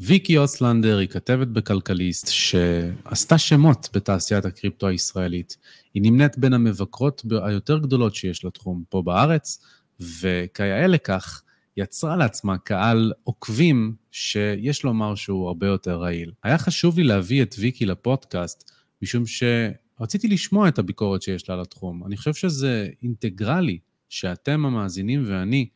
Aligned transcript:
ויקי 0.00 0.38
אוסלנדר 0.38 0.98
היא 0.98 1.08
כתבת 1.08 1.48
בכלכליסט 1.48 2.28
שעשתה 2.28 3.38
שמות 3.38 3.88
בתעשיית 3.94 4.44
הקריפטו 4.44 4.88
הישראלית. 4.88 5.56
היא 5.94 6.02
נמנית 6.02 6.38
בין 6.38 6.52
המבקרות 6.52 7.22
היותר 7.42 7.78
גדולות 7.78 8.14
שיש 8.14 8.44
לתחום 8.44 8.84
פה 8.88 9.02
בארץ, 9.02 9.64
וכיאה 10.00 10.86
לכך, 10.86 11.42
יצרה 11.76 12.16
לעצמה 12.16 12.58
קהל 12.58 13.12
עוקבים 13.24 13.94
שיש 14.10 14.84
לומר 14.84 15.14
שהוא 15.14 15.46
הרבה 15.48 15.66
יותר 15.66 16.00
רעיל. 16.00 16.32
היה 16.42 16.58
חשוב 16.58 16.98
לי 16.98 17.04
להביא 17.04 17.42
את 17.42 17.54
ויקי 17.58 17.86
לפודקאסט, 17.86 18.70
משום 19.02 19.24
שרציתי 19.26 20.28
לשמוע 20.28 20.68
את 20.68 20.78
הביקורת 20.78 21.22
שיש 21.22 21.48
לה 21.48 21.56
לתחום. 21.56 22.04
אני 22.06 22.16
חושב 22.16 22.34
שזה 22.34 22.88
אינטגרלי 23.02 23.78
שאתם 24.08 24.66
המאזינים 24.66 25.24
ואני 25.26 25.68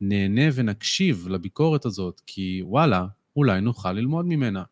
נהנה 0.00 0.42
ונקשיב 0.54 1.28
לביקורת 1.28 1.84
הזאת, 1.84 2.20
כי 2.26 2.60
וואלה, 2.64 3.06
אולי 3.36 3.60
נוכל 3.60 3.92
ללמוד 3.92 4.26
ממנה. 4.26 4.64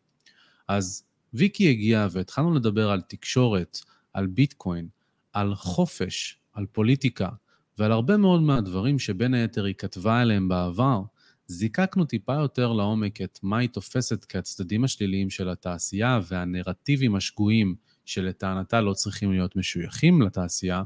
אז 0.67 1.03
ויקי 1.33 1.69
הגיעה 1.69 2.07
והתחלנו 2.11 2.53
לדבר 2.53 2.89
על 2.89 3.01
תקשורת, 3.01 3.79
על 4.13 4.27
ביטקוין, 4.27 4.87
על 5.33 5.55
חופש, 5.55 6.39
על 6.53 6.65
פוליטיקה, 6.65 7.29
ועל 7.77 7.91
הרבה 7.91 8.17
מאוד 8.17 8.41
מהדברים 8.41 8.99
שבין 8.99 9.33
היתר 9.33 9.63
היא 9.63 9.75
כתבה 9.77 10.19
עליהם 10.19 10.47
בעבר, 10.47 11.01
זיקקנו 11.47 12.05
טיפה 12.05 12.33
יותר 12.33 12.73
לעומק 12.73 13.21
את 13.21 13.39
מה 13.43 13.57
היא 13.57 13.69
תופסת 13.69 14.25
כצדדים 14.25 14.83
השליליים 14.83 15.29
של 15.29 15.49
התעשייה 15.49 16.19
והנרטיבים 16.27 17.15
השגויים 17.15 17.75
שלטענתה 18.05 18.81
לא 18.81 18.93
צריכים 18.93 19.31
להיות 19.31 19.55
משויכים 19.55 20.21
לתעשייה, 20.21 20.83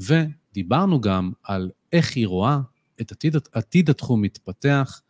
ודיברנו 0.00 1.00
גם 1.00 1.32
על 1.42 1.70
איך 1.92 2.16
היא 2.16 2.26
רואה 2.26 2.60
את 3.00 3.12
עתיד, 3.12 3.36
עתיד 3.52 3.90
התחום 3.90 4.22
מתפתח, 4.22 5.00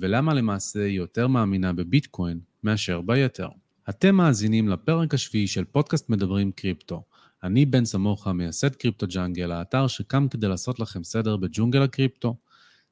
ולמה 0.00 0.34
למעשה 0.34 0.84
היא 0.84 0.96
יותר 0.96 1.28
מאמינה 1.28 1.72
בביטקוין 1.72 2.40
מאשר 2.64 3.00
ביתר. 3.00 3.48
אתם 3.88 4.14
מאזינים 4.14 4.68
לפרק 4.68 5.14
השביעי 5.14 5.46
של 5.46 5.64
פודקאסט 5.64 6.10
מדברים 6.10 6.52
קריפטו. 6.52 7.02
אני 7.42 7.66
בן 7.66 7.84
סמוכה, 7.84 8.32
מייסד 8.32 8.74
קריפטו 8.74 9.06
ג'אנגל, 9.06 9.52
האתר 9.52 9.86
שקם 9.86 10.28
כדי 10.28 10.48
לעשות 10.48 10.80
לכם 10.80 11.04
סדר 11.04 11.36
בג'ונגל 11.36 11.82
הקריפטו. 11.82 12.36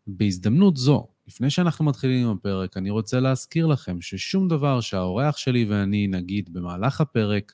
בהזדמנות 0.06 0.76
זו, 0.76 1.06
לפני 1.28 1.50
שאנחנו 1.50 1.84
מתחילים 1.84 2.26
עם 2.26 2.36
הפרק, 2.36 2.76
אני 2.76 2.90
רוצה 2.90 3.20
להזכיר 3.20 3.66
לכם 3.66 4.00
ששום 4.00 4.48
דבר 4.48 4.80
שהאורח 4.80 5.36
שלי 5.36 5.64
ואני 5.64 6.06
נגיד 6.06 6.52
במהלך 6.52 7.00
הפרק 7.00 7.52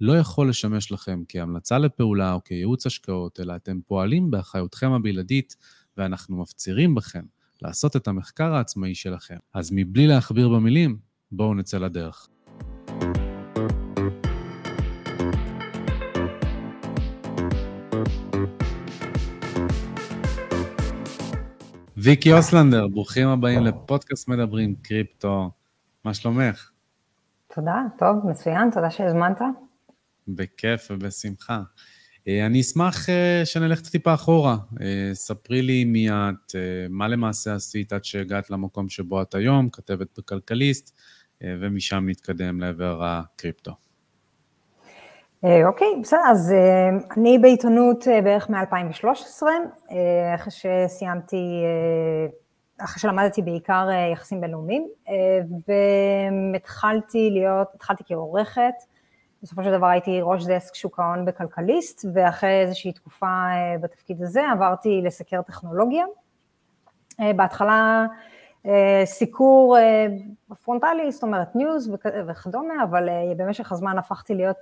לא 0.00 0.18
יכול 0.18 0.48
לשמש 0.48 0.92
לכם 0.92 1.22
כהמלצה 1.28 1.78
לפעולה 1.78 2.32
או 2.32 2.44
כייעוץ 2.44 2.86
השקעות, 2.86 3.40
אלא 3.40 3.56
אתם 3.56 3.80
פועלים 3.86 4.30
באחריותכם 4.30 4.92
הבלעדית, 4.92 5.56
ואנחנו 5.96 6.36
מפצירים 6.36 6.94
בכם 6.94 7.22
לעשות 7.62 7.96
את 7.96 8.08
המחקר 8.08 8.54
העצמאי 8.54 8.94
שלכם. 8.94 9.36
אז 9.54 9.70
מבלי 9.72 10.06
להכביר 10.06 10.48
במילים, 10.48 10.98
בואו 11.32 11.54
נצא 11.54 11.78
לדרך. 11.78 12.28
ויקי 21.96 22.32
אוסלנדר, 22.32 22.88
ברוכים 22.88 23.28
הבאים 23.28 23.64
לפודקאסט 23.64 24.28
מדברים 24.28 24.74
קריפטו. 24.82 25.50
מה 26.04 26.14
שלומך? 26.14 26.70
תודה, 27.54 27.82
טוב, 27.98 28.30
מצוין, 28.30 28.70
תודה 28.74 28.90
שהזמנת. 28.90 29.40
בכיף 30.28 30.88
ובשמחה. 30.90 31.62
אה, 32.28 32.46
אני 32.46 32.60
אשמח 32.60 33.08
אה, 33.08 33.42
שנלך 33.44 33.80
טיפה 33.80 34.14
אחורה. 34.14 34.56
אה, 34.80 35.10
ספרי 35.14 35.62
לי 35.62 35.84
מי 35.84 36.10
את, 36.10 36.54
מה 36.90 37.08
למעשה 37.08 37.54
עשית 37.54 37.92
עד 37.92 38.04
שהגעת 38.04 38.50
למקום 38.50 38.88
שבו 38.88 39.22
את 39.22 39.34
היום, 39.34 39.68
כתבת 39.68 40.18
בכלכליסט, 40.18 40.98
ומשם 41.60 42.04
נתקדם 42.08 42.60
לעבר 42.60 43.04
הקריפטו. 43.04 43.72
אוקיי, 45.42 45.88
בסדר, 46.02 46.20
אז 46.30 46.54
אני 47.16 47.38
בעיתונות 47.38 48.04
בערך 48.24 48.50
מ-2013, 48.50 49.42
אחרי 50.34 50.52
שסיימתי, 50.52 51.62
אחרי 52.78 53.00
שלמדתי 53.00 53.42
בעיקר 53.42 53.88
יחסים 54.12 54.40
בינלאומיים, 54.40 54.88
והתחלתי 56.54 57.30
להיות, 57.32 57.68
התחלתי 57.74 58.02
כעורכת, 58.06 58.74
בסופו 59.42 59.62
של 59.62 59.72
דבר 59.72 59.86
הייתי 59.86 60.20
ראש 60.22 60.46
desk 60.46 60.74
שוק 60.74 61.00
ההון 61.00 61.24
בכלכליסט, 61.24 62.04
ואחרי 62.12 62.60
איזושהי 62.60 62.92
תקופה 62.92 63.26
אה, 63.26 63.78
בתפקיד 63.80 64.22
הזה 64.22 64.42
עברתי 64.52 65.00
לסקר 65.04 65.42
טכנולוגיה. 65.42 66.04
אה, 67.20 67.32
בהתחלה 67.32 68.06
אה, 68.66 69.02
סיקור 69.04 69.76
פרונטלי, 70.64 71.12
זאת 71.12 71.22
אומרת 71.22 71.56
news 71.56 71.90
וכדומה, 72.28 72.84
אבל 72.84 73.08
במשך 73.36 73.72
הזמן 73.72 73.98
הפכתי 73.98 74.34
להיות 74.34 74.58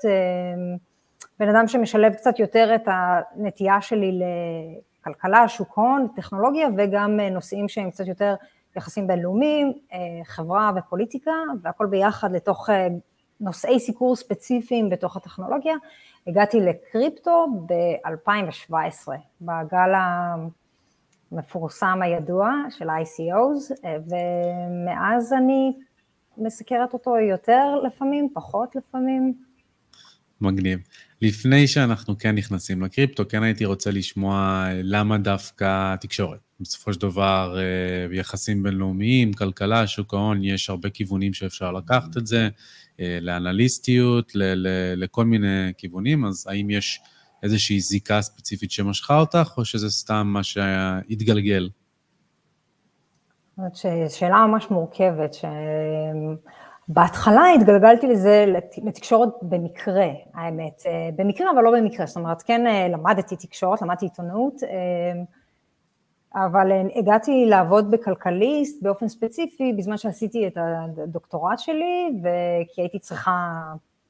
בן 1.39 1.49
אדם 1.49 1.69
שמשלב 1.69 2.15
קצת 2.15 2.39
יותר 2.39 2.75
את 2.75 2.83
הנטייה 2.87 3.81
שלי 3.81 4.21
לכלכלה, 5.01 5.49
שוק 5.49 5.73
הון, 5.75 6.07
טכנולוגיה, 6.17 6.69
וגם 6.77 7.21
נושאים 7.21 7.69
שהם 7.69 7.91
קצת 7.91 8.07
יותר 8.07 8.35
יחסים 8.77 9.07
בינלאומיים, 9.07 9.73
חברה 10.25 10.71
ופוליטיקה, 10.77 11.33
והכל 11.63 11.87
ביחד 11.87 12.33
לתוך 12.33 12.69
נושאי 13.41 13.81
סיקור 13.81 14.17
ספציפיים 14.17 14.91
בתוך 14.91 15.17
הטכנולוגיה. 15.17 15.75
הגעתי 16.27 16.61
לקריפטו 16.61 17.47
ב-2017, 17.67 19.09
בגל 19.41 19.93
המפורסם 21.33 21.99
הידוע 22.03 22.51
של 22.71 22.87
ICOs, 22.91 23.73
ומאז 23.85 25.33
אני 25.33 25.73
מסקרת 26.39 26.93
אותו 26.93 27.17
יותר 27.17 27.81
לפעמים, 27.87 28.29
פחות 28.35 28.77
לפעמים. 28.77 29.35
מגניב. 30.41 30.79
לפני 31.23 31.67
שאנחנו 31.67 32.19
כן 32.19 32.35
נכנסים 32.35 32.83
לקריפטו, 32.83 33.29
כן 33.29 33.43
הייתי 33.43 33.65
רוצה 33.65 33.91
לשמוע 33.91 34.67
למה 34.73 35.19
דווקא 35.19 35.97
תקשורת. 35.97 36.39
בסופו 36.61 36.93
של 36.93 37.01
דבר, 37.01 37.59
אה, 37.59 38.17
יחסים 38.17 38.63
בינלאומיים, 38.63 39.33
כלכלה, 39.33 39.87
שוק 39.87 40.15
ההון, 40.15 40.45
יש 40.45 40.71
הרבה 40.71 40.91
כיוונים 40.91 41.35
שאפשר 41.35 41.73
לקחת 41.73 42.17
את 42.17 42.27
זה. 42.27 42.49
אה, 43.01 43.19
לאנליסטיות, 43.21 44.35
ל- 44.35 44.55
ל- 44.55 44.95
לכל 45.05 45.25
מיני 45.25 45.73
כיוונים, 45.77 46.25
אז 46.25 46.47
האם 46.49 46.71
יש 46.71 47.01
איזושהי 47.43 47.81
זיקה 47.81 48.23
ספציפית 48.23 48.71
שמשכה 48.71 49.21
אותך, 49.21 49.55
או 49.57 49.65
שזה 49.65 49.91
סתם 49.91 50.27
מה 50.27 50.43
שהתגלגל? 50.43 51.69
זאת 53.57 53.77
שאלה 54.11 54.47
ממש 54.47 54.71
מורכבת, 54.71 55.37
שבהתחלה 56.89 57.43
התגלגלתי 57.57 58.07
לזה 58.07 58.45
לתקשורת 58.85 59.29
במקרה, 59.43 60.09
האמת, 60.35 60.83
אה, 60.87 61.09
במקרה 61.17 61.51
אבל 61.51 61.63
לא 61.63 61.71
במקרה, 61.71 62.07
זאת 62.07 62.17
אומרת, 62.17 62.43
כן 62.43 62.67
אה, 62.67 62.89
למדתי 62.89 63.37
תקשורת, 63.37 63.83
למדתי 63.83 64.07
עיתונאות, 64.07 64.55
אבל 66.37 66.71
הגעתי 66.95 67.47
לעבוד 67.47 67.91
בכלכליסט 67.91 68.83
באופן 68.83 69.09
ספציפי 69.09 69.73
בזמן 69.73 69.97
שעשיתי 69.97 70.47
את 70.47 70.57
הדוקטורט 70.57 71.59
שלי, 71.59 72.09
וכי 72.21 72.81
הייתי 72.81 72.99
צריכה 72.99 73.63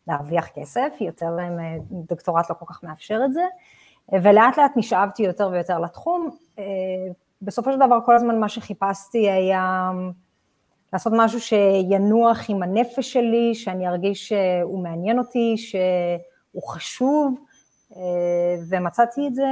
להרוויח 0.09 0.49
כסף, 0.55 0.93
יותר 1.01 1.37
דוקטורט 1.91 2.51
לא 2.51 2.55
כל 2.55 2.67
כך 2.69 2.85
מאפשר 2.85 3.21
את 3.25 3.33
זה, 3.33 3.43
ולאט 4.13 4.59
לאט 4.59 4.73
נשאבתי 4.77 5.23
יותר 5.23 5.49
ויותר 5.53 5.79
לתחום. 5.79 6.31
בסופו 7.43 7.73
של 7.73 7.79
דבר 7.79 7.99
כל 8.07 8.15
הזמן 8.15 8.41
מה 8.41 8.49
שחיפשתי 8.49 9.31
היה 9.31 9.91
לעשות 10.93 11.13
משהו 11.17 11.41
שינוח 11.41 12.51
עם 12.51 12.63
הנפש 12.63 13.13
שלי, 13.13 13.55
שאני 13.55 13.89
ארגיש 13.89 14.29
שהוא 14.29 14.83
מעניין 14.83 15.19
אותי, 15.19 15.55
שהוא 15.57 16.69
חשוב, 16.69 17.39
אה, 17.41 17.46
ומצאתי 18.69 19.27
את 19.27 19.35
זה 19.35 19.45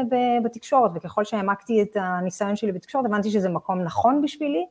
בתקשורת, 0.44 0.90
וככל 0.94 1.24
שהעמקתי 1.24 1.82
את 1.82 1.96
הניסיון 2.00 2.56
שלי 2.56 2.72
בתקשורת, 2.72 3.04
הבנתי 3.04 3.30
שזה 3.30 3.48
מקום 3.48 3.80
נכון 3.80 4.22
בשבילי, 4.22 4.66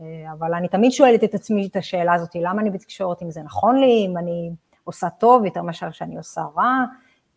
אה, 0.00 0.32
אבל 0.32 0.54
אני 0.54 0.68
תמיד 0.68 0.92
שואלת 0.92 1.24
את 1.24 1.34
עצמי 1.34 1.66
את 1.66 1.76
השאלה 1.76 2.14
הזאת, 2.14 2.30
למה 2.34 2.62
אני 2.62 2.70
בתקשורת, 2.70 3.22
אם 3.22 3.30
זה 3.30 3.42
נכון 3.42 3.76
לי, 3.76 4.06
אם 4.06 4.18
אני 4.18 4.50
עושה 4.84 5.10
טוב 5.10 5.44
יותר 5.44 5.62
מאשר 5.62 5.90
שאני 5.90 6.16
עושה 6.16 6.42
רע, 6.56 6.84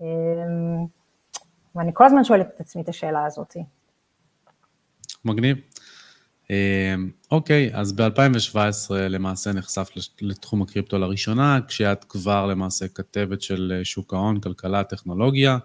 אה, 0.01 0.07
ואני 1.75 1.91
כל 1.93 2.05
הזמן 2.05 2.23
שואלת 2.23 2.47
את 2.55 2.59
עצמי 2.59 2.81
את 2.81 2.89
השאלה 2.89 3.25
הזאת. 3.25 3.55
מגניב. 5.25 5.57
אוקיי, 7.31 7.69
אז 7.73 7.91
ב-2017 7.91 8.93
למעשה 8.93 9.53
נחשף 9.53 9.89
לתחום 10.21 10.61
הקריפטו 10.61 10.97
לראשונה, 10.97 11.59
כשאת 11.67 12.05
כבר 12.09 12.45
למעשה 12.45 12.87
כתבת 12.87 13.41
של 13.41 13.81
שוק 13.83 14.13
ההון, 14.13 14.39
כלכלה, 14.39 14.83
טכנולוגיה. 14.83 15.57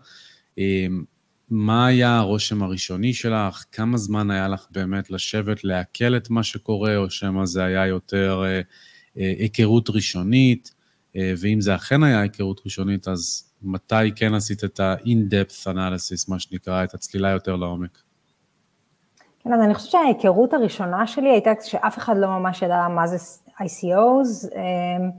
מה 1.51 1.87
היה 1.87 2.19
הרושם 2.19 2.63
הראשוני 2.63 3.15
שלך? 3.15 3.65
כמה 3.73 3.97
זמן 3.99 4.31
היה 4.31 4.49
לך 4.49 4.67
באמת 4.71 5.11
לשבת, 5.11 5.65
לעכל 5.65 6.17
את 6.17 6.31
מה 6.31 6.43
שקורה, 6.43 6.97
או 6.97 7.11
שמא 7.11 7.47
זה 7.47 7.65
היה 7.65 7.87
יותר 7.87 8.43
אה, 8.45 8.61
אה, 9.19 9.35
היכרות 9.39 9.91
ראשונית? 9.91 10.75
אה, 11.17 11.35
ואם 11.39 11.61
זה 11.61 11.75
אכן 11.75 12.03
היה 12.03 12.21
היכרות 12.21 12.61
ראשונית, 12.65 13.09
אז 13.09 13.53
מתי 13.63 14.13
כן 14.17 14.35
עשית 14.35 14.65
את 14.65 14.81
ה-in-depth 14.81 15.67
analysis, 15.67 16.25
מה 16.29 16.39
שנקרא, 16.39 16.85
את 16.85 16.95
הצלילה 16.95 17.31
יותר 17.31 17.57
לעומק? 17.57 18.03
כן, 19.45 19.53
אז 19.53 19.61
אני 19.61 19.75
חושבת 19.75 19.91
שההיכרות 19.91 20.55
הראשונה 20.55 21.07
שלי 21.07 21.31
הייתה 21.31 21.51
שאף 21.63 21.99
אחד 21.99 22.17
לא 22.17 22.29
ממש 22.29 22.63
ידע 22.63 22.89
מה 22.89 23.07
זה 23.07 23.17
ICOs. 23.61 24.57
אמ, 24.57 25.11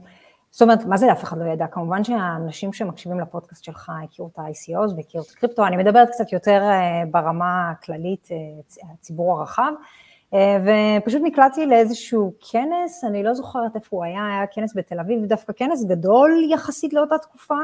זאת 0.50 0.62
אומרת, 0.62 0.84
מה 0.84 0.96
זה 0.96 1.12
אף 1.12 1.24
אחד 1.24 1.38
לא 1.38 1.44
ידע? 1.44 1.66
כמובן 1.66 2.04
שהאנשים 2.04 2.72
שמקשיבים 2.72 3.20
לפודקאסט 3.20 3.64
שלך 3.64 3.92
הכירו 4.04 4.28
את 4.32 4.38
ה-ICOs 4.38 4.94
והכירו 4.96 5.24
את 5.24 5.30
הקריפטו, 5.30 5.66
אני 5.66 5.76
מדברת 5.76 6.08
קצת 6.10 6.32
יותר 6.32 6.62
אה, 6.62 7.02
ברמה 7.10 7.70
הכללית, 7.70 8.28
אה, 8.32 8.36
הציבור 8.92 9.38
הרחב, 9.38 9.72
אה, 10.34 10.58
ופשוט 11.00 11.22
נקלעתי 11.24 11.66
לאיזשהו 11.66 12.32
כנס, 12.50 13.04
אני 13.04 13.22
לא 13.22 13.34
זוכרת 13.34 13.76
איפה 13.76 13.96
הוא 13.96 14.04
היה, 14.04 14.26
היה 14.26 14.46
כנס 14.46 14.76
בתל 14.76 15.00
אביב, 15.00 15.24
דווקא 15.24 15.52
כנס 15.52 15.84
גדול 15.84 16.46
יחסית 16.50 16.92
לאותה 16.92 17.18
תקופה, 17.18 17.58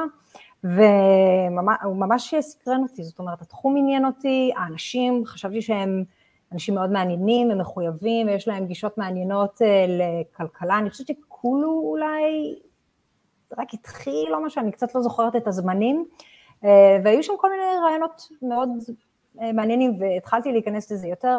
והוא 0.64 1.96
ממש 1.96 2.34
סקרן 2.40 2.82
אותי, 2.82 3.04
זאת 3.04 3.18
אומרת, 3.18 3.42
התחום 3.42 3.76
עניין 3.76 4.04
אותי, 4.04 4.52
האנשים, 4.56 5.22
חשבתי 5.26 5.62
שהם 5.62 6.04
אנשים 6.52 6.74
מאוד 6.74 6.90
מעניינים, 6.90 7.50
הם 7.50 7.58
מחויבים, 7.58 8.26
ויש 8.26 8.48
להם 8.48 8.66
גישות 8.66 8.98
מעניינות 8.98 9.60
לכלכלה, 9.88 10.78
אני 10.78 10.90
חושבת 10.90 11.06
שכולו 11.06 11.80
אולי 11.84 12.54
רק 13.58 13.74
התחיל 13.74 14.34
או 14.34 14.42
משהו, 14.42 14.62
אני 14.62 14.72
קצת 14.72 14.94
לא 14.94 15.00
זוכרת 15.00 15.36
את 15.36 15.48
הזמנים, 15.48 16.04
אה, 16.64 16.98
והיו 17.04 17.22
שם 17.22 17.32
כל 17.38 17.50
מיני 17.50 17.62
רעיונות 17.84 18.28
מאוד 18.42 18.68
אה, 19.40 19.52
מעניינים, 19.52 19.94
והתחלתי 19.98 20.52
להיכנס 20.52 20.92
לזה 20.92 21.08
יותר, 21.08 21.38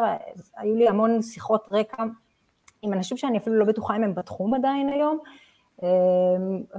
היו 0.56 0.74
לי 0.74 0.88
המון 0.88 1.22
שיחות 1.22 1.68
רקע 1.70 2.04
עם 2.82 2.92
אנשים 2.92 3.16
שאני 3.16 3.38
אפילו 3.38 3.56
לא 3.56 3.64
בטוחה 3.64 3.96
אם 3.96 4.04
הם 4.04 4.14
בתחום 4.14 4.54
עדיין 4.54 4.88
היום, 4.88 5.18
אה, 5.26 5.32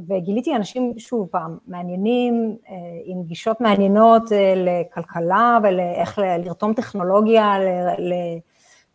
וגיליתי 0.08 0.56
אנשים, 0.56 0.94
שוב 0.98 1.28
פעם, 1.32 1.58
מעניינים, 1.68 2.58
עם 3.06 3.24
גישות 3.24 3.62
מעניינות 3.62 4.24
לכלכלה 4.56 5.58
ולאיך 5.64 6.20
לרתום 6.20 6.74
טכנולוגיה, 6.74 7.54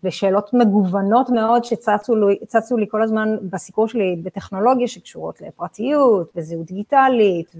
ושאלות 0.05 0.50
מגוונות 0.55 1.31
מאוד 1.31 1.64
שצצו 1.64 2.17
לי, 2.17 2.38
לי 2.76 2.87
כל 2.88 3.02
הזמן 3.02 3.37
בסיקור 3.50 3.88
שלי 3.88 4.17
בטכנולוגיה 4.23 4.88
שקשורות 4.88 5.41
לפרטיות 5.41 6.32
וזהות 6.37 6.67
דיגיטלית 6.67 7.52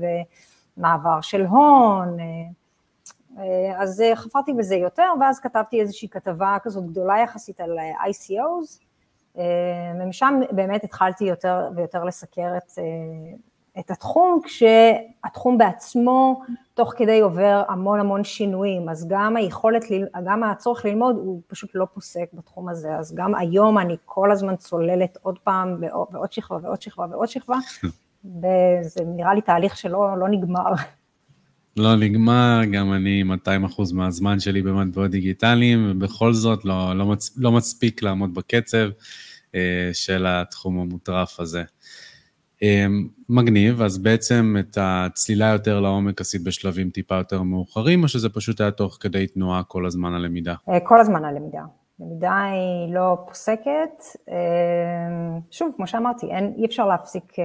ומעבר 0.77 1.21
של 1.21 1.47
הון, 1.47 2.17
אז 3.77 4.03
חפרתי 4.15 4.53
בזה 4.53 4.77
יותר, 4.77 5.13
ואז 5.21 5.41
כתבתי 5.41 5.81
איזושהי 5.81 6.09
כתבה 6.09 6.57
כזאת 6.63 6.87
גדולה 6.87 7.19
יחסית 7.19 7.61
על 7.61 7.79
ICOs, 8.09 8.90
ומשם 9.37 10.41
באמת 10.51 10.85
התחלתי 10.85 11.25
יותר 11.25 11.69
ויותר 11.77 12.05
לסקר 12.05 12.57
את 12.57 12.71
את 13.79 13.91
התחום, 13.91 14.41
כשהתחום 14.45 15.59
בעצמו 15.59 16.43
תוך 16.75 16.95
כדי 16.97 17.21
עובר 17.21 17.63
המון 17.69 18.01
המון 18.01 18.25
שינויים, 18.25 18.89
אז 18.89 19.09
גם 19.09 19.37
היכולת, 19.37 19.85
גם 20.25 20.43
הצורך 20.43 20.85
ללמוד 20.85 21.17
הוא 21.17 21.41
פשוט 21.47 21.71
לא 21.75 21.87
פוסק 21.95 22.27
בתחום 22.33 22.69
הזה, 22.69 22.97
אז 22.97 23.15
גם 23.15 23.35
היום 23.35 23.79
אני 23.79 23.97
כל 24.05 24.33
הזמן 24.33 24.57
צוללת 24.57 25.19
עוד 25.23 25.39
פעם 25.39 25.77
ועוד 26.13 26.33
שכבה 26.33 26.59
ועוד 26.63 26.83
שכבה 26.83 27.07
ועוד 27.11 27.29
שכבה, 27.29 27.57
וזה 28.41 29.05
נראה 29.07 29.35
לי 29.35 29.41
תהליך 29.41 29.77
שלא 29.77 30.19
לא 30.19 30.29
נגמר. 30.29 30.73
לא 31.81 31.97
נגמר, 31.97 32.61
גם 32.73 32.93
אני 32.93 33.23
200 33.23 33.65
אחוז 33.65 33.93
מהזמן 33.93 34.41
שלי 34.41 34.63
במטבעות 34.63 35.11
דיגיטליים, 35.11 35.91
ובכל 35.91 36.33
זאת 36.33 36.65
לא, 36.65 36.97
לא, 36.97 37.07
מצ, 37.07 37.31
לא 37.37 37.53
מספיק 37.53 38.03
לעמוד 38.03 38.35
בקצב 38.35 38.89
אה, 39.55 39.91
של 39.93 40.27
התחום 40.29 40.79
המוטרף 40.79 41.41
הזה. 41.41 41.63
אמ, 42.63 43.09
מגניב, 43.29 43.83
אז 43.83 43.99
בעצם 43.99 44.57
את 44.61 44.79
הצלילה 44.81 45.47
יותר 45.47 45.81
לעומק 45.81 46.21
עשית 46.21 46.45
בשלבים 46.45 46.91
טיפה 46.91 47.15
יותר 47.15 47.43
מאוחרים, 47.43 48.03
או 48.03 48.09
שזה 48.09 48.29
פשוט 48.29 48.61
היה 48.61 48.71
תוך 48.71 48.99
כדי 49.01 49.27
תנועה 49.27 49.63
כל 49.63 49.87
הזמן 49.87 50.15
הלמידה? 50.15 50.55
אה, 50.69 50.81
כל 50.81 51.01
הזמן 51.01 51.25
הלמידה. 51.25 51.63
למידה 52.01 52.45
היא 52.45 52.95
לא 52.95 53.19
פוסקת. 53.29 54.03
אמ, 54.29 54.35
שוב, 55.51 55.73
כמו 55.77 55.87
שאמרתי, 55.87 56.27
אין, 56.27 56.53
אי, 56.59 56.65
אפשר 56.65 56.87
להפסיק, 56.87 57.39
אה, 57.39 57.45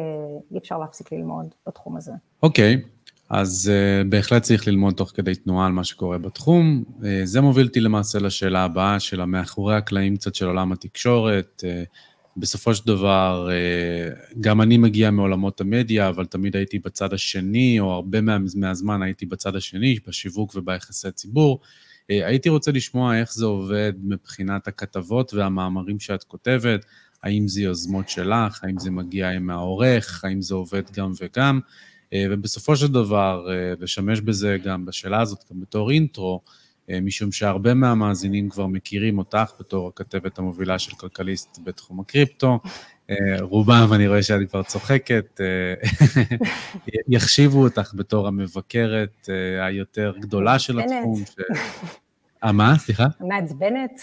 אי 0.51 0.57
אפשר 0.57 0.77
להפסיק 0.77 1.11
ללמוד 1.11 1.45
בתחום 1.67 1.97
הזה. 1.97 2.11
אוקיי, 2.43 2.81
okay. 2.83 2.94
אז 3.29 3.71
uh, 3.71 4.07
בהחלט 4.07 4.41
צריך 4.41 4.67
ללמוד 4.67 4.93
תוך 4.93 5.11
כדי 5.15 5.35
תנועה 5.35 5.65
על 5.65 5.71
מה 5.71 5.83
שקורה 5.83 6.17
בתחום. 6.17 6.83
Uh, 6.87 7.03
זה 7.23 7.41
מוביל 7.41 7.67
אותי 7.67 7.79
למעשה 7.79 8.19
לשאלה 8.19 8.63
הבאה 8.63 8.99
של 8.99 9.21
המאחורי 9.21 9.75
הקלעים 9.75 10.17
קצת 10.17 10.35
של 10.35 10.45
עולם 10.45 10.71
התקשורת. 10.71 11.63
Uh, 11.65 11.95
בסופו 12.37 12.75
של 12.75 12.87
דבר, 12.87 13.49
אה, 13.51 14.09
גם 14.41 14.61
אני 14.61 14.77
מגיע 14.77 15.11
מעולמות 15.11 15.61
המדיה, 15.61 16.09
אבל 16.09 16.25
תמיד 16.25 16.55
הייתי 16.55 16.79
בצד 16.79 17.13
השני, 17.13 17.79
או 17.79 17.91
הרבה 17.91 18.21
מה, 18.21 18.37
מהזמן 18.55 19.01
הייתי 19.01 19.25
בצד 19.25 19.55
השני, 19.55 19.97
בשיווק 20.07 20.55
וביחסי 20.55 21.11
ציבור. 21.11 21.59
אה, 22.11 22.27
הייתי 22.27 22.49
רוצה 22.49 22.71
לשמוע 22.71 23.19
איך 23.19 23.33
זה 23.33 23.45
עובד 23.45 23.93
מבחינת 24.03 24.67
הכתבות 24.67 25.33
והמאמרים 25.33 25.99
שאת 25.99 26.23
כותבת, 26.23 26.85
האם 27.23 27.47
זה 27.47 27.61
יוזמות 27.61 28.09
שלך, 28.09 28.63
האם 28.63 28.79
זה 28.79 28.91
מגיע 28.91 29.39
מהעורך, 29.39 30.25
האם 30.25 30.41
זה 30.41 30.55
עובד 30.55 30.83
גם 30.93 31.11
וגם, 31.21 31.59
ובסופו 32.13 32.75
של 32.75 32.87
דבר, 32.87 33.47
לשמש 33.79 34.21
בזה 34.21 34.57
גם 34.63 34.85
בשאלה 34.85 35.21
הזאת, 35.21 35.39
גם 35.51 35.61
בתור 35.61 35.91
אינטרו, 35.91 36.41
אה, 36.89 37.01
משום 37.01 37.31
שהרבה 37.31 37.73
מהמאזינים 37.73 38.49
כבר 38.49 38.67
מכירים 38.67 39.17
אותך 39.17 39.51
בתור 39.59 39.87
הכתבת 39.87 40.37
המובילה 40.37 40.79
של 40.79 40.95
כלכליסט 40.95 41.59
בתחום 41.63 41.99
הקריפטו. 41.99 42.59
אה, 43.09 43.15
רובם, 43.41 43.89
אני 43.93 44.07
רואה 44.07 44.23
שאת 44.23 44.49
כבר 44.49 44.63
צוחקת, 44.63 45.41
אה, 45.41 45.73
יחשיבו 47.15 47.63
אותך 47.63 47.93
בתור 47.95 48.27
המבקרת 48.27 49.29
היותר 49.61 50.13
גדולה 50.19 50.59
של 50.59 50.79
התחום. 50.79 51.23
אה, 52.43 52.51
מה? 52.51 52.77
סליחה? 52.77 53.05
המעצבנת, 53.19 54.01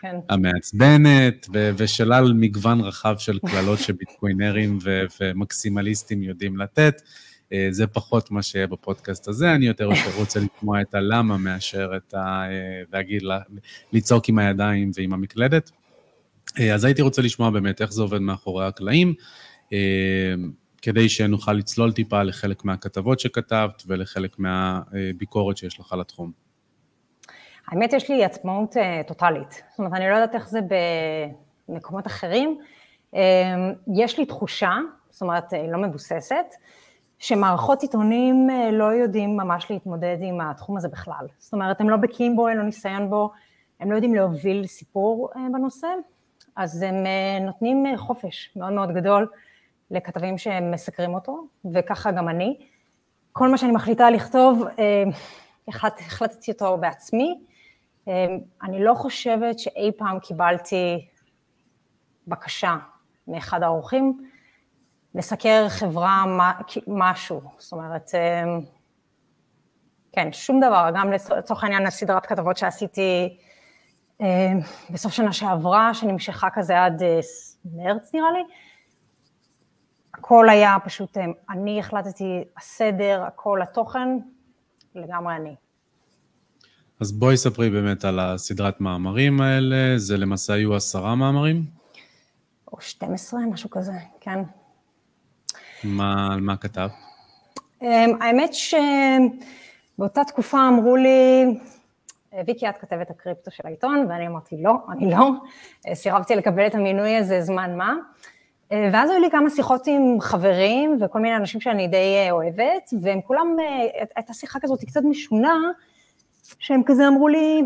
כן. 0.00 0.16
המעצבנת, 0.28 1.46
ושלל 1.76 2.32
מגוון 2.36 2.80
רחב 2.80 3.14
של 3.18 3.38
קללות 3.38 3.78
שביטקוינרים 3.78 4.78
ומקסימליסטים 5.20 6.22
יודעים 6.22 6.56
לתת. 6.56 7.02
אה, 7.52 7.68
זה 7.70 7.86
פחות 7.86 8.30
מה 8.30 8.42
שיהיה 8.42 8.66
בפודקאסט 8.66 9.28
הזה, 9.28 9.54
אני 9.54 9.66
יותר 9.66 9.88
רוצה 10.18 10.40
לשמוע 10.40 10.80
את 10.80 10.94
הלמה 10.94 11.36
מאשר 11.36 11.92
את 11.96 12.14
ה... 12.14 12.18
אה, 12.18 12.82
להגיד, 12.92 13.22
לצעוק 13.92 14.28
עם 14.28 14.38
הידיים 14.38 14.90
ועם 14.94 15.12
המקלדת. 15.12 15.70
אה, 16.60 16.74
אז 16.74 16.84
הייתי 16.84 17.02
רוצה 17.02 17.22
לשמוע 17.22 17.50
באמת 17.50 17.82
איך 17.82 17.92
זה 17.92 18.02
עובד 18.02 18.18
מאחורי 18.18 18.66
הקלעים, 18.66 19.14
כדי 20.82 21.08
שנוכל 21.08 21.52
לצלול 21.52 21.92
טיפה 21.92 22.22
לחלק 22.22 22.64
מהכתבות 22.64 23.20
שכתבת 23.20 23.82
ולחלק 23.86 24.38
מהביקורת 24.38 25.56
שיש 25.56 25.80
לך 25.80 25.92
על 25.92 26.00
התחום. 26.00 26.32
האמת, 27.68 27.92
יש 27.92 28.10
לי 28.10 28.24
עצמאות 28.24 28.74
טוטאלית. 29.06 29.50
זאת 29.50 29.78
אומרת, 29.78 29.92
אני 29.92 30.08
לא 30.10 30.14
יודעת 30.14 30.34
איך 30.34 30.48
זה 30.48 30.60
במקומות 31.68 32.06
אחרים. 32.06 32.58
יש 33.96 34.18
לי 34.18 34.26
תחושה, 34.26 34.72
זאת 35.10 35.22
אומרת, 35.22 35.52
לא 35.72 35.78
מבוססת, 35.78 36.46
שמערכות 37.18 37.82
עיתונים 37.82 38.50
אה, 38.50 38.70
לא 38.70 38.84
יודעים 38.84 39.36
ממש 39.36 39.70
להתמודד 39.70 40.16
עם 40.20 40.40
התחום 40.40 40.76
הזה 40.76 40.88
בכלל. 40.88 41.26
זאת 41.38 41.52
אומרת, 41.52 41.80
הם 41.80 41.90
לא 41.90 41.96
בקיאים 41.96 42.36
בו, 42.36 42.48
אין 42.48 42.56
לו 42.56 42.62
ניסיון 42.62 43.10
בו, 43.10 43.30
הם 43.80 43.90
לא 43.90 43.94
יודעים 43.94 44.14
להוביל 44.14 44.66
סיפור 44.66 45.30
אה, 45.36 45.40
בנושא, 45.52 45.88
אז 46.56 46.82
הם 46.82 46.94
אה, 47.06 47.38
נותנים 47.46 47.84
חופש 47.96 48.50
מאוד 48.56 48.72
מאוד 48.72 48.92
גדול 48.92 49.26
לכתבים 49.90 50.38
שהם 50.38 50.70
מסקרים 50.70 51.14
אותו, 51.14 51.46
וככה 51.74 52.10
גם 52.10 52.28
אני. 52.28 52.56
כל 53.32 53.48
מה 53.48 53.58
שאני 53.58 53.72
מחליטה 53.72 54.10
לכתוב, 54.10 54.64
החלט, 55.68 56.00
החלטתי 56.00 56.50
אותו 56.50 56.78
בעצמי. 56.78 57.40
אני 58.62 58.84
לא 58.84 58.94
חושבת 58.94 59.58
שאי 59.58 59.92
פעם 59.98 60.18
קיבלתי 60.18 61.06
בקשה 62.26 62.76
מאחד 63.28 63.62
האורחים, 63.62 64.28
לסקר 65.18 65.68
חברה 65.68 66.24
משהו, 66.86 67.40
זאת 67.58 67.72
אומרת, 67.72 68.10
אמ, 68.14 68.60
כן, 70.12 70.28
שום 70.32 70.60
דבר, 70.60 70.88
גם 70.94 71.12
לצורך 71.12 71.64
העניין 71.64 71.86
הסדרת 71.86 72.26
כתבות 72.26 72.56
שעשיתי 72.56 73.38
אמ, 74.20 74.26
בסוף 74.90 75.12
שנה 75.12 75.32
שעברה, 75.32 75.94
שנמשכה 75.94 76.48
כזה 76.54 76.84
עד 76.84 77.02
אה, 77.02 77.20
מרץ 77.64 78.14
נראה 78.14 78.32
לי, 78.32 78.42
הכל 80.14 80.48
היה 80.48 80.76
פשוט, 80.84 81.18
אמ, 81.18 81.32
אני 81.50 81.80
החלטתי, 81.80 82.44
הסדר, 82.56 83.24
הכל, 83.26 83.62
התוכן, 83.62 84.08
לגמרי 84.94 85.36
אני. 85.36 85.54
אז 87.00 87.12
בואי 87.12 87.36
ספרי 87.36 87.70
באמת 87.70 88.04
על 88.04 88.20
הסדרת 88.20 88.80
מאמרים 88.80 89.40
האלה, 89.40 89.98
זה 89.98 90.16
למעשה 90.16 90.52
היו 90.52 90.74
עשרה 90.76 91.14
מאמרים? 91.14 91.64
או 92.72 92.80
12, 92.80 93.40
משהו 93.40 93.70
כזה, 93.70 93.92
כן. 94.20 94.42
מה, 95.84 96.36
מה 96.40 96.56
כתב? 96.56 96.88
אמ, 97.82 98.10
האמת 98.20 98.50
שבאותה 98.54 100.24
תקופה 100.24 100.68
אמרו 100.68 100.96
לי, 100.96 101.44
ויקי, 102.46 102.68
את 102.68 102.78
כתבת 102.78 103.10
הקריפטו 103.10 103.50
של 103.50 103.62
העיתון, 103.66 104.06
ואני 104.08 104.26
אמרתי, 104.26 104.56
לא, 104.62 104.72
אני 104.92 105.10
לא. 105.10 105.30
סירבתי 105.94 106.36
לקבל 106.36 106.66
את 106.66 106.74
המינוי 106.74 107.16
הזה 107.16 107.42
זמן 107.42 107.76
מה. 107.76 107.94
ואז 108.70 109.10
היו 109.10 109.20
לי 109.20 109.30
כמה 109.30 109.50
שיחות 109.50 109.86
עם 109.86 110.20
חברים 110.20 110.98
וכל 111.00 111.18
מיני 111.20 111.36
אנשים 111.36 111.60
שאני 111.60 111.88
די 111.88 112.30
אוהבת, 112.30 112.90
והם 113.02 113.20
כולם, 113.20 113.56
הייתה 114.16 114.32
שיחה 114.32 114.60
כזאת 114.60 114.84
קצת 114.84 115.00
משונה, 115.04 115.54
שהם 116.58 116.82
כזה 116.86 117.08
אמרו 117.08 117.28
לי, 117.28 117.62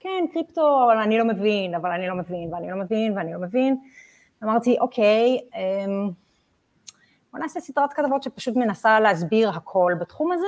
כן, 0.00 0.24
קריפטו, 0.32 0.84
אבל 0.86 0.98
אני 0.98 1.18
לא 1.18 1.24
מבין, 1.24 1.74
אבל 1.74 1.90
אני 1.90 2.08
לא 2.08 2.14
מבין, 2.14 2.54
ואני 2.54 2.70
לא 2.70 2.76
מבין, 2.76 3.18
ואני 3.18 3.32
לא 3.32 3.40
מבין. 3.40 3.76
אמרתי, 4.44 4.76
אוקיי, 4.80 5.38
אמ, 5.54 6.10
בוא 7.34 7.40
נעשה 7.40 7.60
סדרת 7.60 7.92
כתבות 7.92 8.22
שפשוט 8.22 8.56
מנסה 8.56 9.00
להסביר 9.00 9.50
הכל 9.50 9.92
בתחום 10.00 10.32
הזה, 10.32 10.46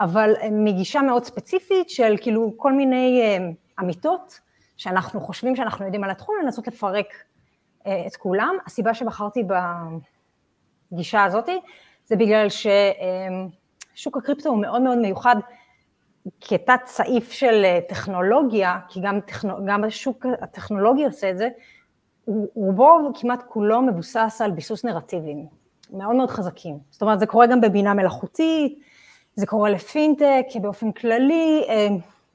אבל 0.00 0.32
מגישה 0.50 1.02
מאוד 1.02 1.24
ספציפית 1.24 1.90
של 1.90 2.14
כאילו 2.20 2.52
כל 2.56 2.72
מיני 2.72 3.22
אמ, 3.22 3.52
אמיתות 3.80 4.40
שאנחנו 4.76 5.20
חושבים 5.20 5.56
שאנחנו 5.56 5.84
יודעים 5.84 6.04
על 6.04 6.10
התחום, 6.10 6.34
לנסות 6.42 6.66
לפרק 6.66 7.06
אה, 7.86 8.06
את 8.06 8.16
כולם. 8.16 8.56
הסיבה 8.66 8.94
שבחרתי 8.94 9.42
בגישה 10.92 11.24
הזאת 11.24 11.48
זה 12.06 12.16
בגלל 12.16 12.46
ששוק 13.94 14.16
הקריפטו 14.16 14.48
הוא 14.48 14.60
מאוד 14.60 14.82
מאוד 14.82 14.98
מיוחד 14.98 15.36
כתת 16.40 16.80
סעיף 16.86 17.32
של 17.32 17.62
אה, 17.64 17.78
טכנולוגיה, 17.88 18.78
כי 18.88 19.00
גם, 19.02 19.20
טכנו, 19.20 19.66
גם 19.66 19.84
השוק 19.84 20.26
הטכנולוגי 20.40 21.04
עושה 21.04 21.30
את 21.30 21.38
זה, 21.38 21.48
רובו 22.54 23.12
כמעט 23.20 23.42
כולו 23.48 23.82
מבוסס 23.82 24.40
על 24.44 24.50
ביסוס 24.50 24.84
נרטיבים, 24.84 25.61
מאוד 25.92 26.16
מאוד 26.16 26.30
חזקים. 26.30 26.78
זאת 26.90 27.02
אומרת, 27.02 27.20
זה 27.20 27.26
קורה 27.26 27.46
גם 27.46 27.60
בבינה 27.60 27.94
מלאכותית, 27.94 28.78
זה 29.34 29.46
קורה 29.46 29.70
לפינטק 29.70 30.44
באופן 30.62 30.92
כללי, 30.92 31.64
אה, 31.68 31.88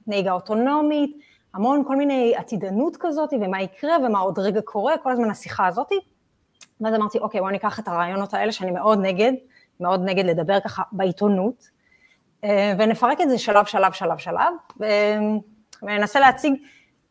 נהיגה 0.08 0.32
אוטונומית, 0.32 1.18
המון 1.54 1.84
כל 1.88 1.96
מיני 1.96 2.34
עתידנות 2.36 2.98
כזאת, 3.00 3.30
ומה 3.42 3.62
יקרה 3.62 3.98
ומה 4.06 4.20
עוד 4.20 4.40
רגע 4.40 4.62
קורה, 4.62 4.98
כל 4.98 5.12
הזמן 5.12 5.30
השיחה 5.30 5.68
הזאת. 5.68 5.92
ואז 6.82 6.94
אמרתי, 6.94 7.20
אוקיי, 7.20 7.42
בואו 7.42 7.52
ניקח 7.52 7.80
את 7.80 7.88
הרעיונות 7.88 8.34
האלה 8.34 8.52
שאני 8.52 8.72
מאוד 8.72 9.00
נגד, 9.02 9.34
מאוד 9.80 10.02
נגד 10.06 10.26
לדבר 10.26 10.60
ככה 10.60 10.84
בעיתונות, 10.92 11.70
אה, 12.44 12.74
ונפרק 12.80 13.22
את 13.22 13.30
זה 13.30 13.38
שלב, 13.38 13.66
שלב, 13.66 13.92
שלב, 13.92 14.18
שלב, 14.18 14.54
וננסה 15.82 16.20
להציג 16.20 16.54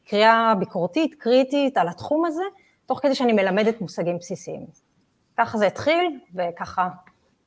קריאה 0.09 0.55
ביקורתית, 0.59 1.15
קריטית, 1.15 1.77
על 1.77 1.89
התחום 1.89 2.25
הזה, 2.25 2.43
תוך 2.87 3.01
כדי 3.03 3.15
שאני 3.15 3.33
מלמדת 3.33 3.81
מושגים 3.81 4.19
בסיסיים. 4.19 4.86
ככה 5.39 5.59
זה 5.59 5.67
התחיל, 5.67 6.19
וככה 6.35 6.89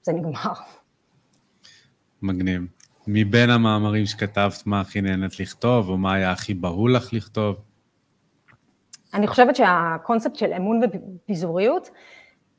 זה 0.01 0.13
נגמר. 0.13 0.53
מגניב. 2.21 2.61
מבין 3.07 3.49
המאמרים 3.49 4.05
שכתבת, 4.05 4.63
מה 4.65 4.81
הכי 4.81 5.01
נהנית 5.01 5.39
לכתוב, 5.39 5.89
או 5.89 5.97
מה 5.97 6.13
היה 6.13 6.31
הכי 6.31 6.53
בהול 6.53 6.95
לך 6.95 7.13
לכתוב? 7.13 7.55
אני 9.13 9.27
חושבת 9.27 9.55
שהקונספט 9.55 10.35
של 10.35 10.53
אמון 10.53 10.81
וביזוריות, 10.83 11.89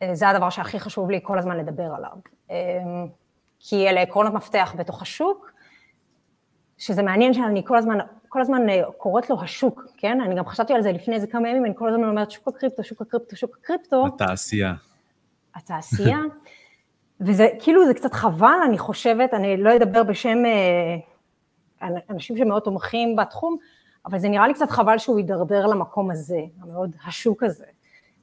אה, 0.02 0.14
זה 0.14 0.28
הדבר 0.28 0.50
שהכי 0.50 0.80
חשוב 0.80 1.10
לי 1.10 1.20
כל 1.22 1.38
הזמן 1.38 1.56
לדבר 1.56 1.94
עליו. 1.96 2.12
אה, 2.50 2.56
כי 3.58 3.88
אלה 3.88 4.02
עקרונות 4.02 4.32
מפתח 4.32 4.74
בתוך 4.78 5.02
השוק, 5.02 5.50
שזה 6.78 7.02
מעניין 7.02 7.34
שאני 7.34 7.62
כל 7.66 7.76
הזמן, 7.76 7.98
כל 8.28 8.40
הזמן 8.40 8.68
אה, 8.68 8.82
קוראת 8.96 9.30
לו 9.30 9.42
השוק, 9.42 9.84
כן? 9.96 10.20
אני 10.20 10.34
גם 10.34 10.46
חשבתי 10.46 10.72
על 10.72 10.82
זה 10.82 10.92
לפני 10.92 11.14
איזה 11.14 11.26
כמה 11.26 11.48
ימים, 11.48 11.64
אני 11.64 11.74
כל 11.76 11.88
הזמן 11.88 12.08
אומרת 12.08 12.30
שוק 12.30 12.48
הקריפטו, 12.48 12.84
שוק 12.84 13.02
הקריפטו, 13.02 13.36
שוק 13.36 13.58
הקריפטו. 13.62 14.06
התעשייה. 14.06 14.74
התעשייה. 15.54 16.18
וזה 17.20 17.48
כאילו, 17.58 17.86
זה 17.86 17.94
קצת 17.94 18.12
חבל, 18.12 18.58
אני 18.64 18.78
חושבת, 18.78 19.34
אני 19.34 19.56
לא 19.56 19.76
אדבר 19.76 20.02
בשם 20.02 20.38
אה, 20.46 20.96
אנשים 22.10 22.36
שמאוד 22.36 22.62
תומכים 22.62 23.16
בתחום, 23.16 23.56
אבל 24.06 24.18
זה 24.18 24.28
נראה 24.28 24.48
לי 24.48 24.54
קצת 24.54 24.70
חבל 24.70 24.98
שהוא 24.98 25.18
יידרדר 25.18 25.66
למקום 25.66 26.10
הזה, 26.10 26.40
המאוד 26.60 26.96
השוק 27.06 27.42
הזה, 27.42 27.64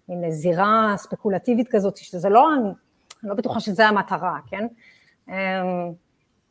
מין 0.09 0.31
זירה 0.31 0.93
ספקולטיבית 0.97 1.67
כזאת, 1.67 1.97
שזה 1.97 2.29
לא, 2.29 2.49
אני 2.55 3.29
לא 3.29 3.35
בטוחה 3.35 3.59
שזה 3.59 3.87
המטרה, 3.87 4.37
כן? 4.47 4.67
אמ, 5.29 5.33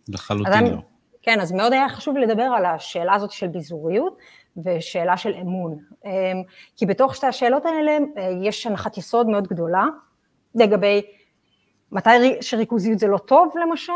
לחלוטין 0.08 0.66
לא. 0.66 0.78
כן, 1.22 1.40
אז 1.40 1.52
מאוד 1.52 1.72
היה 1.72 1.88
חשוב 1.88 2.16
לדבר 2.16 2.42
על 2.42 2.64
השאלה 2.64 3.14
הזאת 3.14 3.30
של 3.30 3.48
ביזוריות 3.48 4.18
ושאלה 4.64 5.16
של 5.16 5.34
אמון. 5.34 5.78
אמ, 6.04 6.10
כי 6.76 6.86
בתוך 6.86 7.14
שתי 7.14 7.26
השאלות 7.26 7.64
האלה 7.66 7.98
אה, 8.16 8.30
יש 8.42 8.66
הנחת 8.66 8.98
יסוד 8.98 9.26
מאוד 9.26 9.46
גדולה 9.48 9.84
לגבי 10.56 11.02
מתי 11.92 12.10
שריכוזיות 12.40 12.98
זה 12.98 13.06
לא 13.06 13.18
טוב 13.18 13.54
למשל, 13.62 13.92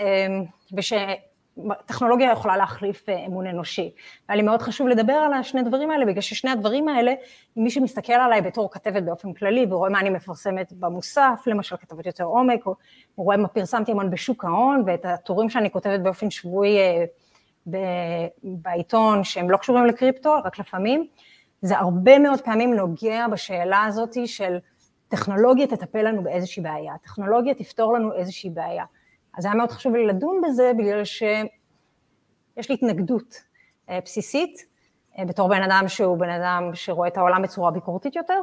אמ, 0.00 0.44
ושטכנולוגיה 0.72 2.32
יכולה 2.32 2.56
להחליף 2.56 3.08
אה, 3.08 3.26
אמון 3.26 3.46
אנושי. 3.46 3.90
והיה 4.28 4.36
לי 4.36 4.42
מאוד 4.42 4.62
חשוב 4.62 4.88
לדבר 4.88 5.12
על 5.12 5.32
השני 5.32 5.62
דברים 5.62 5.90
האלה, 5.90 6.06
בגלל 6.06 6.20
ששני 6.20 6.50
הדברים 6.50 6.88
האלה, 6.88 7.12
מי 7.56 7.70
שמסתכל 7.70 8.12
עליי 8.12 8.40
בתור 8.40 8.70
כתבת 8.70 9.02
באופן 9.02 9.32
כללי, 9.32 9.66
ורואה 9.70 9.90
מה 9.90 10.00
אני 10.00 10.10
מפרסמת 10.10 10.72
במוסף, 10.72 11.42
למשל 11.46 11.76
כתבת 11.76 12.06
יותר 12.06 12.24
עומק, 12.24 12.66
או 12.66 12.74
רואה 13.16 13.36
מה 13.36 13.48
פרסמתי 13.48 13.92
המון 13.92 14.10
בשוק 14.10 14.44
ההון, 14.44 14.82
ואת 14.86 15.04
הטורים 15.04 15.50
שאני 15.50 15.70
כותבת 15.70 16.00
באופן 16.00 16.30
שבועי 16.30 16.78
אה, 16.78 17.04
בעיתון, 18.42 19.24
שהם 19.24 19.50
לא 19.50 19.56
קשורים 19.56 19.86
לקריפטו, 19.86 20.34
רק 20.44 20.58
לפעמים, 20.58 21.06
זה 21.62 21.78
הרבה 21.78 22.18
מאוד 22.18 22.40
פעמים 22.40 22.74
נוגע 22.74 23.28
בשאלה 23.28 23.84
הזאת 23.84 24.16
של 24.26 24.58
טכנולוגיה 25.08 25.66
תטפל 25.66 26.02
לנו 26.02 26.22
באיזושהי 26.22 26.62
בעיה, 26.62 26.94
טכנולוגיה 27.02 27.54
תפתור 27.54 27.92
לנו 27.92 28.12
איזושהי 28.12 28.50
בעיה. 28.50 28.84
אז 29.38 29.44
היה 29.44 29.54
מאוד 29.54 29.70
חשוב 29.70 29.94
לי 29.94 30.06
לדון 30.06 30.40
בזה, 30.46 30.72
בגלל 30.78 31.04
שיש 31.04 32.68
לי 32.68 32.74
התנגדות 32.74 33.42
אה, 33.88 33.98
בסיסית, 34.04 34.66
אה, 35.18 35.24
בתור 35.24 35.48
בן 35.48 35.62
אדם 35.62 35.88
שהוא 35.88 36.18
בן 36.18 36.30
אדם 36.30 36.70
שרואה 36.74 37.08
את 37.08 37.16
העולם 37.16 37.42
בצורה 37.42 37.70
ביקורתית 37.70 38.16
יותר, 38.16 38.40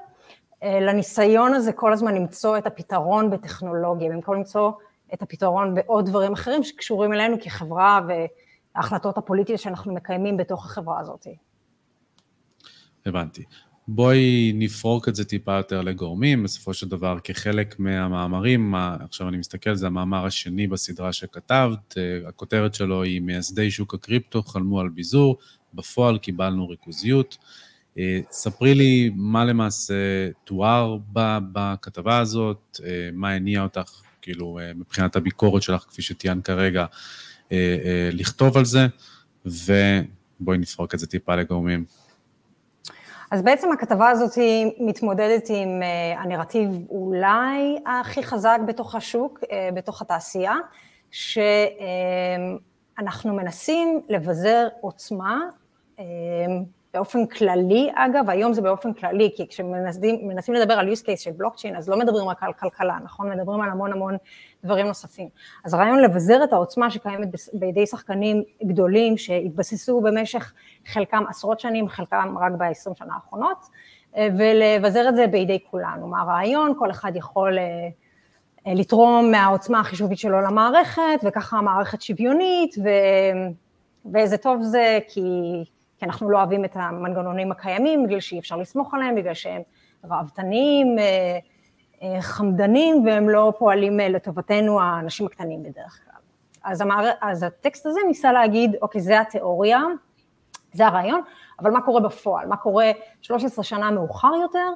אה, 0.64 0.80
לניסיון 0.80 1.54
הזה 1.54 1.74
כל 1.74 1.94
הזמן 1.94 2.16
למצוא 2.16 2.58
את 2.58 2.68
הפתרון 2.68 3.30
בטכנולוגיה, 3.30 4.10
במקום 4.10 4.36
למצוא 4.36 4.72
את 5.14 5.22
הפתרון 5.22 5.76
בעוד 5.76 6.06
דברים 6.06 6.34
אחרים 6.34 6.64
שקשורים 6.64 7.14
אלינו 7.14 7.38
כחברה 7.42 8.00
וההחלטות 8.76 9.18
הפוליטיות 9.18 9.60
שאנחנו 9.60 9.94
מקיימים 9.94 10.38
בתוך 10.38 10.66
החברה 10.66 11.00
הזאת. 11.00 11.28
הבנתי. 13.06 13.44
בואי 13.88 14.52
נפרוק 14.56 15.10
את 15.10 15.16
זה 15.16 15.26
טיפה 15.26 15.58
יותר 15.58 15.82
לגורמים, 15.82 16.44
בסופו 16.44 16.74
של 16.74 16.88
דבר 16.88 17.18
כחלק 17.24 17.80
מהמאמרים, 17.80 18.76
עכשיו 18.76 19.30
אני 19.30 19.38
מסתכל, 19.38 19.76
זה 19.76 19.88
המאמר 19.88 20.26
השני 20.26 20.68
בסדרה 20.68 21.14
שכתבת, 21.14 21.98
אה, 21.98 22.30
הכותרת 22.30 22.74
שלו 22.74 23.04
היא 23.04 23.22
מייסדי 23.22 23.72
שוק 23.72 23.94
הקריפטו 23.94 24.44
חלמו 24.44 24.80
על 24.80 24.90
ביזור, 24.90 25.38
בפועל 25.74 26.18
קיבלנו 26.18 26.70
ריכוזיות. 26.70 27.38
אה, 27.98 28.20
ספרי 28.32 28.76
לי 28.76 29.12
מה 29.16 29.46
למעשה 29.46 30.30
תואר 30.44 30.98
בכתבה 31.52 32.20
הזאת, 32.20 32.80
אה, 32.86 33.10
מה 33.14 33.30
הניע 33.30 33.64
אותך, 33.64 34.02
כאילו, 34.22 34.60
מבחינת 34.76 35.16
הביקורת 35.16 35.62
שלך, 35.62 35.82
כפי 35.90 36.02
שטיין 36.02 36.42
כרגע, 36.42 36.86
לכתוב 38.12 38.58
על 38.58 38.66
זה, 38.66 38.88
ובואי 39.46 40.58
נפרוק 40.58 40.94
את 40.94 41.00
זה 41.00 41.08
טיפה 41.08 41.36
לגורמים. 41.36 41.86
אז 43.34 43.42
בעצם 43.42 43.72
הכתבה 43.72 44.10
הזאת 44.10 44.38
מתמודדת 44.80 45.50
עם 45.50 45.84
אה, 45.84 46.22
הנרטיב 46.22 46.70
אולי 46.90 47.78
הכי 47.86 48.24
חזק 48.24 48.58
בתוך 48.68 48.96
השוק, 48.96 49.40
אה, 49.52 49.70
בתוך 49.74 50.02
התעשייה, 50.02 50.56
שאנחנו 51.12 51.74
מנסים 53.34 54.02
לבזר 54.10 54.68
עוצמה 54.82 55.42
באופן 56.94 57.26
כללי, 57.26 57.90
אגב, 57.96 58.30
היום 58.30 58.54
זה 58.54 58.62
באופן 58.62 58.94
כללי, 58.94 59.32
כי 59.36 59.48
כשמנסים 59.48 60.54
לדבר 60.54 60.74
על 60.74 60.92
use 60.92 61.06
case 61.06 61.18
של 61.18 61.32
בלוקצ'יין, 61.32 61.76
אז 61.76 61.90
לא 61.90 62.00
מדברים 62.00 62.28
רק 62.28 62.44
על 62.44 62.54
כלכלה, 62.54 62.98
נכון? 63.04 63.30
מדברים 63.30 63.62
על 63.62 63.70
המון 63.70 63.92
המון 63.92 64.18
דברים 64.64 64.88
נוספים. 64.88 65.30
אז 65.66 65.74
הרעיון 65.74 66.00
לבזר 66.00 66.44
את 66.44 66.54
העוצמה 66.54 66.92
שקיימת 66.92 67.28
בידי 67.54 67.86
שחקנים 67.86 68.44
גדולים, 68.64 69.18
שהתבססו 69.18 70.02
במשך 70.02 70.54
חלקם 70.86 71.24
עשרות 71.30 71.60
שנים, 71.60 71.90
חלקם 71.90 72.36
רק 72.40 72.52
ב-20 72.58 72.96
שנה 72.96 73.14
האחרונות, 73.14 73.66
ולבזר 74.18 75.10
את 75.10 75.16
זה 75.16 75.28
בידי 75.28 75.60
כולנו. 75.72 76.08
מה 76.08 76.22
הרעיון? 76.22 76.74
כל 76.80 76.92
אחד 76.92 77.12
יכול 77.16 77.58
אה, 77.58 77.64
אה, 78.68 78.74
לתרום 78.74 79.32
מהעוצמה 79.32 79.80
החישובית 79.80 80.18
שלו 80.18 80.42
למערכת, 80.42 81.02
וככה 81.24 81.58
המערכת 81.58 82.02
שוויונית, 82.02 82.76
ו... 82.84 82.90
ואיזה 84.12 84.38
טוב 84.38 84.62
זה, 84.62 85.00
כי 85.08 85.22
כי 86.04 86.08
אנחנו 86.08 86.30
לא 86.30 86.38
אוהבים 86.38 86.66
את 86.66 86.72
המנגנונים 86.76 87.52
הקיימים, 87.52 88.04
בגלל 88.04 88.20
שאי 88.20 88.40
אפשר 88.40 88.56
לסמוך 88.58 88.94
עליהם, 88.94 89.16
בגלל 89.16 89.34
שהם 89.34 89.62
ראוותניים, 90.04 91.00
אה, 91.00 91.04
אה, 91.04 91.40
חמדנים, 92.20 93.06
והם 93.06 93.30
לא 93.30 93.54
פועלים 93.58 94.00
אה, 94.00 94.10
לטובתנו 94.10 94.82
האנשים 94.82 95.26
הקטנים 95.26 95.64
בדרך 95.64 96.00
כלל. 96.06 96.22
אז, 96.64 96.82
המער... 96.82 97.10
אז 97.22 97.44
הטקסט 97.44 97.86
הזה 97.86 98.00
ניסה 98.08 98.32
להגיד, 98.32 98.76
אוקיי, 98.82 99.02
זה 99.02 99.20
התיאוריה, 99.20 99.82
זה 100.74 100.88
הרעיון, 100.88 101.22
אבל 101.60 101.72
מה 101.72 101.82
קורה 101.82 102.02
בפועל? 102.02 102.48
מה 102.48 102.58
קורה 102.58 102.92
13 103.22 103.64
שנה 103.64 103.92
מאוחר 103.92 104.32
יותר? 104.42 104.70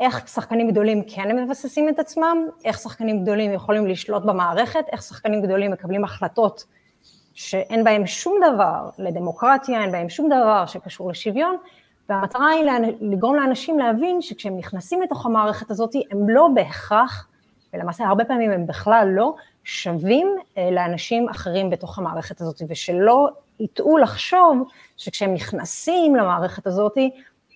איך 0.00 0.28
שחקנים 0.28 0.70
גדולים 0.70 1.02
כן 1.06 1.36
מבססים 1.36 1.88
את 1.88 1.98
עצמם, 1.98 2.38
איך 2.64 2.78
שחקנים 2.78 3.22
גדולים 3.22 3.52
יכולים 3.52 3.86
לשלוט 3.86 4.22
במערכת, 4.22 4.84
איך 4.92 5.02
שחקנים 5.02 5.42
גדולים 5.42 5.70
מקבלים 5.70 6.04
החלטות 6.04 6.64
שאין 7.34 7.84
בהם 7.84 8.06
שום 8.06 8.34
דבר 8.52 8.88
לדמוקרטיה, 8.98 9.82
אין 9.82 9.92
בהם 9.92 10.08
שום 10.08 10.26
דבר 10.26 10.66
שקשור 10.66 11.10
לשוויון, 11.10 11.56
והמטרה 12.08 12.48
היא 12.48 12.64
לגרום 13.00 13.36
לאנשים 13.36 13.78
להבין 13.78 14.22
שכשהם 14.22 14.56
נכנסים 14.56 15.02
לתוך 15.02 15.26
המערכת 15.26 15.70
הזאת, 15.70 15.94
הם 16.10 16.28
לא 16.28 16.48
בהכרח, 16.54 17.28
ולמעשה 17.74 18.04
הרבה 18.04 18.24
פעמים 18.24 18.50
הם 18.50 18.66
בכלל 18.66 19.08
לא, 19.16 19.34
שווים 19.64 20.36
אה, 20.58 20.70
לאנשים 20.70 21.28
אחרים 21.28 21.70
בתוך 21.70 21.98
המערכת 21.98 22.40
הזאת, 22.40 22.62
ושלא 22.68 23.28
יטעו 23.60 23.98
לחשוב 23.98 24.68
שכשהם 24.96 25.34
נכנסים 25.34 26.16
למערכת 26.16 26.66
הזאת, 26.66 26.98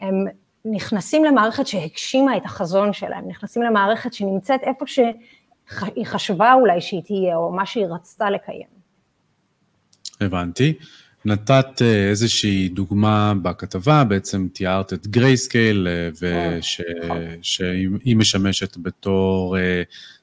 הם 0.01 0.27
נכנסים 0.65 1.25
למערכת 1.25 1.67
שהגשימה 1.67 2.37
את 2.37 2.45
החזון 2.45 2.93
שלהם, 2.93 3.29
נכנסים 3.29 3.63
למערכת 3.63 4.13
שנמצאת 4.13 4.61
איפה 4.63 4.87
שהיא 4.87 6.07
חשבה 6.07 6.53
אולי 6.55 6.81
שהיא 6.81 7.03
תהיה, 7.03 7.37
או 7.37 7.53
מה 7.53 7.67
שהיא 7.67 7.87
רצתה 7.87 8.31
לקיים. 8.31 8.67
הבנתי. 10.21 10.79
נתת 11.25 11.83
אה, 11.83 12.09
איזושהי 12.09 12.69
דוגמה 12.69 13.33
בכתבה, 13.43 14.05
בעצם 14.05 14.49
תיארת 14.52 14.93
את 14.93 15.07
גרייסקייל, 15.07 15.88
אה, 15.88 16.09
ושהיא 16.12 17.88
נכון. 17.91 18.19
משמשת 18.19 18.76
בתור 18.76 19.59
אה, 19.59 19.83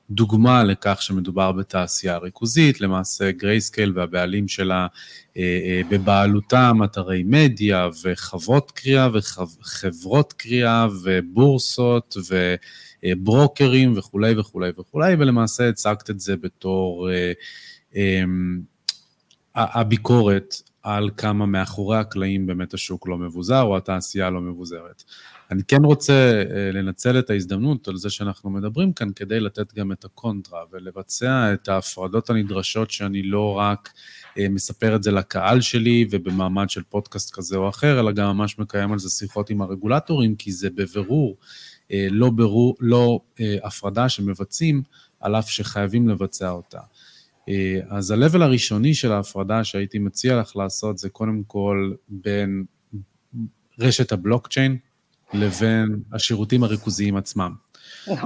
דוגמה 0.10 0.64
לכך 0.64 1.02
שמדובר 1.02 1.52
בתעשייה 1.52 2.18
ריכוזית, 2.18 2.82
למעשה 2.82 3.32
גרייסקייל 3.32 3.92
והבעלים 3.96 4.48
שלה 4.48 4.88
בבעלותם 5.90 6.80
אתרי 6.84 7.24
מדיה 7.26 7.90
וחוות 8.04 8.72
קריאה 8.72 9.10
וחברות 9.14 10.34
קריאה 10.34 10.88
ובורסות 11.04 12.18
וברוקרים 13.04 13.98
וכולי 13.98 14.40
וכולי 14.40 14.70
וכולי, 14.80 15.14
ולמעשה 15.20 15.70
הצגת 15.70 16.10
את 16.10 16.20
זה 16.20 16.36
בתור 16.38 17.10
הביקורת 19.56 20.56
על 20.84 21.10
כמה 21.18 21.46
מאחורי 21.46 21.98
הקלעים 21.98 22.48
באמת 22.48 22.74
השוק 22.74 23.08
לא 23.08 23.18
מבוזר 23.18 23.62
או 23.62 23.78
התעשייה 23.78 24.30
לא 24.30 24.42
מבוזרת. 24.42 25.04
אני 25.52 25.64
כן 25.64 25.84
רוצה 25.84 26.44
אה, 26.52 26.72
לנצל 26.72 27.20
את 27.20 27.30
ההזדמנות 27.30 27.88
על 27.88 27.98
זה 27.98 28.10
שאנחנו 28.10 28.50
מדברים 28.50 28.94
כאן 28.94 29.10
כדי 29.16 29.40
לתת 29.40 29.74
גם 29.74 29.92
את 29.92 30.06
הקונטרה 30.06 30.60
ולבצע 30.72 31.54
את 31.54 31.68
ההפרדות 31.68 32.30
הנדרשות 32.30 32.92
שאני 32.92 33.24
לא 33.24 33.58
רק 33.58 33.90
אה, 34.38 34.50
מספר 34.50 34.96
את 34.96 35.04
זה 35.04 35.12
לקהל 35.12 35.62
שלי 35.62 36.08
ובמעמד 36.12 36.70
של 36.70 36.84
פודקאסט 36.84 37.36
כזה 37.36 37.58
או 37.58 37.70
אחר, 37.70 38.00
אלא 38.00 38.12
גם 38.12 38.38
ממש 38.38 38.60
מקיים 38.60 38.92
על 38.92 39.00
זה 39.00 39.10
שיחות 39.10 39.50
עם 39.50 39.62
הרגולטורים, 39.62 40.36
כי 40.36 40.52
זה 40.52 40.70
בבירור 40.70 41.38
אה, 41.92 42.08
לא, 42.12 42.30
ברור, 42.30 42.76
לא 42.80 43.20
הפרדה 43.64 44.10
שמבצעים, 44.10 44.82
על 45.20 45.36
אף 45.36 45.50
שחייבים 45.50 46.10
לבצע 46.10 46.50
אותה. 46.50 46.80
אה, 47.50 47.80
אז 47.90 48.12
ה-level 48.12 48.42
הראשוני 48.42 48.94
של 48.94 49.12
ההפרדה 49.12 49.64
שהייתי 49.64 50.00
מציע 50.00 50.40
לך 50.40 50.56
לעשות 50.56 50.98
זה 50.98 51.10
קודם 51.10 51.44
כל 51.48 51.94
בין 52.10 52.64
רשת 53.80 54.12
הבלוקצ'יין 54.12 54.78
לבין 55.34 56.00
השירותים 56.14 56.64
הריכוזיים 56.64 57.16
עצמם. 57.16 57.54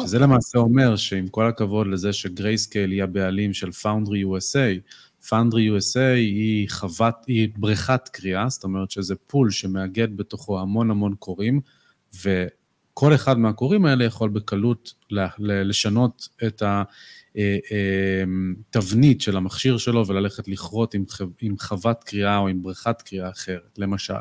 שזה 0.01 0.19
למעשה 0.19 0.57
אומר 0.57 0.95
שעם 0.95 1.27
כל 1.27 1.47
הכבוד 1.47 1.87
לזה 1.87 2.13
שגרייסקייל 2.13 2.91
היא 2.91 3.03
הבעלים 3.03 3.53
של 3.53 3.69
Foundry 3.69 4.25
USA, 4.25 4.79
Foundry 5.25 5.71
USA 5.77 6.15
היא, 6.15 6.69
חוות, 6.69 7.15
היא 7.27 7.49
בריכת 7.57 8.09
קריאה, 8.13 8.49
זאת 8.49 8.63
אומרת 8.63 8.91
שזה 8.91 9.15
פול 9.27 9.51
שמאגד 9.51 10.17
בתוכו 10.17 10.59
המון 10.59 10.91
המון 10.91 11.15
קוראים, 11.19 11.61
וכל 12.93 13.15
אחד 13.15 13.39
מהקוראים 13.39 13.85
האלה 13.85 14.03
יכול 14.03 14.29
בקלות 14.29 14.93
לשנות 15.39 16.29
את 16.47 16.61
ה... 16.61 16.83
אה, 17.37 17.57
אה, 18.75 18.81
של 19.19 19.37
המכשיר 19.37 19.77
שלו 19.77 20.07
וללכת 20.07 20.47
לכרות 20.47 20.95
עם 21.41 21.57
חוות 21.59 22.03
קריאה 22.03 22.37
או 22.37 22.47
עם 22.47 22.61
בריכת 22.61 23.01
קריאה 23.01 23.29
אחרת, 23.29 23.77
למשל. 23.77 24.13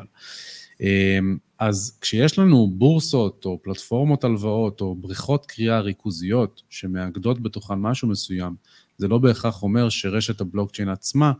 אה, 0.81 1.19
אז 1.59 1.97
כשיש 2.01 2.39
לנו 2.39 2.67
בורסות 2.67 3.45
או 3.45 3.59
פלטפורמות 3.63 4.23
הלוואות 4.23 4.81
או 4.81 4.95
בריכות 4.95 5.45
קריאה 5.45 5.79
ריכוזיות 5.79 6.61
שמאגדות 6.69 7.41
בתוכן 7.41 7.75
משהו 7.75 8.07
מסוים, 8.07 8.55
זה 8.97 9.07
לא 9.07 9.17
בהכרח 9.17 9.63
אומר 9.63 9.89
שרשת 9.89 10.41
הבלוקצ'יין 10.41 10.89
עצמה 10.89 11.31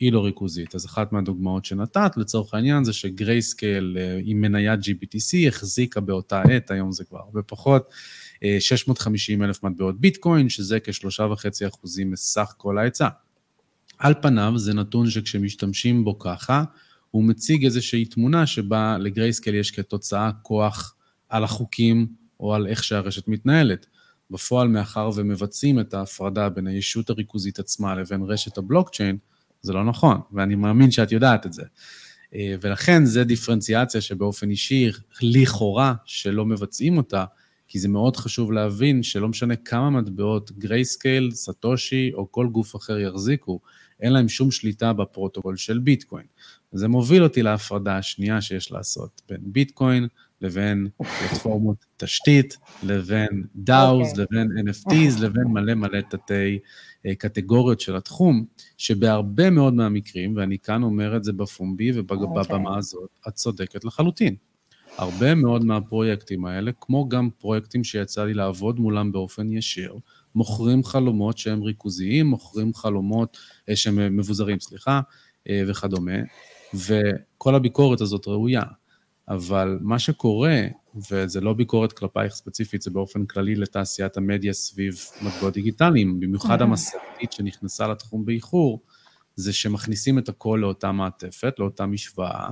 היא 0.00 0.12
לא 0.12 0.24
ריכוזית. 0.24 0.74
אז 0.74 0.86
אחת 0.86 1.12
מהדוגמאות 1.12 1.64
שנתת, 1.64 2.16
לצורך 2.16 2.54
העניין, 2.54 2.84
זה 2.84 2.92
שגרייסקייל 2.92 3.96
עם 4.24 4.40
מניית 4.40 4.80
GBTC 4.80 5.48
החזיקה 5.48 6.00
באותה 6.00 6.42
עת, 6.42 6.70
היום 6.70 6.92
זה 6.92 7.04
כבר 7.04 7.18
הרבה 7.18 7.42
פחות, 7.42 7.90
650 8.60 9.42
אלף 9.42 9.62
מטבעות 9.62 10.00
ביטקוין, 10.00 10.48
שזה 10.48 10.80
כשלושה 10.80 11.22
וחצי 11.22 11.66
אחוזים 11.66 12.10
מסך 12.10 12.54
כל 12.56 12.78
ההיצע. 12.78 13.08
על 13.98 14.14
פניו 14.22 14.52
זה 14.56 14.74
נתון 14.74 15.10
שכשמשתמשים 15.10 16.04
בו 16.04 16.18
ככה, 16.18 16.64
הוא 17.10 17.24
מציג 17.24 17.64
איזושהי 17.64 18.04
תמונה 18.04 18.46
שבה 18.46 18.98
לגרייסקל 18.98 19.54
יש 19.54 19.70
כתוצאה 19.70 20.30
כוח 20.42 20.94
על 21.28 21.44
החוקים 21.44 22.06
או 22.40 22.54
על 22.54 22.66
איך 22.66 22.84
שהרשת 22.84 23.28
מתנהלת. 23.28 23.86
בפועל, 24.30 24.68
מאחר 24.68 25.10
ומבצעים 25.14 25.80
את 25.80 25.94
ההפרדה 25.94 26.48
בין 26.48 26.66
הישות 26.66 27.10
הריכוזית 27.10 27.58
עצמה 27.58 27.94
לבין 27.94 28.22
רשת 28.22 28.58
הבלוקצ'יין, 28.58 29.18
זה 29.64 29.72
לא 29.72 29.84
נכון, 29.84 30.20
ואני 30.32 30.54
מאמין 30.54 30.90
שאת 30.90 31.12
יודעת 31.12 31.46
את 31.46 31.52
זה. 31.52 31.62
אה, 32.34 32.54
ולכן 32.60 33.04
זה 33.04 33.24
דיפרנציאציה 33.24 34.00
שבאופן 34.00 34.50
אישי, 34.50 34.90
לכאורה, 35.22 35.94
שלא 36.04 36.46
מבצעים 36.46 36.96
אותה, 36.96 37.24
כי 37.68 37.78
זה 37.78 37.88
מאוד 37.88 38.16
חשוב 38.16 38.52
להבין 38.52 39.02
שלא 39.02 39.28
משנה 39.28 39.56
כמה 39.56 39.90
מטבעות 39.90 40.52
גרייסקייל, 40.52 41.30
סאטושי 41.30 42.10
או 42.14 42.32
כל 42.32 42.46
גוף 42.46 42.76
אחר 42.76 42.98
יחזיקו, 42.98 43.60
אין 44.00 44.12
להם 44.12 44.28
שום 44.28 44.50
שליטה 44.50 44.92
בפרוטוקול 44.92 45.56
של 45.56 45.78
ביטקוין. 45.78 46.26
וזה 46.72 46.88
מוביל 46.88 47.22
אותי 47.22 47.42
להפרדה 47.42 47.98
השנייה 47.98 48.40
שיש 48.40 48.72
לעשות 48.72 49.22
בין 49.28 49.40
ביטקוין 49.42 50.08
לבין 50.40 50.88
פלטפורמות 50.98 51.84
תשתית, 51.96 52.56
לבין 52.82 53.44
DAOs, 53.56 53.70
okay. 53.70 54.20
אוקיי. 54.20 54.24
לבין 54.24 54.68
NFTs, 54.68 55.20
לבין 55.20 55.44
מלא 55.44 55.74
מלא 55.74 56.00
תתי 56.00 56.58
אה, 57.06 57.14
קטגוריות 57.14 57.80
של 57.80 57.96
התחום, 57.96 58.44
שבהרבה 58.78 59.50
מאוד 59.50 59.74
מהמקרים, 59.74 60.36
ואני 60.36 60.58
כאן 60.58 60.82
אומר 60.82 61.16
את 61.16 61.24
זה 61.24 61.32
בפומבי 61.32 61.90
ובבמה 61.94 62.40
okay. 62.40 62.54
אוקיי. 62.54 62.78
הזאת, 62.78 63.10
את 63.28 63.34
צודקת 63.34 63.84
לחלוטין. 63.84 64.36
הרבה 64.98 65.34
מאוד 65.34 65.64
מהפרויקטים 65.64 66.44
האלה, 66.44 66.70
כמו 66.80 67.08
גם 67.08 67.28
פרויקטים 67.38 67.84
שיצא 67.84 68.24
לי 68.24 68.34
לעבוד 68.34 68.80
מולם 68.80 69.12
באופן 69.12 69.52
ישיר, 69.52 69.94
מוכרים 70.34 70.84
חלומות 70.84 71.38
שהם 71.38 71.62
ריכוזיים, 71.62 72.26
מוכרים 72.26 72.74
חלומות 72.74 73.38
אה, 73.68 73.76
שהם 73.76 74.16
מבוזרים, 74.16 74.60
סליחה, 74.60 75.00
אה, 75.48 75.62
וכדומה, 75.68 76.16
וכל 76.74 77.54
הביקורת 77.54 78.00
הזאת 78.00 78.28
ראויה. 78.28 78.62
אבל 79.28 79.78
מה 79.80 79.98
שקורה, 79.98 80.60
וזה 81.10 81.40
לא 81.40 81.52
ביקורת 81.52 81.92
כלפייך 81.92 82.32
ספציפית, 82.32 82.82
זה 82.82 82.90
באופן 82.90 83.26
כללי 83.26 83.54
לתעשיית 83.54 84.16
המדיה 84.16 84.52
סביב 84.52 84.98
מטבעות 85.22 85.54
דיגיטליים, 85.54 86.20
במיוחד 86.20 86.60
mm-hmm. 86.60 86.64
המסעתית 86.64 87.32
שנכנסה 87.32 87.88
לתחום 87.88 88.24
באיחור, 88.24 88.80
זה 89.36 89.52
שמכניסים 89.52 90.18
את 90.18 90.28
הכל 90.28 90.58
לאותה 90.62 90.92
מעטפת, 90.92 91.54
לאותה 91.58 91.86
משוואה, 91.86 92.48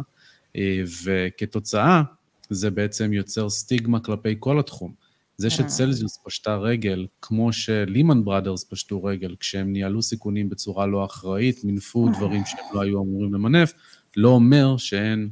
אה, 0.57 0.83
וכתוצאה, 1.05 2.03
זה 2.51 2.71
בעצם 2.71 3.13
יוצר 3.13 3.51
סטיגמה 3.51 4.01
כלפי 4.01 4.37
כל 4.39 4.59
התחום. 4.59 4.95
זה 5.37 5.51
שצלזיוס 5.51 6.19
פשטה 6.25 6.57
רגל, 6.57 7.07
כמו 7.23 7.53
שלימן 7.53 8.25
בראדרס 8.25 8.65
פשטו 8.65 9.05
רגל, 9.05 9.37
כשהם 9.41 9.73
ניהלו 9.73 10.03
סיכונים 10.03 10.49
בצורה 10.49 10.87
לא 10.87 11.05
אחראית, 11.05 11.65
מינפו 11.65 12.09
דברים 12.17 12.43
שהם 12.47 12.65
לא 12.75 12.81
היו 12.81 13.03
אמורים 13.03 13.35
למנף, 13.35 13.73
לא 14.17 14.29
אומר 14.29 14.77
שאין 14.77 15.31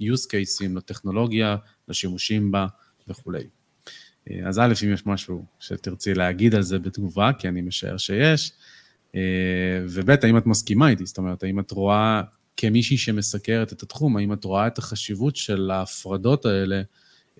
use 0.00 0.26
cases 0.26 0.76
לטכנולוגיה, 0.76 1.56
לשימושים 1.88 2.50
בה 2.50 2.66
וכולי. 3.08 3.44
אז 4.46 4.58
א', 4.58 4.72
אם 4.84 4.92
יש 4.92 5.06
משהו 5.06 5.44
שתרצי 5.58 6.14
להגיד 6.14 6.54
על 6.54 6.62
זה 6.62 6.78
בתגובה, 6.78 7.30
כי 7.38 7.48
אני 7.48 7.60
משער 7.60 7.96
שיש, 7.96 8.52
וב', 9.94 10.10
האם 10.22 10.38
את 10.38 10.46
מסכימה 10.46 10.88
איתי? 10.88 11.06
זאת 11.06 11.18
אומרת, 11.18 11.42
האם 11.42 11.60
את 11.60 11.70
רואה 11.70 12.22
כמישהי 12.56 12.96
שמסקרת 12.96 13.72
את 13.72 13.82
התחום, 13.82 14.16
האם 14.16 14.32
את 14.32 14.44
רואה 14.44 14.66
את 14.66 14.78
החשיבות 14.78 15.36
של 15.36 15.70
ההפרדות 15.70 16.46
האלה 16.46 16.82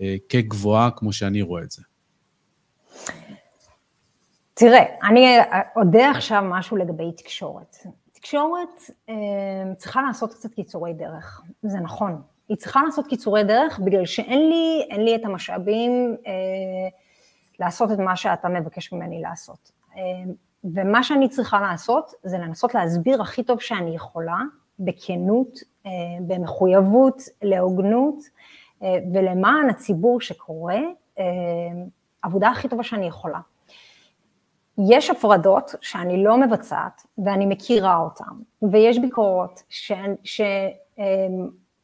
אה, 0.01 0.15
כגבוהה 0.29 0.91
כמו 0.91 1.13
שאני 1.13 1.41
רואה 1.41 1.63
את 1.63 1.71
זה? 1.71 1.81
תראה, 4.53 4.83
אני 5.09 5.37
אודה 5.75 6.11
עכשיו 6.11 6.43
משהו 6.49 6.77
לגבי 6.77 7.11
תקשורת. 7.17 7.75
תקשורת 8.11 8.81
אה, 9.09 9.15
צריכה 9.77 10.01
לעשות 10.01 10.33
קצת 10.33 10.53
קיצורי 10.53 10.93
דרך, 10.93 11.41
זה 11.63 11.79
נכון. 11.79 12.21
היא 12.51 12.57
צריכה 12.57 12.81
לעשות 12.85 13.07
קיצורי 13.07 13.43
דרך 13.43 13.79
בגלל 13.79 14.05
שאין 14.05 14.49
לי, 14.49 14.87
לי 14.97 15.15
את 15.15 15.25
המשאבים 15.25 16.17
אה, 16.27 16.31
לעשות 17.59 17.91
את 17.91 17.97
מה 17.97 18.15
שאתה 18.15 18.49
מבקש 18.49 18.93
ממני 18.93 19.21
לעשות. 19.21 19.71
אה, 19.97 20.01
ומה 20.63 21.03
שאני 21.03 21.29
צריכה 21.29 21.61
לעשות 21.61 22.13
זה 22.23 22.37
לנסות 22.37 22.75
להסביר 22.75 23.21
הכי 23.21 23.43
טוב 23.43 23.61
שאני 23.61 23.95
יכולה 23.95 24.37
בכנות, 24.79 25.59
אה, 25.85 25.91
במחויבות, 26.27 27.21
להוגנות 27.41 28.15
אה, 28.83 28.95
ולמען 29.13 29.69
הציבור 29.69 30.21
שקורא, 30.21 30.73
אה, 31.19 31.23
עבודה 32.21 32.49
הכי 32.49 32.69
טובה 32.69 32.83
שאני 32.83 33.07
יכולה. 33.07 33.39
יש 34.89 35.09
הפרדות 35.09 35.71
שאני 35.81 36.23
לא 36.23 36.37
מבצעת 36.37 37.01
ואני 37.25 37.45
מכירה 37.45 37.97
אותן, 37.97 38.69
ויש 38.71 38.99
ביקורות 38.99 39.63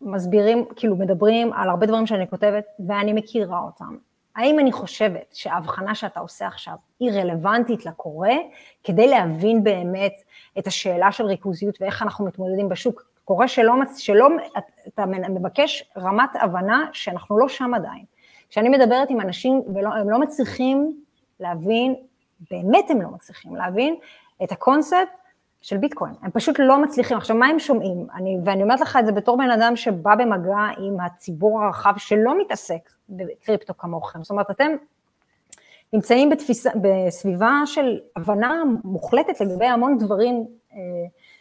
שמסבירים, 0.04 0.66
כאילו 0.76 0.96
מדברים 0.96 1.54
על 1.54 1.70
הרבה 1.70 1.86
דברים 1.86 2.08
שאני 2.08 2.28
כותבת 2.28 2.66
ואני 2.88 3.14
מכירה 3.14 3.60
אותם. 3.60 3.98
האם 4.36 4.60
אני 4.60 4.72
חושבת 4.72 5.26
שההבחנה 5.34 5.96
שאתה 5.96 6.20
עושה 6.20 6.48
עכשיו 6.48 6.74
היא 7.00 7.12
רלוונטית 7.12 7.86
לקורא, 7.86 8.30
כדי 8.84 9.08
להבין 9.08 9.64
באמת 9.64 10.14
את 10.60 10.68
השאלה 10.68 11.12
של 11.12 11.26
ריכוזיות 11.26 11.82
ואיך 11.82 12.04
אנחנו 12.04 12.26
מתמודדים 12.26 12.70
בשוק, 12.70 13.04
קורה 13.26 13.48
שלא, 13.48 13.74
שלא, 13.98 14.28
אתה 14.88 15.06
מבקש 15.06 15.84
רמת 15.98 16.30
הבנה 16.42 16.86
שאנחנו 16.94 17.40
לא 17.40 17.48
שם 17.48 17.74
עדיין. 17.74 18.06
כשאני 18.50 18.70
מדברת 18.70 19.10
עם 19.10 19.22
אנשים 19.22 19.62
והם 19.74 20.10
לא 20.10 20.20
מצליחים 20.20 21.02
להבין, 21.40 21.96
באמת 22.52 22.90
הם 22.90 23.02
לא 23.02 23.10
מצליחים 23.10 23.56
להבין 23.56 23.96
את 24.44 24.52
הקונספט 24.52 25.10
של 25.68 25.78
ביטקוין, 25.78 26.14
הם 26.22 26.32
פשוט 26.32 26.56
לא 26.60 26.84
מצליחים. 26.84 27.18
עכשיו, 27.18 27.36
מה 27.36 27.48
הם 27.48 27.60
שומעים? 27.60 28.08
אני, 28.16 28.38
ואני 28.44 28.64
אומרת 28.64 28.82
לך 28.82 28.98
את 29.00 29.06
זה 29.06 29.12
בתור 29.12 29.38
בן 29.38 29.52
אדם 29.52 29.76
שבא 29.76 30.16
במגע 30.16 30.58
עם 30.78 31.00
הציבור 31.00 31.64
הרחב 31.64 31.94
שלא 31.98 32.42
מתעסק 32.42 32.90
בקריפטו 33.10 33.78
כמוכם. 33.78 34.24
זאת 34.24 34.32
אומרת, 34.32 34.52
אתם 34.52 34.72
נמצאים 35.94 36.30
בתפיסה, 36.30 36.70
בסביבה 36.82 37.62
של 37.66 38.00
הבנה 38.16 38.64
מוחלטת 38.84 39.42
לגבי 39.42 39.66
המון 39.66 39.98
דברים 39.98 40.46
אה, 40.74 40.78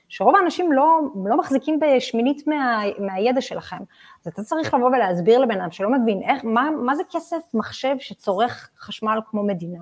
שרוב 0.09 0.37
האנשים 0.37 0.73
לא, 0.73 1.01
לא 1.27 1.37
מחזיקים 1.37 1.81
בשמינית 1.81 2.47
מה, 2.47 2.83
מהידע 2.99 3.41
שלכם. 3.41 3.79
אז 4.25 4.33
אתה 4.33 4.43
צריך 4.43 4.75
לבוא 4.75 4.87
ולהסביר 4.87 5.39
לבן 5.39 5.61
אדם 5.61 5.71
שלא 5.71 5.91
מבין 5.91 6.23
איך, 6.23 6.45
מה, 6.45 6.71
מה 6.71 6.95
זה 6.95 7.03
כסף 7.11 7.55
מחשב 7.55 7.97
שצורך 7.99 8.71
חשמל 8.79 9.19
כמו 9.31 9.43
מדינה? 9.43 9.81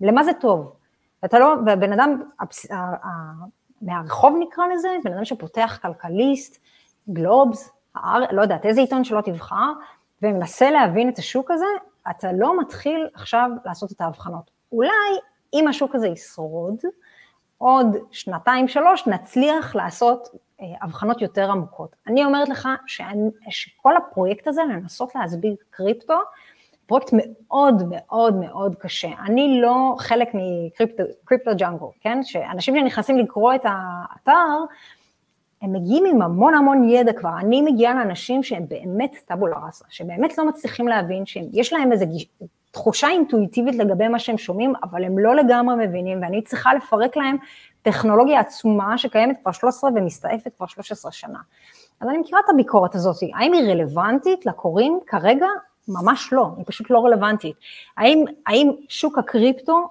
למה 0.00 0.24
זה 0.24 0.32
טוב? 0.40 0.72
ואתה 1.22 1.38
לא, 1.38 1.54
ובן 1.66 1.92
אדם, 1.92 2.22
מהרחוב 3.82 4.36
נקרא 4.38 4.64
לזה, 4.66 4.88
בן 5.04 5.12
אדם 5.12 5.24
שפותח 5.24 5.78
כלכליסט, 5.82 6.58
גלובס, 7.10 7.70
לא 8.30 8.42
יודעת, 8.42 8.66
איזה 8.66 8.80
עיתון 8.80 9.04
שלא 9.04 9.20
תבחר, 9.20 9.72
ומנסה 10.22 10.70
להבין 10.70 11.08
את 11.08 11.18
השוק 11.18 11.50
הזה, 11.50 11.66
אתה 12.10 12.32
לא 12.32 12.60
מתחיל 12.60 13.08
עכשיו 13.14 13.50
לעשות 13.64 13.92
את 13.92 14.00
ההבחנות. 14.00 14.50
אולי 14.72 14.90
אם 15.54 15.68
השוק 15.68 15.94
הזה 15.94 16.08
ישרוד, 16.08 16.76
עוד 17.58 17.86
שנתיים 18.10 18.68
שלוש 18.68 19.06
נצליח 19.06 19.74
לעשות 19.74 20.28
אה, 20.60 20.66
הבחנות 20.82 21.22
יותר 21.22 21.50
עמוקות. 21.50 21.96
אני 22.06 22.24
אומרת 22.24 22.48
לך 22.48 22.68
שאני, 22.86 23.30
שכל 23.50 23.96
הפרויקט 23.96 24.46
הזה, 24.46 24.62
לנסות 24.62 25.14
להסביר 25.14 25.56
קריפטו, 25.70 26.18
פרויקט 26.88 27.10
מאוד 27.12 27.82
מאוד 27.88 28.34
מאוד 28.34 28.74
קשה. 28.74 29.08
אני 29.26 29.60
לא 29.60 29.94
חלק 29.98 30.28
מקריפטו 30.34 31.50
ג'אנגו, 31.56 31.92
כן? 32.00 32.18
שאנשים 32.22 32.76
שנכנסים 32.76 33.18
לקרוא 33.18 33.54
את 33.54 33.64
האתר, 33.64 34.64
הם 35.62 35.72
מגיעים 35.72 36.04
עם 36.06 36.22
המון 36.22 36.54
המון 36.54 36.88
ידע 36.88 37.12
כבר. 37.12 37.30
אני 37.38 37.62
מגיעה 37.62 37.94
לאנשים 37.94 38.42
שהם 38.42 38.64
באמת 38.68 39.16
טבולה 39.26 39.56
ראסה, 39.66 39.84
שבאמת 39.88 40.38
לא 40.38 40.48
מצליחים 40.48 40.88
להבין 40.88 41.26
שיש 41.26 41.72
להם 41.72 41.92
איזו 41.92 42.06
תחושה 42.70 43.08
אינטואיטיבית 43.08 43.74
לגבי 43.74 44.08
מה 44.08 44.18
שהם 44.18 44.38
שומעים, 44.38 44.72
אבל 44.82 45.04
הם 45.04 45.18
לא 45.18 45.36
לגמרי 45.36 45.86
מבינים, 45.86 46.22
ואני 46.22 46.42
צריכה 46.42 46.74
לפרק 46.74 47.16
להם 47.16 47.36
טכנולוגיה 47.82 48.40
עצומה 48.40 48.98
שקיימת 48.98 49.36
כבר 49.42 49.52
13 49.52 49.90
ומסתעפת 49.94 50.56
כבר 50.56 50.66
13 50.66 51.12
שנה. 51.12 51.38
אז 52.00 52.08
אני 52.08 52.18
מכירה 52.18 52.40
את 52.44 52.50
הביקורת 52.50 52.94
הזאת, 52.94 53.16
האם 53.34 53.52
היא 53.52 53.72
רלוונטית 53.72 54.46
לקוראים 54.46 55.00
כרגע? 55.06 55.46
ממש 55.88 56.32
לא, 56.32 56.50
היא 56.56 56.64
פשוט 56.66 56.90
לא 56.90 57.04
רלוונטית. 57.04 57.56
האם, 57.96 58.24
האם 58.46 58.70
שוק 58.88 59.18
הקריפטו 59.18 59.88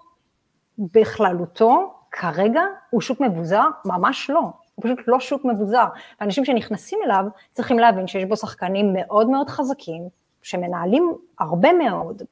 בכללותו 0.78 1.94
כרגע 2.12 2.62
הוא 2.90 3.02
שוק 3.02 3.22
מבוזר? 3.22 3.64
ממש 3.86 4.30
לא. 4.30 4.42
הוא 4.76 4.84
פשוט 4.84 5.00
לא 5.08 5.20
שוק 5.20 5.46
מבוזר. 5.46 5.86
ואנשים 6.22 6.46
שנכנסים 6.46 7.00
אליו 7.06 7.26
צריכים 7.52 7.80
להבין 7.80 8.08
שיש 8.08 8.26
בו 8.26 8.36
שחקנים 8.38 8.94
מאוד 8.94 9.30
מאוד 9.30 9.50
חזקים, 9.50 10.10
שמנהלים 10.48 11.14
הרבה 11.40 11.74
מאוד 11.74 12.24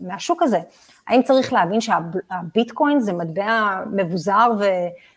מהשוק 0.00 0.42
הזה. 0.42 0.58
האם 1.08 1.22
צריך 1.22 1.52
להבין 1.52 1.80
שהביטקוין 1.80 3.00
זה 3.00 3.12
מטבע 3.12 3.82
מבוזר 3.92 4.48
ו... 4.60 4.64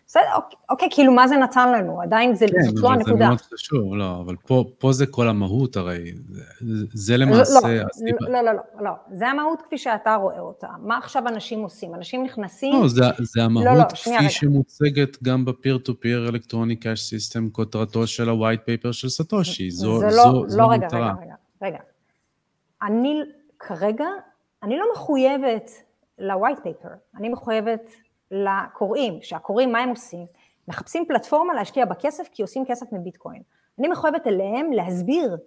בסדר, 0.08 0.24
אוקיי, 0.36 0.58
אוקיי, 0.70 0.88
כאילו 0.92 1.14
מה 1.14 1.28
זה 1.28 1.38
נתן 1.38 1.72
לנו? 1.72 2.02
עדיין 2.02 2.36
זה, 2.36 2.46
כן, 2.48 2.62
זאת 2.62 2.76
לא 2.80 2.92
הנקודה. 2.92 3.06
כן, 3.06 3.12
אבל 3.12 3.20
זה 3.20 3.28
מאוד 3.28 3.42
חשוב, 3.42 3.96
לא, 3.96 4.22
אבל 4.26 4.36
פה, 4.48 4.66
פה 4.80 4.94
זה 4.94 5.06
כל 5.06 5.28
המהות 5.28 5.78
הרי, 5.78 6.12
זה, 6.60 6.86
זה 6.94 7.18
למעשה... 7.18 7.60
לא, 7.64 7.70
לא, 8.30 8.42
לא, 8.42 8.54
לא, 8.54 8.62
לא, 8.84 8.92
זה 9.12 9.28
המהות 9.28 9.62
כפי 9.62 9.78
שאתה 9.78 10.16
רואה 10.16 10.40
אותה. 10.40 10.68
מה 10.80 10.98
עכשיו 10.98 11.28
אנשים 11.28 11.60
עושים? 11.60 11.96
אנשים 11.96 12.24
נכנסים... 12.24 12.82
לא, 12.82 12.88
זה, 12.88 13.04
זה 13.20 13.44
המהות 13.44 13.66
לא, 13.66 13.74
לא, 13.74 13.84
כפי 13.84 14.10
רגע. 14.18 14.30
שמוצגת 14.30 15.24
גם 15.24 15.46
ב-peer-to-peer 15.46 16.30
אלקטרוני 16.30 16.76
קאש 16.76 17.02
סיסטם, 17.02 17.50
כותרתו 17.50 18.08
של 18.08 18.30
ה-white 18.30 18.70
paper 18.70 18.94
של 18.94 19.10
סטושי. 19.10 19.72
זו, 19.72 20.00
זה 20.00 20.10
זו, 20.10 20.18
לא, 20.18 20.44
זו 20.48 20.58
לא, 20.58 20.72
רגע, 20.72 20.88
רגע, 20.88 21.14
רגע, 21.22 21.36
רגע. 21.62 21.78
אני 22.84 23.22
כרגע, 23.60 24.08
אני 24.64 24.78
לא 24.78 24.86
מחויבת 24.94 25.72
ל-white 26.18 26.60
paper, 26.60 26.90
אני 27.16 27.30
מחויבת 27.30 27.82
לקוראים, 28.32 29.22
שהקוראים, 29.22 29.72
מה 29.72 29.80
הם 29.80 29.90
עושים? 29.90 30.26
מחפשים 30.68 31.06
פלטפורמה 31.08 31.54
להשקיע 31.54 31.86
בכסף 31.86 32.28
כי 32.34 32.42
עושים 32.42 32.66
כסף 32.68 32.86
מביטקוין. 32.92 33.42
אני 33.80 33.88
מחויבת 33.88 34.28
אליהם 34.28 34.72
להסביר 34.72 35.38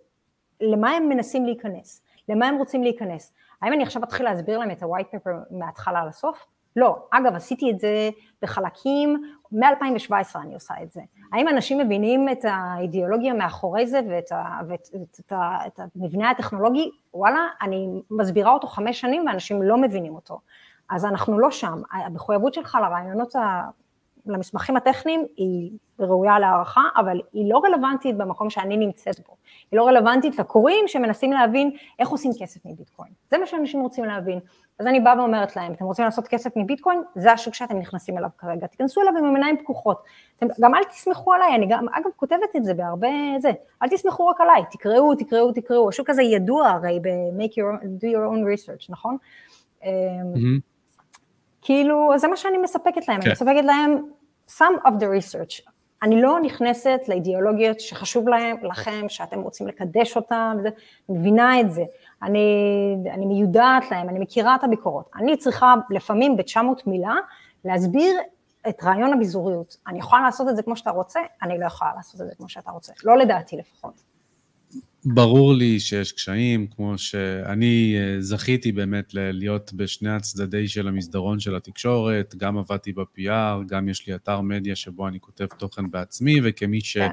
למה 0.61 0.91
הם 0.91 1.09
מנסים 1.09 1.45
להיכנס, 1.45 2.03
למה 2.29 2.49
הם 2.49 2.57
רוצים 2.57 2.83
להיכנס. 2.83 3.33
האם 3.63 3.73
אני 3.73 3.83
עכשיו 3.83 4.05
אתחיל 4.05 4.27
להסביר 4.27 4.59
להם 4.59 4.71
את 4.71 4.83
ה-white 4.83 5.17
paper 5.17 5.31
מההתחלה 5.51 6.07
לסוף? 6.07 6.47
לא. 6.77 6.97
אגב, 7.11 7.35
עשיתי 7.35 7.71
את 7.71 7.79
זה 7.79 8.11
בחלקים, 8.43 9.23
מ-2017 9.53 10.41
אני 10.43 10.55
עושה 10.55 10.75
את 10.83 10.93
זה. 10.93 11.01
האם 11.35 11.49
אנשים 11.49 11.79
מבינים 11.79 12.29
את 12.29 12.45
האידיאולוגיה 12.49 13.35
מאחורי 13.35 13.87
זה 13.87 14.01
ואת, 14.09 14.33
ה, 14.33 14.61
ואת 14.69 14.89
את, 14.95 15.21
את, 15.21 15.33
את 15.67 15.81
המבנה 15.97 16.31
הטכנולוגי? 16.31 16.91
וואלה, 17.15 17.47
אני 17.63 17.89
מסבירה 18.11 18.53
אותו 18.53 18.67
חמש 18.67 19.01
שנים 19.01 19.27
ואנשים 19.27 19.63
לא 19.63 19.77
מבינים 19.77 20.15
אותו. 20.15 20.41
אז 20.91 21.05
אנחנו 21.05 21.39
לא 21.39 21.51
שם. 21.51 21.77
המחויבות 21.93 22.55
שלך 22.55 22.79
לרעיונות, 22.83 23.37
ה... 23.37 23.63
למסמכים 24.27 24.77
הטכניים 24.77 25.27
היא 25.37 25.71
ראויה 25.99 26.39
להערכה, 26.39 26.83
אבל 26.97 27.21
היא 27.33 27.53
לא 27.53 27.61
רלוונטית 27.65 28.17
במקום 28.17 28.51
שאני 28.51 28.77
נמצאת 28.77 29.21
בו. 29.27 29.37
היא 29.71 29.79
לא 29.79 29.87
רלוונטית 29.87 30.39
לקוראים 30.39 30.89
שמנסים 30.89 31.33
להבין 31.33 31.71
איך 31.99 32.09
עושים 32.09 32.31
כסף 32.41 32.67
מביטקוין. 32.67 33.13
זה 33.31 33.39
מה 33.39 33.47
שאנשים 33.47 33.81
רוצים 33.81 34.05
להבין. 34.05 34.41
אז 34.79 34.87
אני 34.87 35.01
באה 35.01 35.19
ואומרת 35.19 35.57
להם, 35.57 35.73
אתם 35.73 35.85
רוצים 35.85 36.05
לעשות 36.05 36.29
כסף 36.29 36.57
מביטקוין? 36.57 37.03
זה 37.15 37.33
השוק 37.33 37.55
שאתם 37.55 37.79
נכנסים 37.79 38.19
אליו 38.19 38.29
כרגע. 38.39 38.67
תיכנסו 38.67 39.01
אליו 39.01 39.13
עם 39.19 39.35
עיניים 39.35 39.59
פקוחות. 39.59 40.03
אתם, 40.37 40.47
גם 40.61 40.75
אל 40.75 40.85
תסמכו 40.85 41.33
עליי, 41.33 41.55
אני 41.55 41.67
גם, 41.69 41.87
אגב, 41.89 42.11
כותבת 42.17 42.57
את 42.57 42.65
זה 42.65 42.75
בהרבה 42.75 43.09
זה. 43.39 43.51
אל 43.83 43.89
תסמכו 43.89 44.27
רק 44.27 44.41
עליי, 44.41 44.63
תקראו, 44.71 45.15
תקראו, 45.15 45.53
תקראו. 45.53 45.89
השוק 45.89 46.11
הזה 46.11 46.23
ידוע 46.23 46.69
הרי 46.69 47.01
ב-make 47.03 47.53
your, 47.53 47.83
do 47.83 48.05
your 48.05 48.33
own 48.33 48.45
research, 48.55 48.87
נכון? 48.89 49.17
Mm-hmm. 49.81 49.87
כאילו, 51.63 52.13
זה 52.17 52.29
מה 52.29 52.37
שאני 52.37 52.59
מספקת 52.59 53.09
להם, 53.09 53.21
כן. 53.21 53.27
אני 53.27 53.33
מספקת 53.33 53.65
להם 53.65 53.99
some 54.49 54.87
of 54.87 54.91
the 54.91 55.05
research. 55.05 55.71
אני 56.03 56.23
לא 56.23 56.41
נכנסת 56.41 57.01
לאידיאולוגיות 57.09 57.81
שחשוב 57.81 58.29
להם, 58.29 58.57
לכם, 58.63 59.09
שאתם 59.09 59.41
רוצים 59.41 59.69
לקדש 59.69 60.17
אותם, 60.17 60.57
אני 60.61 60.71
מבינה 61.09 61.61
את 61.61 61.71
זה. 61.71 61.83
אני, 62.23 62.97
אני 63.11 63.27
מיודעת 63.27 63.91
להם, 63.91 64.09
אני 64.09 64.19
מכירה 64.19 64.55
את 64.55 64.65
הביקורות. 64.65 65.11
אני 65.17 65.37
צריכה 65.37 65.75
לפעמים 65.91 66.37
ב-900 66.37 66.61
מילה 66.87 67.15
להסביר 67.65 68.17
את 68.69 68.85
רעיון 68.85 69.13
הביזוריות. 69.13 69.77
אני 69.87 69.99
יכולה 69.99 70.23
לעשות 70.23 70.49
את 70.49 70.57
זה 70.57 70.63
כמו 70.63 70.77
שאתה 70.77 70.91
רוצה, 70.91 71.21
אני 71.43 71.59
לא 71.59 71.67
יכולה 71.67 71.91
לעשות 71.97 72.21
את 72.21 72.27
זה 72.27 72.35
כמו 72.37 72.49
שאתה 72.49 72.71
רוצה. 72.71 72.93
לא 73.05 73.19
לדעתי 73.19 73.57
לפחות. 73.57 74.14
ברור 75.07 75.55
לי 75.55 75.81
שיש 75.81 76.13
קשיים, 76.13 76.67
כמו 76.67 76.99
שאני 76.99 77.95
אה, 77.97 78.21
זכיתי 78.21 78.73
באמת 78.73 79.11
להיות 79.15 79.73
בשני 79.73 80.11
הצדדי 80.11 80.69
של 80.69 80.89
המסדרון 80.89 81.41
של 81.41 81.57
התקשורת, 81.57 82.35
גם 82.37 82.59
עבדתי 82.59 82.93
ב-PR, 82.93 83.67
גם 83.67 83.89
יש 83.89 84.07
לי 84.07 84.15
אתר 84.15 84.41
מדיה 84.41 84.77
שבו 84.77 85.09
אני 85.09 85.21
כותב 85.21 85.47
תוכן 85.47 85.91
בעצמי, 85.91 86.41
וכמי 86.45 86.79
כן. 86.93 87.09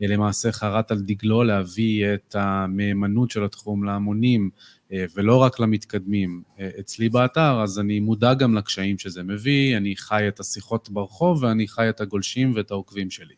שלמעשה 0.00 0.52
חרט 0.52 0.90
על 0.90 1.00
דגלו 1.00 1.44
להביא 1.44 2.14
את 2.14 2.36
המהימנות 2.38 3.30
של 3.30 3.44
התחום 3.44 3.84
להמונים, 3.84 4.50
אה, 4.92 5.04
ולא 5.14 5.36
רק 5.36 5.60
למתקדמים 5.60 6.42
אה, 6.60 6.70
אצלי 6.80 7.08
באתר, 7.08 7.60
אז 7.62 7.78
אני 7.78 8.00
מודע 8.00 8.34
גם 8.34 8.54
לקשיים 8.54 8.98
שזה 8.98 9.22
מביא, 9.22 9.76
אני 9.76 9.96
חי 9.96 10.28
את 10.28 10.40
השיחות 10.40 10.90
ברחוב 10.90 11.42
ואני 11.42 11.68
חי 11.68 11.88
את 11.88 12.00
הגולשים 12.00 12.52
ואת 12.56 12.70
העוקבים 12.70 13.10
שלי. 13.10 13.34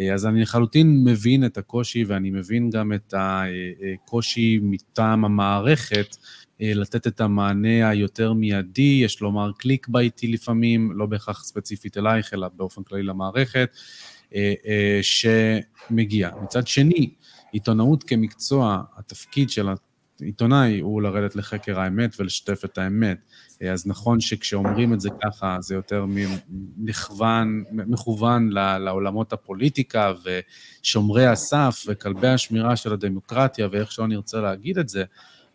אה, 0.00 0.14
אז 0.14 0.26
אני 0.26 0.42
לחלוטין 0.42 1.04
מבין 1.04 1.44
את 1.44 1.58
הקושי 1.58 2.04
ואני 2.04 2.30
מבין 2.30 2.70
גם 2.70 2.92
את 2.92 3.14
הקושי 3.16 4.58
מטעם 4.62 5.24
המערכת 5.24 6.16
אה, 6.60 6.72
לתת 6.74 7.06
את 7.06 7.20
המענה 7.20 7.88
היותר 7.88 8.32
מיידי, 8.32 9.00
יש 9.04 9.20
לומר 9.20 9.50
קליק 9.58 9.88
בייטי 9.88 10.28
לפעמים, 10.28 10.92
לא 10.94 11.06
בהכרח 11.06 11.44
ספציפית 11.44 11.98
אלייך, 11.98 12.34
אלא 12.34 12.48
באופן 12.48 12.82
כללי 12.82 13.02
למערכת, 13.02 13.70
אה, 14.34 14.98
שמגיע. 15.02 16.30
מצד 16.42 16.66
שני, 16.66 17.10
עיתונאות 17.52 18.04
כמקצוע, 18.04 18.82
התפקיד 18.96 19.50
של 19.50 19.68
עיתונאי 20.20 20.80
הוא 20.80 21.02
לרדת 21.02 21.36
לחקר 21.36 21.80
האמת 21.80 22.16
ולשתף 22.18 22.64
את 22.64 22.78
האמת. 22.78 23.18
אז 23.72 23.86
נכון 23.86 24.20
שכשאומרים 24.20 24.92
את 24.92 25.00
זה 25.00 25.08
ככה, 25.24 25.56
זה 25.60 25.74
יותר 25.74 26.06
מכוון, 26.76 27.64
מכוון 27.70 28.48
לעולמות 28.52 29.32
הפוליטיקה 29.32 30.12
ושומרי 30.82 31.26
הסף 31.26 31.84
וכלבי 31.88 32.28
השמירה 32.28 32.76
של 32.76 32.92
הדמוקרטיה 32.92 33.68
ואיך 33.72 33.92
שלא 33.92 34.06
נרצה 34.06 34.40
להגיד 34.40 34.78
את 34.78 34.88
זה, 34.88 35.04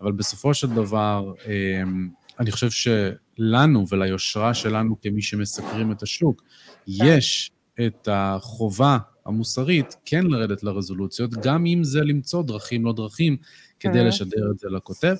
אבל 0.01 0.11
בסופו 0.11 0.53
של 0.53 0.69
דבר, 0.69 1.33
אמ, 1.47 2.09
אני 2.39 2.51
חושב 2.51 2.69
שלנו 2.69 3.85
וליושרה 3.89 4.53
שלנו 4.53 5.01
כמי 5.01 5.21
שמסקרים 5.21 5.91
את 5.91 6.03
השוק, 6.03 6.43
יש 6.87 7.51
את 7.85 8.07
החובה 8.11 8.97
המוסרית 9.25 9.95
כן 10.05 10.27
לרדת 10.27 10.63
לרזולוציות, 10.63 11.31
גם 11.31 11.65
אם 11.65 11.83
זה 11.83 12.01
למצוא 12.01 12.43
דרכים 12.43 12.85
לא 12.85 12.93
דרכים 12.93 13.37
כדי 13.81 14.03
לשדר 14.03 14.51
את 14.51 14.59
זה 14.59 14.69
לכותב. 14.69 15.15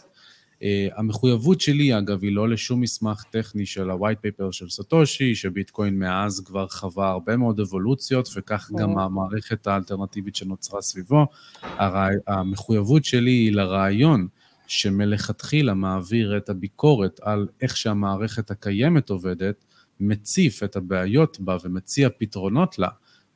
Uh, 0.60 0.64
המחויבות 0.96 1.62
שלי, 1.62 1.98
אגב, 1.98 2.24
היא 2.24 2.36
לא 2.36 2.50
לשום 2.50 2.82
מסמך 2.82 3.24
טכני 3.30 3.66
של 3.66 3.90
ה-white 3.90 4.26
paper 4.26 4.52
של 4.52 4.70
סטושי, 4.70 5.36
שביטקוין 5.36 6.00
מאז 6.00 6.44
כבר 6.46 6.68
חווה 6.68 7.10
הרבה 7.10 7.38
מאוד 7.38 7.60
אבולוציות, 7.60 8.30
וכך 8.36 8.72
גם 8.78 8.98
המערכת 8.98 9.68
האלטרנטיבית 9.68 10.36
שנוצרה 10.36 10.82
סביבו. 10.82 11.26
הרע... 11.62 12.08
המחויבות 12.28 13.06
שלי 13.06 13.32
היא 13.32 13.52
לרעיון 13.52 14.28
שמלכתחילה 14.68 15.74
מעביר 15.74 16.38
את 16.38 16.50
הביקורת 16.50 17.20
על 17.24 17.48
איך 17.62 17.78
שהמערכת 17.78 18.52
הקיימת 18.52 19.10
עובדת, 19.10 19.66
מציף 20.00 20.64
את 20.64 20.76
הבעיות 20.76 21.40
בה 21.40 21.58
ומציע 21.64 22.10
פתרונות 22.18 22.80
לה, 22.80 22.88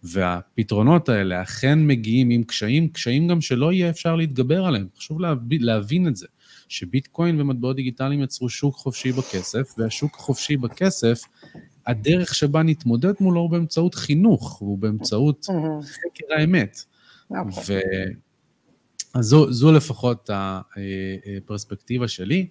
והפתרונות 0.05 1.09
האלה 1.09 1.41
אכן 1.41 1.87
מגיעים 1.87 2.29
עם 2.29 2.43
קשיים, 2.43 2.89
קשיים 2.89 3.27
גם 3.27 3.41
שלא 3.41 3.71
יהיה 3.71 3.89
אפשר 3.89 4.15
להתגבר 4.15 4.65
עליהם. 4.65 4.87
חשוב 4.97 5.19
להבין, 5.19 5.63
להבין 5.63 6.07
את 6.07 6.15
זה, 6.15 6.27
שביטקוין 6.67 7.41
ומטבעות 7.41 7.75
דיגיטליים 7.75 8.23
יצרו 8.23 8.49
שוק 8.49 8.75
חופשי 8.75 9.11
בכסף, 9.11 9.73
והשוק 9.77 10.15
החופשי 10.15 10.57
בכסף, 10.57 11.21
הדרך 11.87 12.35
שבה 12.35 12.63
נתמודד 12.63 13.13
מולו 13.19 13.41
הוא 13.41 13.49
באמצעות 13.49 13.95
חינוך, 13.95 14.53
הוא 14.53 14.77
באמצעות 14.77 15.45
חקר 15.81 16.33
האמת. 16.37 16.77
Okay. 17.33 17.35
אוקיי. 17.37 17.81
אז 19.13 19.25
זו, 19.25 19.53
זו 19.53 19.71
לפחות 19.71 20.29
הפרספקטיבה 20.33 22.07
שלי. 22.07 22.47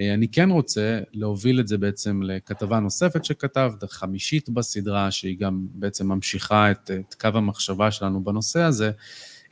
אני 0.00 0.28
כן 0.28 0.50
רוצה 0.50 1.00
להוביל 1.12 1.60
את 1.60 1.68
זה 1.68 1.78
בעצם 1.78 2.22
לכתבה 2.22 2.80
נוספת 2.80 3.24
שכתבת, 3.24 3.84
חמישית 3.84 4.48
בסדרה, 4.48 5.10
שהיא 5.10 5.38
גם 5.38 5.66
בעצם 5.74 6.08
ממשיכה 6.08 6.70
את, 6.70 6.90
את 6.90 7.14
קו 7.14 7.28
המחשבה 7.34 7.90
שלנו 7.90 8.24
בנושא 8.24 8.60
הזה. 8.60 8.90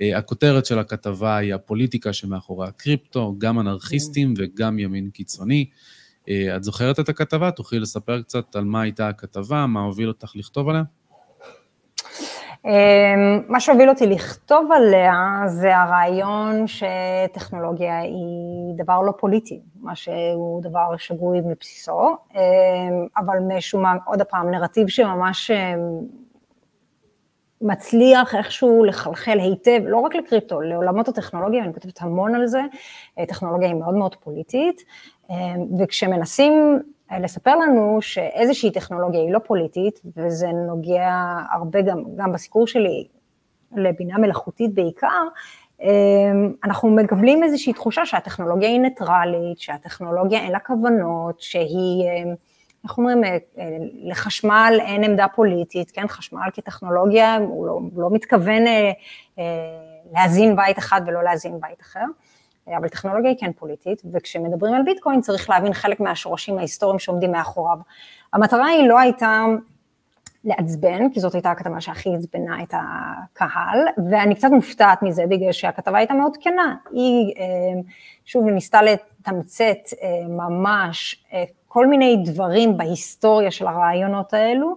הכותרת 0.00 0.66
של 0.66 0.78
הכתבה 0.78 1.36
היא 1.36 1.54
הפוליטיקה 1.54 2.12
שמאחורי 2.12 2.68
הקריפטו, 2.68 3.34
גם 3.38 3.60
אנרכיסטים 3.60 4.34
וגם 4.36 4.78
ימין 4.78 5.10
קיצוני. 5.10 5.66
את 6.56 6.64
זוכרת 6.64 7.00
את 7.00 7.08
הכתבה? 7.08 7.50
תוכלי 7.50 7.80
לספר 7.80 8.22
קצת 8.22 8.56
על 8.56 8.64
מה 8.64 8.82
הייתה 8.82 9.08
הכתבה, 9.08 9.66
מה 9.66 9.80
הוביל 9.80 10.08
אותך 10.08 10.32
לכתוב 10.36 10.68
עליה? 10.68 10.82
אמ, 12.64 13.42
מה 13.48 13.60
שהוביל 13.60 13.88
אותי 13.88 14.06
לכתוב 14.06 14.72
עליה 14.72 15.42
זה 15.46 15.76
הרעיון 15.76 16.64
שטכנולוגיה 16.66 17.98
היא 17.98 18.74
דבר 18.76 19.00
לא 19.02 19.12
פוליטי, 19.18 19.60
מה 19.80 19.94
שהוא 19.94 20.62
דבר 20.62 20.96
שגוי 20.96 21.40
מבסיסו, 21.40 22.16
אמ, 22.34 22.40
אבל 23.16 23.38
משום 23.48 23.82
מה, 23.82 23.92
עוד 24.06 24.22
פעם, 24.22 24.50
נרטיב 24.50 24.88
שממש 24.88 25.50
אמ, 25.50 25.78
מצליח 27.60 28.34
איכשהו 28.34 28.84
לחלחל 28.84 29.38
היטב, 29.38 29.80
לא 29.84 29.96
רק 29.96 30.14
לקריפטו, 30.14 30.60
לעולמות 30.60 31.08
הטכנולוגיה, 31.08 31.64
אני 31.64 31.74
כותבת 31.74 32.02
המון 32.02 32.34
על 32.34 32.46
זה, 32.46 32.60
טכנולוגיה 33.28 33.68
היא 33.68 33.76
מאוד 33.76 33.94
מאוד 33.94 34.14
פוליטית, 34.14 34.82
וכשמנסים 35.80 36.78
לספר 37.20 37.56
לנו 37.56 37.98
שאיזושהי 38.00 38.70
טכנולוגיה 38.70 39.20
היא 39.20 39.32
לא 39.32 39.38
פוליטית, 39.38 40.00
וזה 40.16 40.48
נוגע 40.48 41.38
הרבה 41.52 41.82
גם, 41.82 42.02
גם 42.16 42.32
בסיקור 42.32 42.66
שלי 42.66 43.08
לבינה 43.76 44.18
מלאכותית 44.18 44.74
בעיקר, 44.74 45.28
אמ, 45.82 46.52
אנחנו 46.64 46.90
מקבלים 46.90 47.42
איזושהי 47.42 47.72
תחושה 47.72 48.06
שהטכנולוגיה 48.06 48.68
היא 48.68 48.80
ניטרלית, 48.80 49.58
שהטכנולוגיה 49.58 50.40
אין 50.40 50.52
לה 50.52 50.58
כוונות, 50.58 51.40
שהיא, 51.40 52.04
אמ, 52.04 52.34
איך 52.84 52.98
אומרים, 52.98 53.24
אה, 53.24 53.36
לחשמל 54.04 54.78
אין 54.80 55.04
עמדה 55.04 55.26
פוליטית, 55.34 55.90
כן, 55.90 56.08
חשמל 56.08 56.50
כטכנולוגיה, 56.52 57.36
הוא 57.36 57.66
לא, 57.66 57.80
לא 57.96 58.08
מתכוון 58.12 58.66
אה, 58.66 58.90
אה, 59.38 59.44
להזין 60.12 60.56
בית 60.56 60.78
אחד 60.78 61.00
ולא 61.06 61.22
להזין 61.22 61.60
בית 61.60 61.80
אחר. 61.80 62.04
אבל 62.76 62.88
טכנולוגיה 62.88 63.30
היא 63.30 63.38
כן 63.40 63.52
פוליטית, 63.52 64.02
וכשמדברים 64.12 64.74
על 64.74 64.82
ביטקוין 64.82 65.20
צריך 65.20 65.50
להבין 65.50 65.72
חלק 65.72 66.00
מהשורשים 66.00 66.58
ההיסטוריים 66.58 66.98
שעומדים 66.98 67.32
מאחוריו. 67.32 67.78
המטרה 68.32 68.66
היא 68.66 68.88
לא 68.88 68.98
הייתה 68.98 69.44
לעצבן, 70.44 71.10
כי 71.12 71.20
זאת 71.20 71.34
הייתה 71.34 71.50
הכתבה 71.50 71.80
שהכי 71.80 72.14
עצבנה 72.14 72.62
את 72.62 72.74
הקהל, 72.74 73.78
ואני 74.10 74.34
קצת 74.34 74.48
מופתעת 74.52 75.02
מזה 75.02 75.24
בגלל 75.28 75.52
שהכתבה 75.52 75.98
הייתה 75.98 76.14
מאוד 76.14 76.36
כנה. 76.40 76.76
היא 76.92 77.34
אה, 77.38 77.80
שוב 78.24 78.44
ניסתה 78.48 78.82
לתמצת 78.82 79.78
אה, 80.02 80.28
ממש 80.28 81.24
אה, 81.32 81.44
כל 81.68 81.86
מיני 81.86 82.22
דברים 82.24 82.76
בהיסטוריה 82.76 83.50
של 83.50 83.66
הרעיונות 83.66 84.34
האלו, 84.34 84.76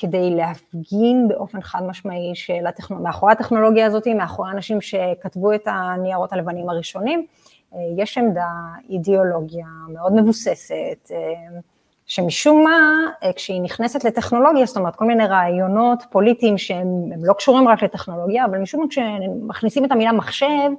כדי 0.00 0.30
להפגין 0.30 1.28
באופן 1.28 1.62
חד 1.62 1.82
משמעי 1.82 2.32
שמאחורי 2.34 3.32
הטכנולוגיה 3.32 3.86
הזאת, 3.86 4.06
מאחורי 4.06 4.48
האנשים 4.48 4.80
שכתבו 4.80 5.54
את 5.54 5.62
הניירות 5.66 6.32
הלבנים 6.32 6.68
הראשונים, 6.68 7.26
אה, 7.74 7.78
יש 7.96 8.18
עמדה, 8.18 8.50
אידיאולוגיה 8.88 9.66
מאוד 9.88 10.12
מבוססת, 10.12 11.10
אה, 11.10 11.58
שמשום 12.06 12.64
מה, 12.64 12.78
אה, 13.22 13.32
כשהיא 13.32 13.62
נכנסת 13.62 14.04
לטכנולוגיה, 14.04 14.66
זאת 14.66 14.76
אומרת 14.76 14.96
כל 14.96 15.04
מיני 15.04 15.26
רעיונות 15.26 16.02
פוליטיים 16.10 16.58
שהם 16.58 17.10
לא 17.22 17.32
קשורים 17.32 17.68
רק 17.68 17.82
לטכנולוגיה, 17.82 18.44
אבל 18.44 18.58
משום 18.58 18.80
מה 18.80 18.88
כשמכניסים 18.88 19.84
את 19.84 19.92
המילה 19.92 20.12
מחשב, 20.12 20.70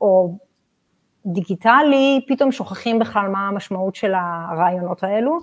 או 0.00 0.34
דיגיטלי, 1.26 2.24
פתאום 2.28 2.52
שוכחים 2.52 2.98
בכלל 2.98 3.28
מה 3.28 3.48
המשמעות 3.48 3.94
של 3.94 4.12
הרעיונות 4.14 5.02
האלו. 5.02 5.38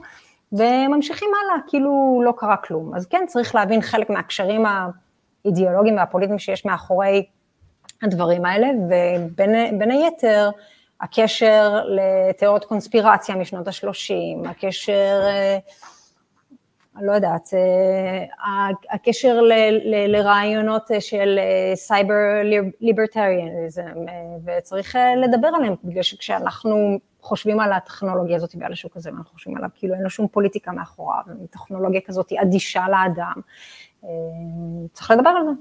וממשיכים 0.51 1.29
הלאה, 1.43 1.61
כאילו 1.67 2.21
לא 2.25 2.33
קרה 2.37 2.57
כלום. 2.57 2.95
אז 2.95 3.05
כן, 3.05 3.23
צריך 3.27 3.55
להבין 3.55 3.81
חלק 3.81 4.09
מהקשרים 4.09 4.63
האידיאולוגיים 4.65 5.97
והפוליטיים 5.97 6.39
שיש 6.39 6.65
מאחורי 6.65 7.25
הדברים 8.03 8.45
האלה, 8.45 8.67
ובין 8.87 9.91
היתר, 9.91 10.49
הקשר 11.01 11.83
לתיאוריות 11.85 12.65
קונספירציה 12.65 13.35
משנות 13.35 13.67
ה-30, 13.67 14.49
הקשר, 14.49 15.21
אה, 15.23 15.57
אני 16.97 17.07
לא 17.07 17.11
יודעת, 17.11 17.49
אה, 17.53 18.67
הקשר 18.89 19.39
לרעיונות 20.07 20.91
של 20.99 21.39
סייבר 21.75 22.41
ליברטריאניזם, 22.81 24.05
וצריך 24.45 24.97
לדבר 25.17 25.47
עליהם, 25.47 25.75
בגלל 25.83 26.03
שכשאנחנו 26.03 26.99
חושבים 27.21 27.59
על 27.59 27.73
הטכנולוגיה 27.73 28.35
הזאת 28.35 28.55
ועל 28.59 28.73
השוק 28.73 28.97
הזה, 28.97 29.09
ואנחנו 29.09 29.33
חושבים 29.33 29.57
עליו 29.57 29.69
כאילו 29.75 29.93
אין 29.93 30.03
לו 30.03 30.09
שום 30.09 30.27
פוליטיקה 30.27 30.71
מאחוריו, 30.71 31.23
טכנולוגיה 31.49 32.01
כזאת 32.05 32.29
היא 32.29 32.39
אדישה 32.41 32.85
לאדם. 32.89 33.41
אה, 34.03 34.09
צריך 34.93 35.11
לדבר 35.11 35.29
על 35.29 35.45
זה. 35.45 35.51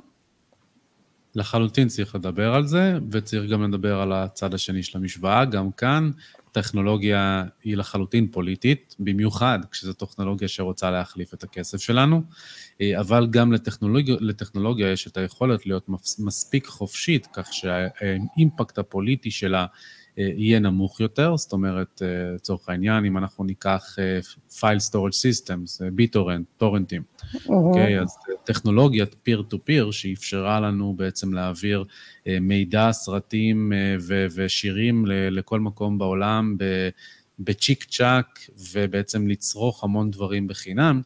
לחלוטין 1.35 1.89
צריך 1.89 2.15
לדבר 2.15 2.55
על 2.55 2.67
זה, 2.67 2.99
וצריך 3.11 3.51
גם 3.51 3.63
לדבר 3.63 4.01
על 4.01 4.13
הצד 4.13 4.55
השני 4.55 4.83
של 4.83 4.99
המשוואה, 4.99 5.45
גם 5.45 5.73
כאן 5.73 6.11
טכנולוגיה 6.53 7.45
היא 7.65 7.77
לחלוטין 7.77 8.31
פוליטית, 8.31 8.97
במיוחד 8.99 9.59
כשזו 9.71 9.93
טכנולוגיה 9.93 10.49
שרוצה 10.49 10.91
להחליף 10.91 11.35
את 11.35 11.43
הכסף 11.43 11.79
שלנו, 11.79 12.23
אה, 12.81 13.01
אבל 13.01 13.27
גם 13.31 13.53
לטכנולוגיה, 13.53 14.17
לטכנולוגיה 14.21 14.93
יש 14.93 15.07
את 15.07 15.17
היכולת 15.17 15.67
להיות 15.67 15.89
מספיק 16.19 16.67
חופשית, 16.67 17.29
כך 17.33 17.53
שהאימפקט 17.53 18.79
הפוליטי 18.79 19.31
שלה 19.31 19.67
יהיה 20.37 20.59
נמוך 20.61 21.01
יותר, 21.01 21.37
זאת 21.37 21.53
אומרת, 21.53 22.03
אה, 22.03 22.35
לצורך 22.35 22.69
העניין, 22.69 23.05
אם 23.05 23.19
אנחנו 23.19 23.45
ניקח 23.45 23.97
אה, 23.99 24.21
File 24.51 24.91
Storage 24.91 25.17
Systems, 25.17 25.85
ביטורנט, 25.93 26.47
טורנטים, 26.57 27.03
אוקיי? 27.49 28.01
אז 28.01 28.17
טכנולוגיית 28.45 29.13
peer 29.13 29.53
to 29.53 29.57
peer 29.57 29.93
שאפשרה 29.93 30.61
לנו 30.61 30.95
בעצם 30.97 31.33
להעביר 31.33 31.85
מידע, 32.41 32.93
סרטים 32.93 33.73
ושירים 34.35 35.05
לכל 35.09 35.61
מקום 35.61 35.99
בעולם 35.99 36.57
בצ'יק 37.39 37.85
צ'אק, 37.85 38.39
ובעצם 38.73 39.29
לצרוך 39.29 39.85
המון 39.85 40.11
דברים 40.11 40.49
בחינם, 40.49 41.01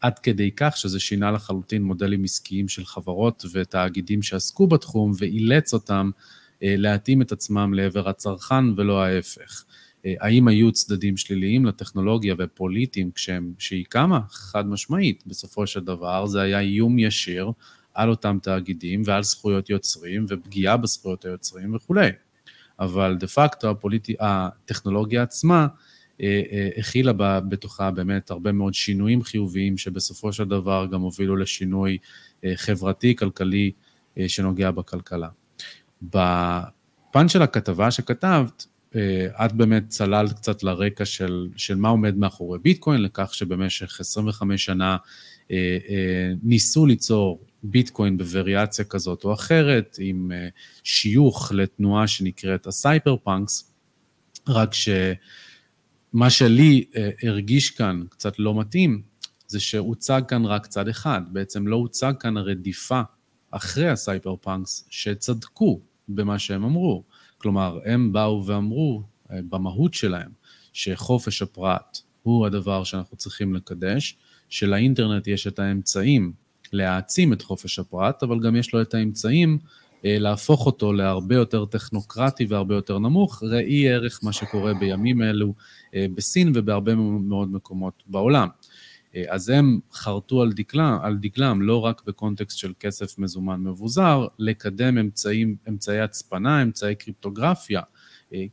עד 0.00 0.18
כדי 0.18 0.50
כך 0.56 0.76
שזה 0.76 1.00
שינה 1.00 1.30
לחלוטין 1.30 1.82
מודלים 1.82 2.24
עסקיים 2.24 2.68
של 2.68 2.84
חברות 2.84 3.44
ותאגידים 3.52 4.22
שעסקו 4.22 4.66
בתחום 4.66 5.12
ואילץ 5.18 5.74
אותם 5.74 6.10
אה, 6.16 6.20
להתאים 6.62 7.22
את 7.22 7.32
עצמם 7.32 7.74
לעבר 7.74 8.08
הצרכן 8.08 8.64
ולא 8.76 9.02
ההפך. 9.02 9.64
אה, 10.06 10.14
האם 10.20 10.48
היו 10.48 10.72
צדדים 10.72 11.16
שליליים 11.16 11.64
לטכנולוגיה 11.64 12.34
ופוליטיים 12.38 13.10
כשהם, 13.10 13.52
שהיא 13.58 13.84
קמה? 13.88 14.20
חד 14.30 14.66
משמעית. 14.66 15.22
בסופו 15.26 15.66
של 15.66 15.80
דבר 15.80 16.26
זה 16.26 16.40
היה 16.40 16.60
איום 16.60 16.98
ישיר 16.98 17.50
על 17.94 18.10
אותם 18.10 18.38
תאגידים 18.42 19.02
ועל 19.04 19.22
זכויות 19.22 19.70
יוצרים 19.70 20.26
ופגיעה 20.28 20.76
בזכויות 20.76 21.24
היוצרים 21.24 21.74
וכולי. 21.74 22.08
אבל 22.80 23.16
דה 23.20 23.26
פקטו 23.26 23.70
הפוליטי, 23.70 24.14
הטכנולוגיה 24.20 25.22
עצמה 25.22 25.66
אה, 26.20 26.68
הכילה 26.78 27.12
בתוכה 27.48 27.90
באמת 27.90 28.30
הרבה 28.30 28.52
מאוד 28.52 28.74
שינויים 28.74 29.22
חיוביים 29.22 29.78
שבסופו 29.78 30.32
של 30.32 30.44
דבר 30.44 30.86
גם 30.92 31.00
הובילו 31.00 31.36
לשינוי 31.36 31.98
חברתי, 32.54 33.16
כלכלי, 33.16 33.72
שנוגע 34.28 34.70
בכלכלה. 34.70 35.28
בפן 36.02 37.28
של 37.28 37.42
הכתבה 37.42 37.90
שכתבת, 37.90 38.66
אה, 38.96 39.46
את 39.46 39.52
באמת 39.52 39.88
צללת 39.88 40.32
קצת 40.32 40.62
לרקע 40.62 41.04
של, 41.04 41.48
של 41.56 41.74
מה 41.74 41.88
עומד 41.88 42.16
מאחורי 42.16 42.58
ביטקוין, 42.58 43.02
לכך 43.02 43.34
שבמשך 43.34 44.00
25 44.00 44.64
שנה 44.64 44.96
אה, 45.50 45.78
אה, 45.88 46.32
ניסו 46.42 46.86
ליצור 46.86 47.44
ביטקוין 47.62 48.16
בווריאציה 48.18 48.84
כזאת 48.84 49.24
או 49.24 49.34
אחרת, 49.34 49.96
עם 50.00 50.32
שיוך 50.84 51.52
לתנועה 51.52 52.06
שנקראת 52.06 52.66
ה 52.66 53.16
cypherpunks, 53.24 53.72
רק 54.48 54.74
שמה 54.74 56.30
שלי 56.30 56.84
אה, 56.96 57.10
הרגיש 57.22 57.70
כאן 57.70 58.02
קצת 58.08 58.38
לא 58.38 58.60
מתאים, 58.60 59.02
זה 59.46 59.60
שהוצג 59.60 60.22
כאן 60.28 60.44
רק 60.44 60.66
צד 60.66 60.88
אחד, 60.88 61.20
בעצם 61.32 61.66
לא 61.66 61.76
הוצג 61.76 62.12
כאן 62.20 62.36
הרדיפה 62.36 63.00
אחרי 63.56 63.88
ה 63.88 64.36
cypherpunks, 64.40 64.86
שצדקו 64.90 65.80
במה 66.08 66.38
שהם 66.38 66.64
אמרו. 66.64 67.02
כלומר, 67.38 67.78
הם 67.84 68.12
באו 68.12 68.46
ואמרו 68.46 69.02
אה, 69.30 69.38
במהות 69.48 69.94
שלהם 69.94 70.30
שחופש 70.72 71.42
הפרט 71.42 71.98
הוא 72.22 72.46
הדבר 72.46 72.84
שאנחנו 72.84 73.16
צריכים 73.16 73.54
לקדש, 73.54 74.16
שלאינטרנט 74.48 75.26
יש 75.26 75.46
את 75.46 75.58
האמצעים 75.58 76.32
להעצים 76.72 77.32
את 77.32 77.42
חופש 77.42 77.78
הפרט, 77.78 78.22
אבל 78.22 78.40
גם 78.40 78.56
יש 78.56 78.74
לו 78.74 78.82
את 78.82 78.94
האמצעים 78.94 79.58
אה, 80.04 80.18
להפוך 80.18 80.66
אותו 80.66 80.92
להרבה 80.92 81.34
יותר 81.34 81.64
טכנוקרטי 81.64 82.44
והרבה 82.44 82.74
יותר 82.74 82.98
נמוך, 82.98 83.42
ראי 83.42 83.88
ערך 83.88 84.20
מה 84.22 84.32
שקורה 84.32 84.74
בימים 84.74 85.22
אלו 85.22 85.54
אה, 85.94 86.06
בסין 86.14 86.52
ובהרבה 86.54 86.94
מאוד 86.94 87.52
מקומות 87.52 88.02
בעולם. 88.06 88.48
אה, 89.16 89.24
אז 89.28 89.48
הם 89.48 89.80
חרטו 89.92 90.42
על 90.42 90.52
דגלם, 90.52 90.98
על 91.02 91.16
דגלם, 91.16 91.62
לא 91.62 91.84
רק 91.84 92.02
בקונטקסט 92.06 92.58
של 92.58 92.72
כסף 92.80 93.18
מזומן 93.18 93.60
מבוזר, 93.60 94.26
לקדם 94.38 94.98
אמצעים, 94.98 95.56
אמצעי 95.68 96.00
הצפנה, 96.00 96.62
אמצעי 96.62 96.94
קריפטוגרפיה, 96.94 97.80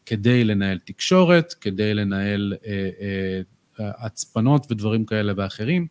כדי 0.05 0.43
לנהל 0.43 0.77
תקשורת, 0.85 1.53
כדי 1.53 1.93
לנהל 1.93 2.53
הצפנות 3.79 4.71
ודברים 4.71 5.05
כאלה 5.05 5.33
ואחרים. 5.37 5.87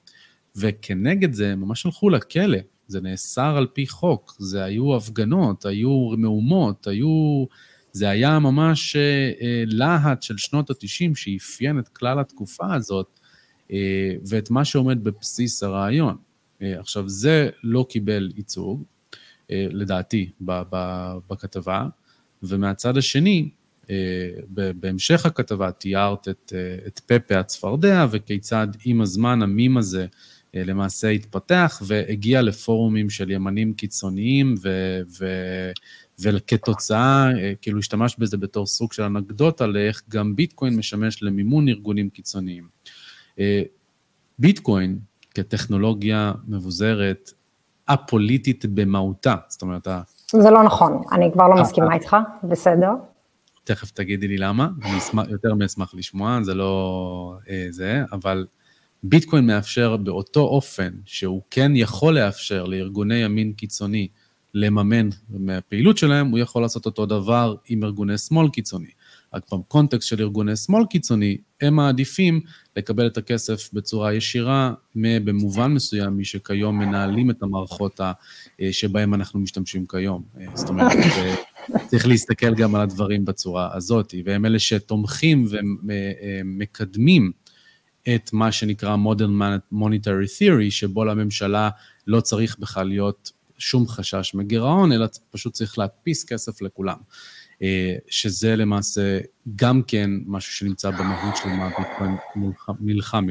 וכנגד 0.57 1.33
זה 1.33 1.53
הם 1.53 1.61
ממש 1.61 1.87
הלכו 1.87 2.11
לכלא, 2.11 2.59
זה 2.87 3.01
נאסר 3.01 3.57
על 3.57 3.67
פי 3.67 3.87
חוק, 3.87 4.35
זה 4.39 4.65
היו 4.65 4.97
הפגנות, 4.97 5.67
היו 5.67 6.11
מהומות, 6.19 6.87
היו... 6.87 7.45
זה 7.93 8.09
היה 8.09 8.39
ממש 8.39 8.97
אה, 8.97 9.31
אה, 9.41 9.63
להט 9.67 10.23
של 10.23 10.39
שנות 10.39 10.71
ה-90 10.71 11.15
שאפיין 11.15 11.79
את 11.79 11.89
כלל 11.89 12.21
התקופה 12.21 12.75
הזאת, 12.75 13.07
אה, 13.19 13.22
ואת 14.29 14.51
מה 14.51 14.65
שעומד 14.65 15.05
בבסיס 15.05 15.63
הרעיון. 15.63 16.17
אה, 16.63 16.81
עכשיו, 16.81 17.09
זה 17.09 17.51
לא 17.63 17.87
קיבל 17.89 18.33
ייצוג, 18.37 18.83
אה, 19.51 19.67
לדעתי, 19.71 20.31
בכתבה, 21.29 21.87
ומהצד 22.43 22.97
השני, 22.97 23.49
אה, 23.91 24.31
בהמשך 24.77 25.27
הכתבה 25.27 25.73
תיארת 25.73 26.29
את, 26.29 26.53
אה, 26.57 26.87
את 26.87 27.01
פפה 27.07 27.39
הצפרדע, 27.39 28.07
וכיצד 28.11 28.69
עם 28.85 29.01
הזמן 29.01 29.43
המים 29.43 29.77
הזה 29.77 30.07
אה, 30.55 30.65
למעשה 30.65 31.09
התפתח 31.09 31.83
והגיע 31.87 32.43
לפורומים 32.43 33.11
של 33.11 33.31
ימנים 33.31 33.75
קיצוניים, 33.75 34.55
ו, 34.63 35.01
ו, 35.21 35.27
וכתוצאה, 36.21 37.31
אה, 37.39 37.53
כאילו 37.63 37.79
השתמש 37.79 38.17
בזה 38.19 38.37
בתור 38.37 38.67
סוג 38.67 38.93
של 38.93 39.03
אנקדוטה 39.03 39.67
לאיך 39.67 40.03
גם 40.09 40.37
ביטקוין 40.37 40.77
משמש 40.77 41.23
למימון 41.23 41.69
ארגונים 41.69 42.11
קיצוניים. 42.11 42.82
אה, 43.38 43.62
ביטקוין 44.38 44.99
כטכנולוגיה 45.35 46.33
מבוזרת, 46.49 47.31
א-פוליטית 47.87 48.66
במהותה, 48.66 49.35
זאת 49.49 49.62
אומרת... 49.62 49.88
זה 50.33 50.51
לא 50.51 50.62
נכון, 50.62 51.03
אני 51.12 51.33
כבר 51.33 51.49
לא 51.49 51.62
מסכימה 51.62 51.95
איתך, 51.95 52.16
בסדר. 52.45 52.90
תכף 53.64 53.90
תגידי 53.90 54.29
לי 54.29 54.38
למה, 54.38 54.68
אני 54.83 54.99
אשמח, 54.99 55.25
יותר 55.29 55.55
מאשמח 55.55 55.95
לשמוע, 55.95 56.38
זה 56.42 56.55
לא 56.55 57.35
אה, 57.51 57.66
זה, 57.71 58.03
אבל 58.12 58.47
ביטקוין 59.03 59.47
מאפשר 59.47 59.97
באותו 59.97 60.40
אופן 60.40 60.90
שהוא 61.05 61.42
כן 61.51 61.73
יכול 61.75 62.14
לאפשר 62.14 62.64
לארגוני 62.64 63.14
ימין 63.14 63.53
קיצוני 63.53 64.09
לממן 64.55 65.09
מהפעילות 65.29 65.99
שלהם, 65.99 66.31
הוא 66.31 66.38
יכול 66.38 66.62
לעשות 66.62 66.87
אותו 66.87 67.07
דבר 67.07 67.55
עם 67.68 67.85
ארגוני 67.85 68.18
שמאל 68.18 68.49
קיצוני. 68.49 68.90
רק 69.35 69.53
בקונטקסט 69.53 70.09
של 70.09 70.21
ארגוני 70.21 70.57
שמאל 70.57 70.85
קיצוני, 70.87 71.37
הם 71.61 71.75
מעדיפים 71.75 72.40
לקבל 72.77 73.07
את 73.07 73.16
הכסף 73.16 73.71
בצורה 73.73 74.14
ישירה, 74.14 74.73
במובן 74.97 75.73
מסוים, 75.73 76.16
מי 76.16 76.25
שכיום 76.25 76.79
מנהלים 76.79 77.31
את 77.31 77.42
המערכות 77.42 78.01
שבהם 78.71 79.14
אנחנו 79.14 79.40
משתמשים 79.40 79.87
כיום. 79.87 80.23
זאת 80.55 80.68
אומרת, 80.68 80.92
צריך 81.90 82.07
להסתכל 82.07 82.55
גם 82.55 82.75
על 82.75 82.81
הדברים 82.81 83.25
בצורה 83.25 83.77
הזאת, 83.77 84.14
והם 84.25 84.47
אלה 84.47 84.59
שתומכים 84.59 85.47
ומקדמים 85.51 87.33
את 88.14 88.33
מה 88.33 88.53
שנקרא 88.53 88.97
Modern 88.97 89.42
Monetary 89.73 90.29
Theory, 90.38 90.71
שבו 90.71 91.05
לממשלה 91.05 91.71
לא 92.07 92.21
צריך 92.21 92.59
בכלל 92.59 92.88
להיות 92.88 93.31
שום 93.59 93.88
חשש 93.88 94.35
מגירעון, 94.35 94.92
אלא 94.92 95.07
פשוט 95.31 95.53
צריך 95.53 95.79
להדפיס 95.79 96.25
כסף 96.25 96.62
לכולם. 96.62 96.97
אה, 97.62 97.94
שזה 98.09 98.57
למעשה 98.57 99.18
גם 99.57 99.83
כן 99.87 100.11
משהו 100.27 100.53
שנמצא 100.53 100.90
במהות 100.90 101.37
של 101.37 101.48
מה 101.48 101.68
ביטקוין 101.79 102.16
נלחם 102.81 103.27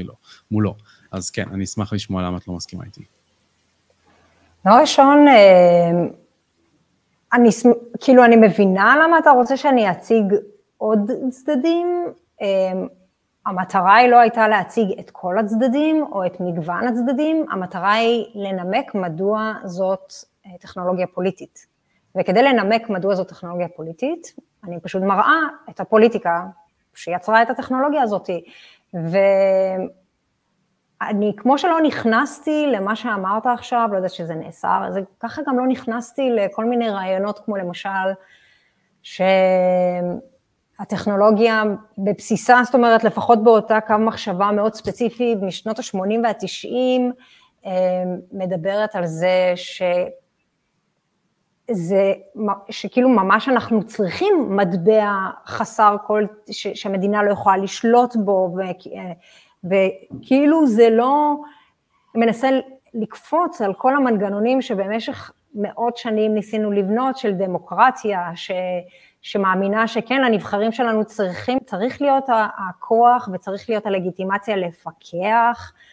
מולו. 0.51 0.75
אז 1.11 1.29
כן, 1.29 1.45
אני 1.53 1.63
אשמח 1.63 1.93
לשמוע 1.93 2.21
למה 2.21 2.37
את 2.37 2.47
לא 2.47 2.53
מסכימה 2.53 2.83
איתי. 2.83 3.01
דבר 4.65 4.73
ראשון, 4.81 5.27
אה, 5.27 5.91
אני, 7.33 7.49
כאילו, 7.99 8.25
אני 8.25 8.35
מבינה 8.35 8.95
למה 9.03 9.19
אתה 9.19 9.31
רוצה 9.31 9.57
שאני 9.57 9.91
אציג 9.91 10.23
עוד 10.77 11.11
צדדים. 11.29 11.87
אה, 12.41 12.47
המטרה 13.45 13.95
היא 13.95 14.09
לא 14.09 14.19
הייתה 14.19 14.47
להציג 14.47 14.99
את 14.99 15.09
כל 15.09 15.37
הצדדים 15.37 16.05
או 16.11 16.25
את 16.25 16.39
מגוון 16.39 16.87
הצדדים, 16.87 17.45
המטרה 17.51 17.93
היא 17.93 18.25
לנמק 18.35 18.95
מדוע 18.95 19.53
זאת 19.65 20.13
טכנולוגיה 20.59 21.07
פוליטית. 21.07 21.70
וכדי 22.19 22.43
לנמק 22.43 22.89
מדוע 22.89 23.15
זאת 23.15 23.27
טכנולוגיה 23.27 23.67
פוליטית, 23.67 24.35
אני 24.63 24.79
פשוט 24.79 25.01
מראה 25.01 25.39
את 25.69 25.79
הפוליטיקה 25.79 26.45
שיצרה 26.95 27.41
את 27.41 27.49
הטכנולוגיה 27.49 28.01
הזאת. 28.01 28.29
ואני, 31.01 31.33
כמו 31.37 31.57
שלא 31.57 31.81
נכנסתי 31.81 32.67
למה 32.67 32.95
שאמרת 32.95 33.45
עכשיו, 33.45 33.87
לא 33.91 33.95
יודעת 33.95 34.11
שזה 34.11 34.35
נאסר, 34.35 34.83
אז 34.87 34.99
ככה 35.19 35.41
גם 35.47 35.59
לא 35.59 35.67
נכנסתי 35.67 36.29
לכל 36.29 36.65
מיני 36.65 36.89
רעיונות, 36.89 37.39
כמו 37.45 37.55
למשל, 37.55 37.89
ש... 39.03 39.21
הטכנולוגיה 40.81 41.63
בבסיסה, 41.97 42.61
זאת 42.65 42.75
אומרת, 42.75 43.03
לפחות 43.03 43.43
באותה 43.43 43.81
קו 43.81 43.97
מחשבה 43.99 44.51
מאוד 44.51 44.73
ספציפי 44.73 45.35
משנות 45.41 45.79
ה-80 45.79 45.97
וה-90, 46.23 47.01
אה, 47.65 48.03
מדברת 48.31 48.95
על 48.95 49.05
זה 49.05 49.53
ש... 49.55 49.81
זה, 51.73 52.13
שכאילו 52.69 53.09
ממש 53.09 53.49
אנחנו 53.49 53.83
צריכים 53.83 54.33
מטבע 54.49 55.15
חסר 55.45 55.95
כל, 56.07 56.25
ש, 56.51 56.67
שהמדינה 56.67 57.23
לא 57.23 57.31
יכולה 57.31 57.57
לשלוט 57.57 58.15
בו, 58.15 58.55
ו, 58.55 58.61
וכאילו 59.63 60.67
זה 60.67 60.89
לא, 60.89 61.35
מנסה 62.15 62.49
לקפוץ 62.93 63.61
על 63.61 63.73
כל 63.73 63.95
המנגנונים 63.95 64.61
שבמשך 64.61 65.31
מאות 65.55 65.97
שנים 65.97 66.33
ניסינו 66.33 66.71
לבנות, 66.71 67.17
של 67.17 67.33
דמוקרטיה, 67.33 68.31
ש, 68.35 68.51
שמאמינה 69.21 69.87
שכן, 69.87 70.23
הנבחרים 70.23 70.71
שלנו 70.71 71.05
צריכים, 71.05 71.59
צריך 71.65 72.01
להיות 72.01 72.25
הכוח 72.69 73.29
וצריך 73.33 73.69
להיות 73.69 73.85
הלגיטימציה 73.85 74.55
לפקח, 74.55 75.13
אה, 75.15 75.90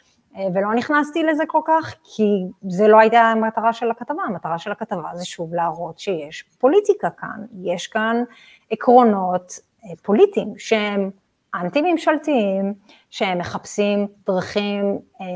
ולא 0.55 0.74
נכנסתי 0.74 1.22
לזה 1.22 1.44
כל 1.46 1.61
כך, 1.64 1.94
כי 2.05 2.44
זה 2.68 2.88
לא 2.88 2.98
הייתה 2.98 3.20
המטרה 3.20 3.72
של 3.72 3.90
הכתבה, 3.90 4.22
המטרה 4.27 4.59
של 4.59 4.72
הכתבה 4.72 5.09
זה 5.14 5.24
שוב 5.24 5.55
להראות 5.55 5.98
שיש 5.98 6.42
פוליטיקה 6.59 7.11
כאן, 7.11 7.44
יש 7.62 7.87
כאן 7.87 8.22
עקרונות 8.70 9.53
אה, 9.85 9.90
פוליטיים 10.03 10.55
שהם 10.59 11.11
אנטי-ממשלתיים, 11.55 12.74
שהם 13.11 13.38
מחפשים 13.38 14.07
דרכים 14.27 14.98
אה, 15.20 15.27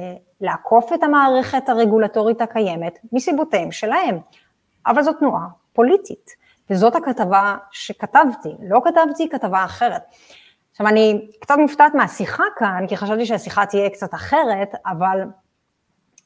לעקוף 0.41 0.93
את 0.93 1.03
המערכת 1.03 1.69
הרגולטורית 1.69 2.41
הקיימת 2.41 2.99
מסיבותיהם 3.13 3.73
שלהם, 3.73 4.19
אבל 4.87 5.03
זו 5.03 5.13
תנועה 5.13 5.47
פוליטית. 5.73 6.43
וזאת 6.71 6.95
הכתבה 6.95 7.57
שכתבתי, 7.71 8.49
לא 8.63 8.81
כתבתי 8.85 9.29
כתבה 9.29 9.65
אחרת. 9.65 10.03
עכשיו, 10.73 10.89
אני 10.89 11.29
קצת 11.41 11.55
מופתעת 11.59 11.95
מהשיחה 11.95 12.45
כאן, 12.59 12.85
כי 12.89 12.97
חשבתי 12.97 13.27
שהשיחה 13.27 13.67
תהיה 13.67 13.91
קצת 13.91 14.15
אחרת, 14.15 14.75
אבל 14.87 15.21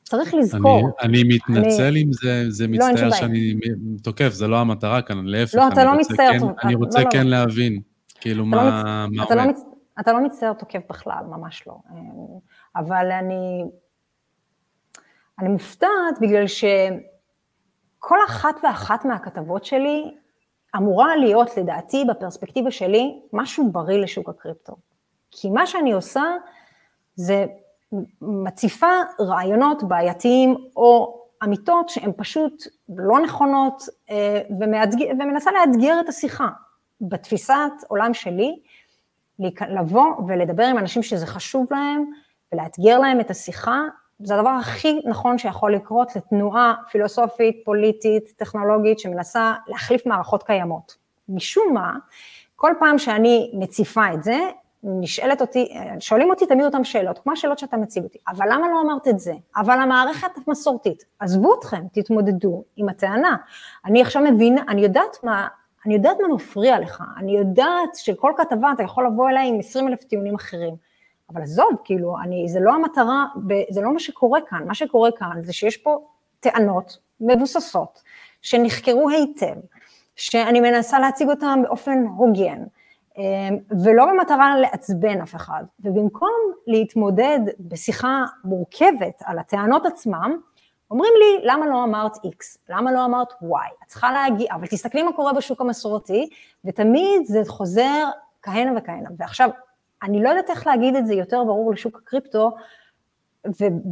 צריך 0.02 0.34
לזכור. 0.34 0.90
אני, 1.00 1.22
אני 1.22 1.34
מתנצל 1.34 1.82
אני, 1.82 2.02
אם 2.02 2.12
זה, 2.12 2.44
זה 2.50 2.66
לא, 2.66 2.72
מצטער 2.72 3.08
לא, 3.08 3.16
שאני 3.16 3.54
תוקף, 4.02 4.28
זה 4.28 4.48
לא 4.48 4.56
המטרה 4.56 5.02
כאן, 5.02 5.26
להפך. 5.26 5.54
לא, 5.54 5.68
אתה 5.68 5.84
לא 5.84 5.98
מצטער. 5.98 6.30
כן, 6.30 6.46
אני 6.62 6.74
רוצה 6.74 7.00
לא, 7.00 7.10
כן 7.10 7.26
לא. 7.26 7.30
להבין, 7.38 7.80
כאילו, 8.20 8.46
מה, 8.46 8.56
לא 8.56 9.16
מה 9.16 9.24
אתה, 9.24 9.34
לא 9.34 9.44
מצ... 9.46 9.62
אתה 10.00 10.12
לא 10.12 10.20
מצטער 10.24 10.52
תוקף 10.52 10.80
בכלל, 10.90 11.24
ממש 11.30 11.62
לא. 11.66 11.78
אבל 12.76 13.12
אני, 13.12 13.64
אני 15.38 15.48
מופתעת 15.48 16.20
בגלל 16.20 16.46
שכל 16.46 18.18
אחת 18.28 18.54
ואחת 18.62 19.04
מהכתבות 19.04 19.64
שלי 19.64 20.14
אמורה 20.76 21.16
להיות, 21.16 21.56
לדעתי, 21.56 22.04
בפרספקטיבה 22.08 22.70
שלי, 22.70 23.20
משהו 23.32 23.72
בריא 23.72 23.98
לשוק 23.98 24.28
הקריפטו. 24.28 24.76
כי 25.30 25.50
מה 25.50 25.66
שאני 25.66 25.92
עושה 25.92 26.24
זה 27.14 27.46
מציפה 28.20 28.92
רעיונות 29.20 29.82
בעייתיים 29.82 30.56
או 30.76 31.20
אמיתות 31.44 31.88
שהן 31.88 32.12
פשוט 32.16 32.62
לא 32.88 33.20
נכונות 33.20 33.82
אה, 34.10 34.40
ומאתגר, 34.60 35.06
ומנסה 35.10 35.50
לאתגר 35.50 36.00
את 36.00 36.08
השיחה. 36.08 36.48
בתפיסת 37.00 37.72
עולם 37.88 38.14
שלי, 38.14 38.58
לבוא 39.68 40.06
ולדבר 40.28 40.64
עם 40.64 40.78
אנשים 40.78 41.02
שזה 41.02 41.26
חשוב 41.26 41.66
להם 41.70 42.04
ולאתגר 42.52 42.98
להם 42.98 43.20
את 43.20 43.30
השיחה, 43.30 43.80
זה 44.18 44.34
הדבר 44.34 44.50
הכי 44.50 45.00
נכון 45.04 45.38
שיכול 45.38 45.74
לקרות 45.74 46.16
לתנועה 46.16 46.74
פילוסופית, 46.90 47.62
פוליטית, 47.64 48.32
טכנולוגית, 48.36 48.98
שמנסה 48.98 49.54
להחליף 49.66 50.06
מערכות 50.06 50.42
קיימות. 50.42 50.96
משום 51.28 51.74
מה, 51.74 51.92
כל 52.56 52.72
פעם 52.78 52.98
שאני 52.98 53.50
מציפה 53.54 54.12
את 54.14 54.22
זה, 54.22 54.38
נשאלת 54.82 55.40
אותי, 55.40 55.74
שואלים 56.00 56.30
אותי 56.30 56.46
תמיד 56.46 56.64
אותם 56.64 56.84
שאלות, 56.84 57.18
כמו 57.18 57.32
השאלות 57.32 57.58
שאתה 57.58 57.76
מציג 57.76 58.04
אותי, 58.04 58.18
אבל 58.28 58.46
למה 58.52 58.68
לא 58.68 58.80
אמרת 58.80 59.08
את 59.08 59.18
זה? 59.18 59.32
אבל 59.56 59.80
המערכת 59.80 60.30
המסורתית, 60.46 61.04
עזבו 61.18 61.54
אתכם, 61.58 61.82
תתמודדו 61.92 62.64
עם 62.76 62.88
הטענה. 62.88 63.36
אני 63.84 64.02
עכשיו 64.02 64.22
מבינה, 64.22 64.62
אני 64.68 64.80
יודעת 64.80 65.16
מה, 65.22 65.48
אני 65.86 65.94
יודעת 65.94 66.16
מה 66.20 66.34
מפריע 66.34 66.78
לך, 66.80 67.02
אני 67.16 67.38
יודעת 67.38 67.94
שכל 67.94 68.32
כתבה 68.36 68.72
אתה 68.72 68.82
יכול 68.82 69.06
לבוא 69.06 69.28
אליי 69.28 69.48
עם 69.48 69.58
20 69.58 69.88
אלף 69.88 70.04
טיעונים 70.04 70.34
אחרים, 70.34 70.74
אבל 71.30 71.42
עזוב, 71.42 71.70
כאילו, 71.84 72.16
אני, 72.22 72.48
זה 72.48 72.60
לא 72.60 72.72
המטרה, 72.74 73.26
זה 73.70 73.80
לא 73.80 73.92
מה 73.92 73.98
שקורה 73.98 74.40
כאן, 74.48 74.66
מה 74.66 74.74
שקורה 74.74 75.10
כאן 75.16 75.42
זה 75.42 75.52
שיש 75.52 75.76
פה 75.76 75.98
טענות 76.40 76.98
מבוססות, 77.20 78.02
שנחקרו 78.42 79.10
היטב, 79.10 79.54
שאני 80.16 80.60
מנסה 80.60 80.98
להציג 80.98 81.28
אותן 81.28 81.62
באופן 81.62 82.04
הוגן, 82.16 82.62
אמ, 83.18 83.58
ולא 83.84 84.06
במטרה 84.06 84.58
לעצבן 84.60 85.20
אף 85.20 85.34
אחד, 85.34 85.64
ובמקום 85.80 86.32
להתמודד 86.66 87.40
בשיחה 87.60 88.24
מורכבת 88.44 89.22
על 89.24 89.38
הטענות 89.38 89.86
עצמם, 89.86 90.36
אומרים 90.90 91.12
לי, 91.18 91.46
למה 91.46 91.66
לא 91.66 91.84
אמרת 91.84 92.16
X? 92.16 92.58
למה 92.68 92.92
לא 92.92 93.04
אמרת 93.04 93.32
Y? 93.32 93.82
את 93.82 93.88
צריכה 93.88 94.12
להגיע, 94.12 94.54
אבל 94.54 94.66
תסתכלי 94.66 95.02
מה 95.02 95.12
קורה 95.12 95.32
בשוק 95.32 95.60
המסורתי, 95.60 96.28
ותמיד 96.64 97.24
זה 97.24 97.42
חוזר 97.46 98.04
כהנה 98.42 98.72
וכהנה. 98.76 99.08
ועכשיו, 99.18 99.50
אני 100.02 100.22
לא 100.22 100.28
יודעת 100.28 100.50
איך 100.50 100.66
להגיד 100.66 100.96
את 100.96 101.06
זה 101.06 101.14
יותר 101.14 101.44
ברור 101.44 101.72
לשוק 101.72 101.96
הקריפטו, 101.96 102.56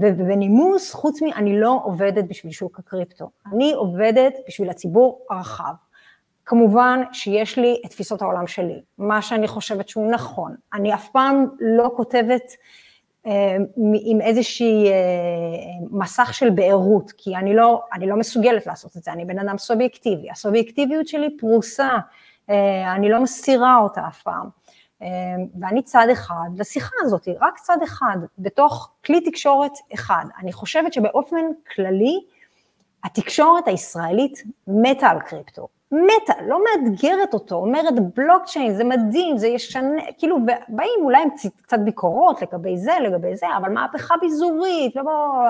ובנימוס, 0.00 0.92
חוץ 0.92 1.22
מ... 1.22 1.26
אני 1.26 1.60
לא 1.60 1.80
עובדת 1.84 2.24
בשביל 2.24 2.52
שוק 2.52 2.78
הקריפטו, 2.78 3.30
אני 3.52 3.72
עובדת 3.72 4.32
בשביל 4.48 4.70
הציבור 4.70 5.26
הרחב. 5.30 5.74
כמובן 6.46 7.02
שיש 7.12 7.58
לי 7.58 7.80
את 7.86 7.90
תפיסות 7.90 8.22
העולם 8.22 8.46
שלי, 8.46 8.82
מה 8.98 9.22
שאני 9.22 9.48
חושבת 9.48 9.88
שהוא 9.88 10.10
נכון. 10.10 10.54
אני 10.72 10.94
אף 10.94 11.08
פעם 11.08 11.46
לא 11.60 11.90
כותבת 11.96 12.52
אה, 13.26 13.56
עם 14.04 14.20
איזושהי 14.20 14.88
אה, 14.88 14.94
מסך 15.90 16.34
של 16.34 16.50
בערות, 16.50 17.12
כי 17.16 17.36
אני 17.36 17.54
לא, 17.54 17.82
אני 17.92 18.06
לא 18.06 18.16
מסוגלת 18.16 18.66
לעשות 18.66 18.96
את 18.96 19.02
זה, 19.02 19.12
אני 19.12 19.24
בן 19.24 19.38
אדם 19.38 19.58
סובייקטיבי. 19.58 20.30
הסובייקטיביות 20.30 21.08
שלי 21.08 21.36
פרוסה, 21.38 21.88
אה, 22.50 22.94
אני 22.94 23.08
לא 23.08 23.22
מסתירה 23.22 23.76
אותה 23.76 24.00
אף 24.08 24.22
פעם. 24.22 24.48
ואני 25.60 25.82
צד 25.82 26.06
אחד 26.12 26.48
לשיחה 26.56 26.96
הזאת, 27.00 27.28
רק 27.40 27.58
צד 27.58 27.78
אחד, 27.84 28.16
בתוך 28.38 28.90
כלי 29.06 29.20
תקשורת 29.20 29.72
אחד. 29.94 30.24
אני 30.38 30.52
חושבת 30.52 30.92
שבאופן 30.92 31.46
כללי, 31.74 32.20
התקשורת 33.04 33.68
הישראלית 33.68 34.42
מתה 34.68 35.08
על 35.08 35.20
קריפטו. 35.20 35.68
מתה, 35.92 36.32
לא 36.46 36.60
מאתגרת 36.64 37.34
אותו, 37.34 37.54
אומרת 37.54 37.94
בלוקצ'יין, 38.16 38.74
זה 38.74 38.84
מדהים, 38.84 39.38
זה 39.38 39.48
ישנה, 39.48 40.02
כאילו, 40.18 40.36
באים 40.68 41.00
אולי 41.04 41.22
עם 41.22 41.28
קצת 41.62 41.78
ביקורות 41.78 42.42
לגבי 42.42 42.76
זה, 42.76 42.92
לגבי 43.02 43.36
זה, 43.36 43.46
אבל 43.56 43.70
מהפכה 43.72 44.14
ביזורית, 44.20 44.96
ובוא... 44.96 45.44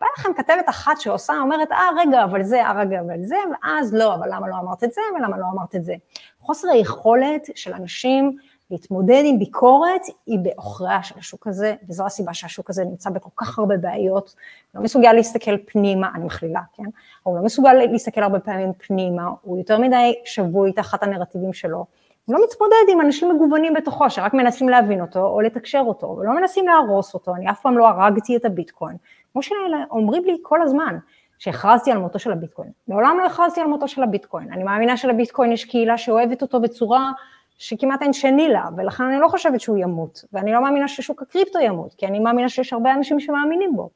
באה 0.00 0.08
לכם 0.18 0.34
כתבת 0.34 0.68
אחת 0.68 1.00
שעושה, 1.00 1.32
אומרת, 1.42 1.72
אה, 1.72 1.88
רגע, 1.96 2.24
אבל 2.24 2.42
זה, 2.42 2.64
אה, 2.64 2.72
רגע, 2.72 3.00
אבל 3.00 3.22
זה, 3.22 3.36
ואז 3.50 3.94
לא, 3.94 4.14
אבל 4.14 4.28
למה 4.30 4.48
לא 4.48 4.54
אמרת 4.54 4.84
את 4.84 4.92
זה, 4.92 5.00
ולמה 5.16 5.38
לא 5.38 5.44
אמרת 5.52 5.74
את 5.74 5.84
זה. 5.84 5.94
חוסר 6.40 6.68
היכולת 6.68 7.48
של 7.54 7.72
אנשים 7.72 8.36
להתמודד 8.70 9.22
עם 9.24 9.38
ביקורת 9.38 10.00
היא 10.26 10.38
בעוכריה 10.38 11.02
של 11.02 11.14
השוק 11.18 11.46
הזה, 11.46 11.74
וזו 11.88 12.06
הסיבה 12.06 12.34
שהשוק 12.34 12.70
הזה 12.70 12.84
נמצא 12.84 13.10
בכל 13.10 13.30
כך 13.36 13.58
הרבה 13.58 13.76
בעיות, 13.76 14.34
לא 14.74 14.82
מסוגל 14.82 15.12
להסתכל 15.12 15.56
פנימה, 15.66 16.10
אני 16.14 16.24
מכלילה, 16.24 16.60
כן? 16.72 16.84
הוא 17.22 17.36
לא 17.36 17.44
מסוגל 17.44 17.72
להסתכל 17.72 18.22
הרבה 18.22 18.40
פעמים 18.40 18.72
פנימה, 18.72 19.30
הוא 19.42 19.58
יותר 19.58 19.78
מדי 19.78 20.14
שבוי 20.24 20.72
תחת 20.72 21.02
הנרטיבים 21.02 21.52
שלו, 21.52 21.86
הוא 22.24 22.36
לא 22.36 22.44
מתמודד 22.44 22.92
עם 22.92 23.00
אנשים 23.00 23.36
מגוונים 23.36 23.74
בתוכו, 23.74 24.10
שרק 24.10 24.34
מנסים 24.34 24.68
להבין 24.68 25.00
אותו 25.00 25.26
או 25.26 25.40
לתקשר 25.40 25.82
אותו, 25.86 26.06
ולא 26.06 26.34
מנסים 26.34 26.66
להרוס 26.66 27.14
אותו, 27.14 27.34
אני 27.34 27.50
אף 27.50 27.60
פעם 27.60 27.78
לא 27.78 27.88
הרגתי 27.88 28.36
את 28.36 28.44
הביטקוין, 28.44 28.96
כמו 29.32 29.42
שאומרים 29.42 30.24
לי 30.24 30.36
כל 30.42 30.62
הזמן, 30.62 30.98
שהכרזתי 31.38 31.90
על 31.90 31.98
מותו 31.98 32.18
של 32.18 32.32
הביטקוין. 32.32 32.70
מעולם 32.88 33.16
לא 33.18 33.26
הכרזתי 33.26 33.60
על 33.60 33.66
מותו 33.66 33.88
של 33.88 34.02
הביטקוין. 34.02 34.52
אני 34.52 34.62
מאמינה 34.62 34.96
שלביטקוין 34.96 35.52
יש 35.52 35.64
קהילה 35.64 35.98
שאוהבת 35.98 36.42
אותו 36.42 36.60
בצורה 36.60 37.12
שכמעט 37.58 38.02
אין 38.02 38.12
שני 38.12 38.48
לה, 38.48 38.64
ולכן 38.76 39.04
אני 39.04 39.18
לא 39.18 39.28
חושבת 39.28 39.60
שהוא 39.60 39.78
ימות, 39.78 40.24
ואני 40.32 40.52
לא 40.52 40.62
מאמינה 40.62 40.88
ששוק 40.88 41.22
הקריפטו 41.22 41.58
ימות, 41.60 41.94
כי 41.94 42.06
אני 42.06 42.18
מאמינה 42.18 42.48
שיש 42.48 42.72
הרבה 42.72 42.94
אנשים 42.94 43.20
שמאמינים 43.20 43.76
בו. 43.76 43.90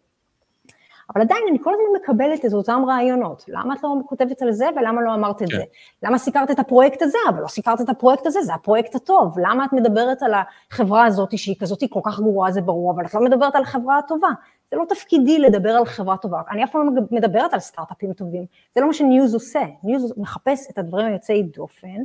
אבל 1.14 1.22
עדיין 1.22 1.42
אני 1.50 1.58
כל 1.62 1.72
הזמן 1.74 2.00
מקבלת 2.02 2.44
את 2.44 2.52
אותם 2.52 2.82
רעיונות, 2.86 3.44
למה 3.48 3.74
את 3.74 3.82
לא 3.82 3.94
כותבת 4.06 4.42
על 4.42 4.52
זה 4.52 4.66
ולמה 4.76 5.02
לא 5.02 5.14
אמרת 5.14 5.42
את 5.42 5.48
כן. 5.50 5.56
זה? 5.56 5.62
למה 6.02 6.18
סיקרת 6.18 6.50
את 6.50 6.58
הפרויקט 6.58 7.02
הזה, 7.02 7.18
אבל 7.28 7.42
לא 7.42 7.48
סיקרת 7.48 7.80
את 7.80 7.88
הפרויקט 7.88 8.26
הזה, 8.26 8.42
זה 8.42 8.54
הפרויקט 8.54 8.94
הטוב, 8.94 9.38
למה 9.38 9.64
את 9.64 9.72
מדברת 9.72 10.22
על 10.22 10.32
החברה 10.70 11.04
הזאת 11.04 11.38
שהיא 11.38 11.56
כזאת 11.60 11.82
כל 11.90 12.00
כך 12.04 12.20
גרועה 12.20 12.52
זה 12.52 12.60
ברור, 12.60 12.90
אבל 12.90 13.04
את 13.04 13.14
לא 13.14 13.20
מדברת 13.20 13.54
על 13.54 13.62
החברה 13.62 13.98
הטובה. 13.98 14.28
זה 14.70 14.76
לא 14.76 14.84
תפקידי 14.88 15.38
לדבר 15.38 15.70
על 15.70 15.84
חברה 15.84 16.16
טובה, 16.16 16.42
אני 16.50 16.64
אף 16.64 16.72
פעם 16.72 16.96
לא 16.96 17.02
מדברת 17.10 17.52
על 17.52 17.60
סטארט-אפים 17.60 18.12
טובים, 18.12 18.46
זה 18.74 18.80
לא 18.80 18.86
מה 18.86 18.92
ש 18.92 19.06
news 19.06 19.34
עושה, 19.34 19.62
news 19.84 20.14
מחפש 20.16 20.70
את 20.70 20.78
הדברים 20.78 21.06
היוצאי 21.06 21.42
דופן, 21.42 21.96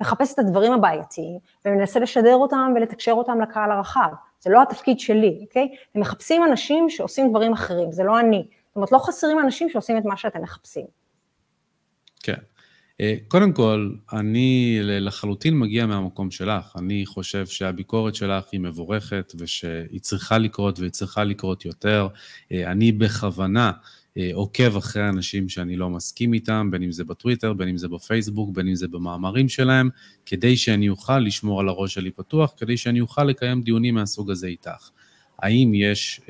מחפש 0.00 0.34
את 0.34 0.38
הדברים 0.38 0.72
הבעייתיים, 0.72 1.38
ומנסה 1.64 2.00
לשדר 2.00 2.34
אותם 2.34 2.72
ולתקשר 2.76 3.12
אותם 3.12 3.40
לקהל 3.40 3.70
הרחב, 3.70 4.08
זה 4.40 4.50
לא 4.50 4.62
התפקיד 4.62 5.00
שלי, 5.00 5.38
אוקיי? 5.42 5.74
הם 5.94 6.00
מחפשים 6.00 6.44
אנשים 6.44 6.90
שעושים 6.90 7.30
דברים 7.30 7.52
אחרים, 7.52 7.92
זה 7.92 8.04
לא 8.04 8.20
אני, 8.20 8.46
זאת 8.66 8.76
אומרת 8.76 8.92
לא 8.92 8.98
חסרים 8.98 9.38
אנשים 9.38 9.68
שעושים 9.68 9.98
את 9.98 10.04
מה 10.04 10.16
שאתם 10.16 10.42
מחפשים. 10.42 10.86
כן. 12.22 12.51
אה, 13.02 13.14
קודם 13.28 13.52
כל, 13.52 13.90
אני 14.12 14.78
לחלוטין 14.82 15.58
מגיע 15.58 15.86
מהמקום 15.86 16.30
שלך. 16.30 16.76
אני 16.76 17.06
חושב 17.06 17.46
שהביקורת 17.46 18.14
שלך 18.14 18.44
היא 18.52 18.60
מבורכת 18.60 19.32
ושהיא 19.38 20.00
צריכה 20.00 20.38
לקרות 20.38 20.78
והיא 20.78 20.90
צריכה 20.90 21.24
לקרות 21.24 21.64
יותר. 21.64 22.08
אה, 22.52 22.72
אני 22.72 22.92
בכוונה 22.92 23.72
אה, 24.16 24.30
עוקב 24.34 24.76
אחרי 24.76 25.08
אנשים 25.08 25.48
שאני 25.48 25.76
לא 25.76 25.90
מסכים 25.90 26.34
איתם, 26.34 26.68
בין 26.70 26.82
אם 26.82 26.92
זה 26.92 27.04
בטוויטר, 27.04 27.52
בין 27.52 27.68
אם 27.68 27.76
זה 27.76 27.88
בפייסבוק, 27.88 28.50
בין 28.54 28.68
אם 28.68 28.74
זה 28.74 28.88
במאמרים 28.88 29.48
שלהם, 29.48 29.90
כדי 30.26 30.56
שאני 30.56 30.88
אוכל 30.88 31.18
לשמור 31.18 31.60
על 31.60 31.68
הראש 31.68 31.94
שלי 31.94 32.10
פתוח, 32.10 32.54
כדי 32.56 32.76
שאני 32.76 33.00
אוכל 33.00 33.24
לקיים 33.24 33.62
דיונים 33.62 33.94
מהסוג 33.94 34.30
הזה 34.30 34.46
איתך. 34.46 34.90
האם 35.38 35.72
יש 35.74 36.20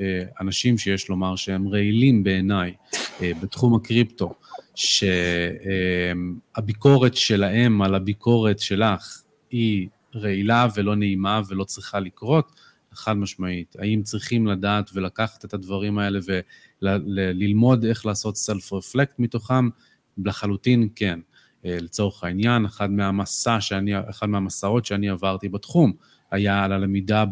אנשים 0.41 0.77
שיש 0.77 1.09
לומר 1.09 1.35
שהם 1.35 1.67
רעילים 1.67 2.23
בעיניי 2.23 2.73
בתחום 3.21 3.75
הקריפטו, 3.75 4.33
שהביקורת 6.55 7.15
שלהם 7.15 7.81
על 7.81 7.95
הביקורת 7.95 8.59
שלך 8.59 9.21
היא 9.49 9.87
רעילה 10.15 10.67
ולא 10.75 10.95
נעימה 10.95 11.41
ולא 11.47 11.63
צריכה 11.63 11.99
לקרות, 11.99 12.51
חד 12.93 13.13
משמעית. 13.13 13.75
האם 13.79 14.03
צריכים 14.03 14.47
לדעת 14.47 14.89
ולקחת 14.93 15.45
את 15.45 15.53
הדברים 15.53 15.97
האלה 15.99 16.19
וללמוד 16.81 17.85
איך 17.85 18.05
לעשות 18.05 18.37
סלף-רפלקט 18.37 19.19
מתוכם? 19.19 19.69
לחלוטין 20.17 20.89
כן. 20.95 21.19
לצורך 21.63 22.23
העניין, 22.23 22.65
אחד, 22.65 22.91
מהמסע 22.91 23.61
שאני, 23.61 24.09
אחד 24.09 24.29
מהמסעות 24.29 24.85
שאני 24.85 25.09
עברתי 25.09 25.49
בתחום 25.49 25.93
היה 26.31 26.63
על 26.63 26.71
הלמידה 26.71 27.25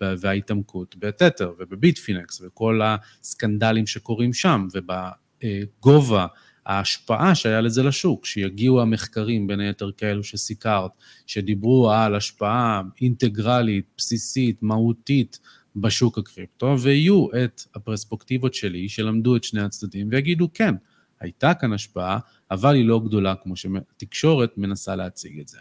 וההתעמקות 0.00 0.96
בתתר 0.98 1.52
ובביטפינקס 1.58 2.42
וכל 2.44 2.80
הסקנדלים 2.84 3.86
שקורים 3.86 4.32
שם 4.32 4.68
ובגובה 4.72 6.26
ההשפעה 6.68 7.34
שהיה 7.34 7.60
לזה 7.60 7.82
לשוק, 7.82 8.26
שיגיעו 8.26 8.80
המחקרים, 8.80 9.46
בין 9.46 9.60
היתר 9.60 9.90
כאלו 9.96 10.24
שסיקרת, 10.24 10.90
שדיברו 11.26 11.90
על 11.90 12.14
השפעה 12.14 12.82
אינטגרלית, 13.00 13.84
בסיסית, 13.96 14.62
מהותית, 14.62 15.38
בשוק 15.76 16.18
הקריפטו, 16.18 16.76
ויהיו 16.80 17.26
את 17.44 17.62
הפרספקטיבות 17.74 18.54
שלי, 18.54 18.88
שלמדו 18.88 19.36
את 19.36 19.44
שני 19.44 19.60
הצדדים, 19.60 20.08
ויגידו, 20.10 20.48
כן, 20.54 20.74
הייתה 21.20 21.54
כאן 21.54 21.72
השפעה, 21.72 22.18
אבל 22.50 22.74
היא 22.74 22.84
לא 22.84 23.00
גדולה 23.04 23.34
כמו 23.34 23.56
שהתקשורת 23.56 24.58
מנסה 24.58 24.96
להציג 24.96 25.40
את 25.40 25.48
זה. 25.48 25.58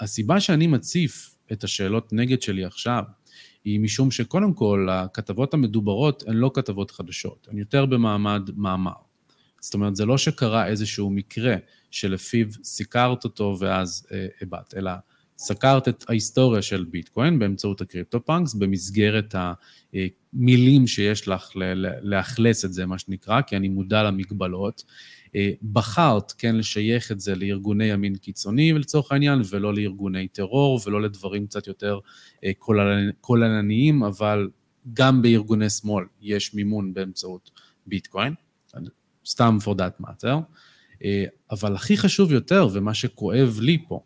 הסיבה 0.00 0.40
שאני 0.40 0.66
מציף 0.66 1.36
את 1.52 1.64
השאלות 1.64 2.12
נגד 2.12 2.42
שלי 2.42 2.64
עכשיו, 2.64 3.04
היא 3.64 3.80
משום 3.80 4.10
שקודם 4.10 4.54
כל, 4.54 4.88
הכתבות 4.90 5.54
המדוברות 5.54 6.22
הן 6.26 6.36
לא 6.36 6.50
כתבות 6.54 6.90
חדשות, 6.90 7.48
הן 7.50 7.58
יותר 7.58 7.86
במעמד 7.86 8.50
מאמר. 8.56 9.09
זאת 9.60 9.74
אומרת, 9.74 9.96
זה 9.96 10.06
לא 10.06 10.18
שקרה 10.18 10.66
איזשהו 10.66 11.10
מקרה 11.10 11.56
שלפיו 11.90 12.46
סיקרת 12.62 13.24
אותו 13.24 13.56
ואז 13.60 14.06
אה, 14.12 14.26
הבעת, 14.42 14.74
אלא 14.76 14.90
סקרת 15.38 15.88
את 15.88 16.04
ההיסטוריה 16.08 16.62
של 16.62 16.84
ביטקוין 16.84 17.38
באמצעות 17.38 17.80
הקריפטו 17.80 18.24
פאנקס, 18.24 18.54
במסגרת 18.54 19.34
המילים 19.34 20.86
שיש 20.86 21.28
לך 21.28 21.50
לאכלס 22.02 22.64
את 22.64 22.72
זה, 22.72 22.86
מה 22.86 22.98
שנקרא, 22.98 23.40
כי 23.40 23.56
אני 23.56 23.68
מודע 23.68 24.02
למגבלות. 24.02 24.84
אה, 25.36 25.50
בחרת 25.72 26.32
כן 26.32 26.56
לשייך 26.56 27.12
את 27.12 27.20
זה 27.20 27.34
לארגוני 27.34 27.84
ימין 27.84 28.16
קיצוני 28.16 28.72
לצורך 28.72 29.12
העניין, 29.12 29.40
ולא 29.50 29.74
לארגוני 29.74 30.28
טרור 30.28 30.80
ולא 30.86 31.02
לדברים 31.02 31.46
קצת 31.46 31.66
יותר 31.66 31.98
כוללניים, 33.20 34.02
אבל 34.02 34.48
גם 34.92 35.22
בארגוני 35.22 35.70
שמאל 35.70 36.04
יש 36.20 36.54
מימון 36.54 36.94
באמצעות 36.94 37.50
ביטקוין, 37.86 38.34
סתם 39.30 39.58
for 39.62 39.74
that 39.74 40.04
matter, 40.04 40.36
אה, 41.04 41.24
אבל 41.50 41.74
הכי 41.74 41.96
חשוב 41.96 42.32
יותר, 42.32 42.68
ומה 42.72 42.94
שכואב 42.94 43.58
לי 43.60 43.84
פה, 43.88 44.02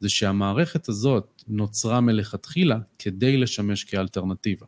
זה 0.00 0.08
שהמערכת 0.08 0.88
הזאת 0.88 1.42
נוצרה 1.48 2.00
מלכתחילה 2.00 2.78
כדי 2.98 3.36
לשמש 3.36 3.84
כאלטרנטיבה. 3.84 4.66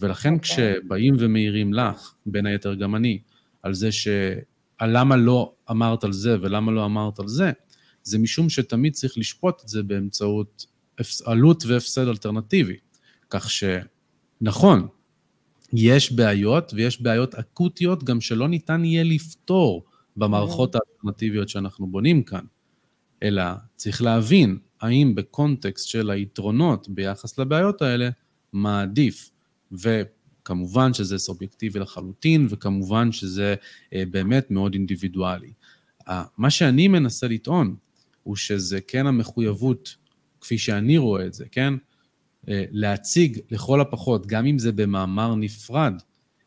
ולכן 0.00 0.34
okay. 0.34 0.36
אוקיי. 0.36 0.74
כשבאים 0.82 1.14
ומעירים 1.18 1.74
לך, 1.74 2.14
בין 2.26 2.46
היתר 2.46 2.74
גם 2.74 2.96
אני, 2.96 3.18
על 3.62 3.74
זה 3.74 3.92
ש... 3.92 4.08
על 4.78 4.98
למה 4.98 5.16
לא 5.16 5.54
אמרת 5.70 6.04
על 6.04 6.12
זה 6.12 6.36
ולמה 6.40 6.72
לא 6.72 6.84
אמרת 6.84 7.18
על 7.18 7.28
זה, 7.28 7.52
זה 8.02 8.18
משום 8.18 8.48
שתמיד 8.48 8.92
צריך 8.92 9.18
לשפוט 9.18 9.62
את 9.62 9.68
זה 9.68 9.82
באמצעות 9.82 10.66
עלות 11.24 11.64
והפסד 11.66 12.08
אלטרנטיבי. 12.08 12.76
כך 13.30 13.50
שנכון, 13.50 14.88
יש 15.72 16.12
בעיות, 16.12 16.72
ויש 16.74 17.02
בעיות 17.02 17.34
אקוטיות 17.34 18.04
גם 18.04 18.20
שלא 18.20 18.48
ניתן 18.48 18.84
יהיה 18.84 19.04
לפתור 19.04 19.84
במערכות 20.16 20.74
האלטרנטיביות 20.74 21.48
שאנחנו 21.48 21.86
בונים 21.86 22.22
כאן. 22.22 22.44
אלא 23.22 23.42
צריך 23.76 24.02
להבין 24.02 24.58
האם 24.80 25.14
בקונטקסט 25.14 25.88
של 25.88 26.10
היתרונות 26.10 26.88
ביחס 26.88 27.38
לבעיות 27.38 27.82
האלה, 27.82 28.08
מה 28.52 28.82
עדיף. 28.82 29.30
וכמובן 29.72 30.94
שזה 30.94 31.18
סובייקטיבי 31.18 31.78
לחלוטין, 31.78 32.46
וכמובן 32.50 33.12
שזה 33.12 33.54
אה, 33.94 34.02
באמת 34.10 34.50
מאוד 34.50 34.74
אינדיבידואלי. 34.74 35.52
מה 36.38 36.50
שאני 36.50 36.88
מנסה 36.88 37.28
לטעון, 37.28 37.76
הוא 38.22 38.36
שזה 38.36 38.80
כן 38.80 39.06
המחויבות, 39.06 39.96
כפי 40.40 40.58
שאני 40.58 40.98
רואה 40.98 41.26
את 41.26 41.34
זה, 41.34 41.44
כן? 41.50 41.74
אה, 42.48 42.64
להציג 42.70 43.38
לכל 43.50 43.80
הפחות, 43.80 44.26
גם 44.26 44.46
אם 44.46 44.58
זה 44.58 44.72
במאמר 44.72 45.34
נפרד, 45.34 45.94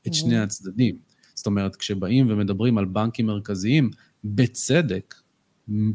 את 0.07 0.13
שני 0.13 0.39
הצדדים. 0.39 0.95
זאת 1.35 1.45
אומרת, 1.45 1.75
כשבאים 1.75 2.25
ומדברים 2.29 2.77
על 2.77 2.85
בנקים 2.85 3.25
מרכזיים, 3.25 3.89
בצדק, 4.23 5.15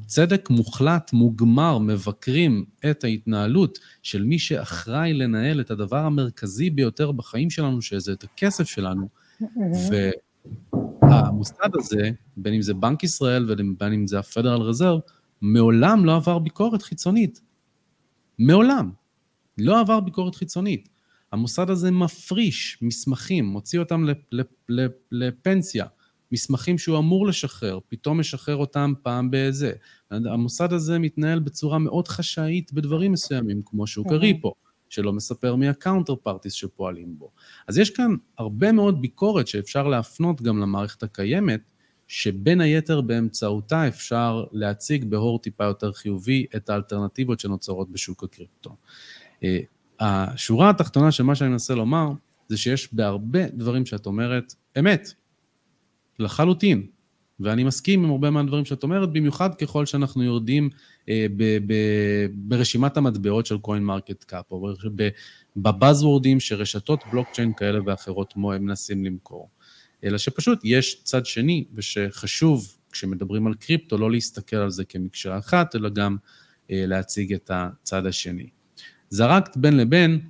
צדק 0.06 0.50
מוחלט, 0.50 1.12
מוגמר, 1.12 1.78
מבקרים 1.78 2.64
את 2.90 3.04
ההתנהלות 3.04 3.78
של 4.02 4.24
מי 4.24 4.38
שאחראי 4.38 5.12
לנהל 5.12 5.60
את 5.60 5.70
הדבר 5.70 5.96
המרכזי 5.96 6.70
ביותר 6.70 7.12
בחיים 7.12 7.50
שלנו, 7.50 7.82
שזה 7.82 8.12
את 8.12 8.24
הכסף 8.24 8.64
שלנו. 8.64 9.08
והמוסד 11.02 11.70
הזה, 11.74 12.10
בין 12.36 12.54
אם 12.54 12.62
זה 12.62 12.74
בנק 12.74 13.04
ישראל 13.04 13.46
ובין 13.48 13.92
אם 13.92 14.06
זה 14.06 14.18
הפדרל 14.18 14.60
רזרב, 14.60 15.00
מעולם 15.40 16.04
לא 16.04 16.16
עבר 16.16 16.38
ביקורת 16.38 16.82
חיצונית. 16.82 17.40
מעולם. 18.38 18.90
לא 19.60 19.80
עבר 19.80 20.00
ביקורת 20.00 20.34
חיצונית. 20.34 20.88
המוסד 21.32 21.70
הזה 21.70 21.90
מפריש 21.90 22.78
מסמכים, 22.82 23.44
מוציא 23.44 23.78
אותם 23.78 24.06
לפנסיה. 25.10 25.86
מסמכים 26.32 26.78
שהוא 26.78 26.98
אמור 26.98 27.26
לשחרר, 27.26 27.78
פתאום 27.88 28.20
משחרר 28.20 28.56
אותם 28.56 28.92
פעם 29.02 29.28
בזה. 29.32 29.72
המוסד 30.10 30.72
הזה 30.72 30.98
מתנהל 30.98 31.38
בצורה 31.38 31.78
מאוד 31.78 32.08
חשאית 32.08 32.72
בדברים 32.72 33.12
מסוימים, 33.12 33.62
כמו 33.66 33.86
שהוא 33.86 34.06
קריא 34.08 34.34
פה, 34.40 34.52
שלא 34.88 35.12
מספר 35.12 35.56
מי 35.56 35.68
ה 35.68 36.14
counterparties 36.16 36.52
שפועלים 36.52 37.18
בו. 37.18 37.30
אז 37.68 37.78
יש 37.78 37.90
כאן 37.90 38.14
הרבה 38.38 38.72
מאוד 38.72 39.00
ביקורת 39.00 39.48
שאפשר 39.48 39.88
להפנות 39.88 40.42
גם 40.42 40.58
למערכת 40.58 41.02
הקיימת, 41.02 41.70
שבין 42.08 42.60
היתר 42.60 43.00
באמצעותה 43.00 43.88
אפשר 43.88 44.44
להציג 44.52 45.04
באור 45.04 45.38
טיפה 45.38 45.64
יותר 45.64 45.92
חיובי 45.92 46.46
את 46.56 46.70
האלטרנטיבות 46.70 47.40
שנוצרות 47.40 47.90
בשוק 47.90 48.24
הקריפטו. 48.24 48.76
אה, 49.44 49.58
השורה 50.00 50.70
התחתונה 50.70 51.12
של 51.12 51.22
מה 51.22 51.34
שאני 51.34 51.50
מנסה 51.50 51.74
לומר, 51.74 52.08
זה 52.48 52.56
שיש 52.56 52.94
בהרבה 52.94 53.48
דברים 53.48 53.86
שאת 53.86 54.06
אומרת 54.06 54.54
אמת, 54.78 55.12
לחלוטין. 56.18 56.86
ואני 57.40 57.64
מסכים 57.64 58.04
עם 58.04 58.10
הרבה 58.10 58.30
מהדברים 58.30 58.64
שאת 58.64 58.82
אומרת, 58.82 59.12
במיוחד 59.12 59.54
ככל 59.54 59.86
שאנחנו 59.86 60.22
יורדים 60.22 60.70
אה, 61.08 61.26
ב, 61.36 61.58
ב, 61.66 61.74
ברשימת 62.34 62.96
המטבעות 62.96 63.46
של 63.46 63.58
CoinMarketCap, 63.58 64.52
או 64.52 64.68
ב 65.56 65.63
buzzword־ים 65.63 66.40
שרשתות 66.40 67.00
בלוקצ'יין 67.12 67.52
כאלה 67.56 67.78
ואחרות 67.86 68.34
מנסים 68.36 69.04
למכור. 69.04 69.48
אלא 70.04 70.18
שפשוט 70.18 70.58
יש 70.64 71.02
צד 71.02 71.26
שני, 71.26 71.64
ושחשוב, 71.74 72.76
כשמדברים 72.92 73.46
על 73.46 73.54
קריפטו, 73.54 73.98
לא 73.98 74.10
להסתכל 74.10 74.56
על 74.56 74.70
זה 74.70 74.84
כמקשה 74.84 75.38
אחת, 75.38 75.76
אלא 75.76 75.88
גם 75.88 76.16
אה, 76.70 76.84
להציג 76.86 77.32
את 77.32 77.50
הצד 77.54 78.06
השני. 78.06 78.48
זרקת 79.10 79.56
בין 79.56 79.76
לבין, 79.76 80.20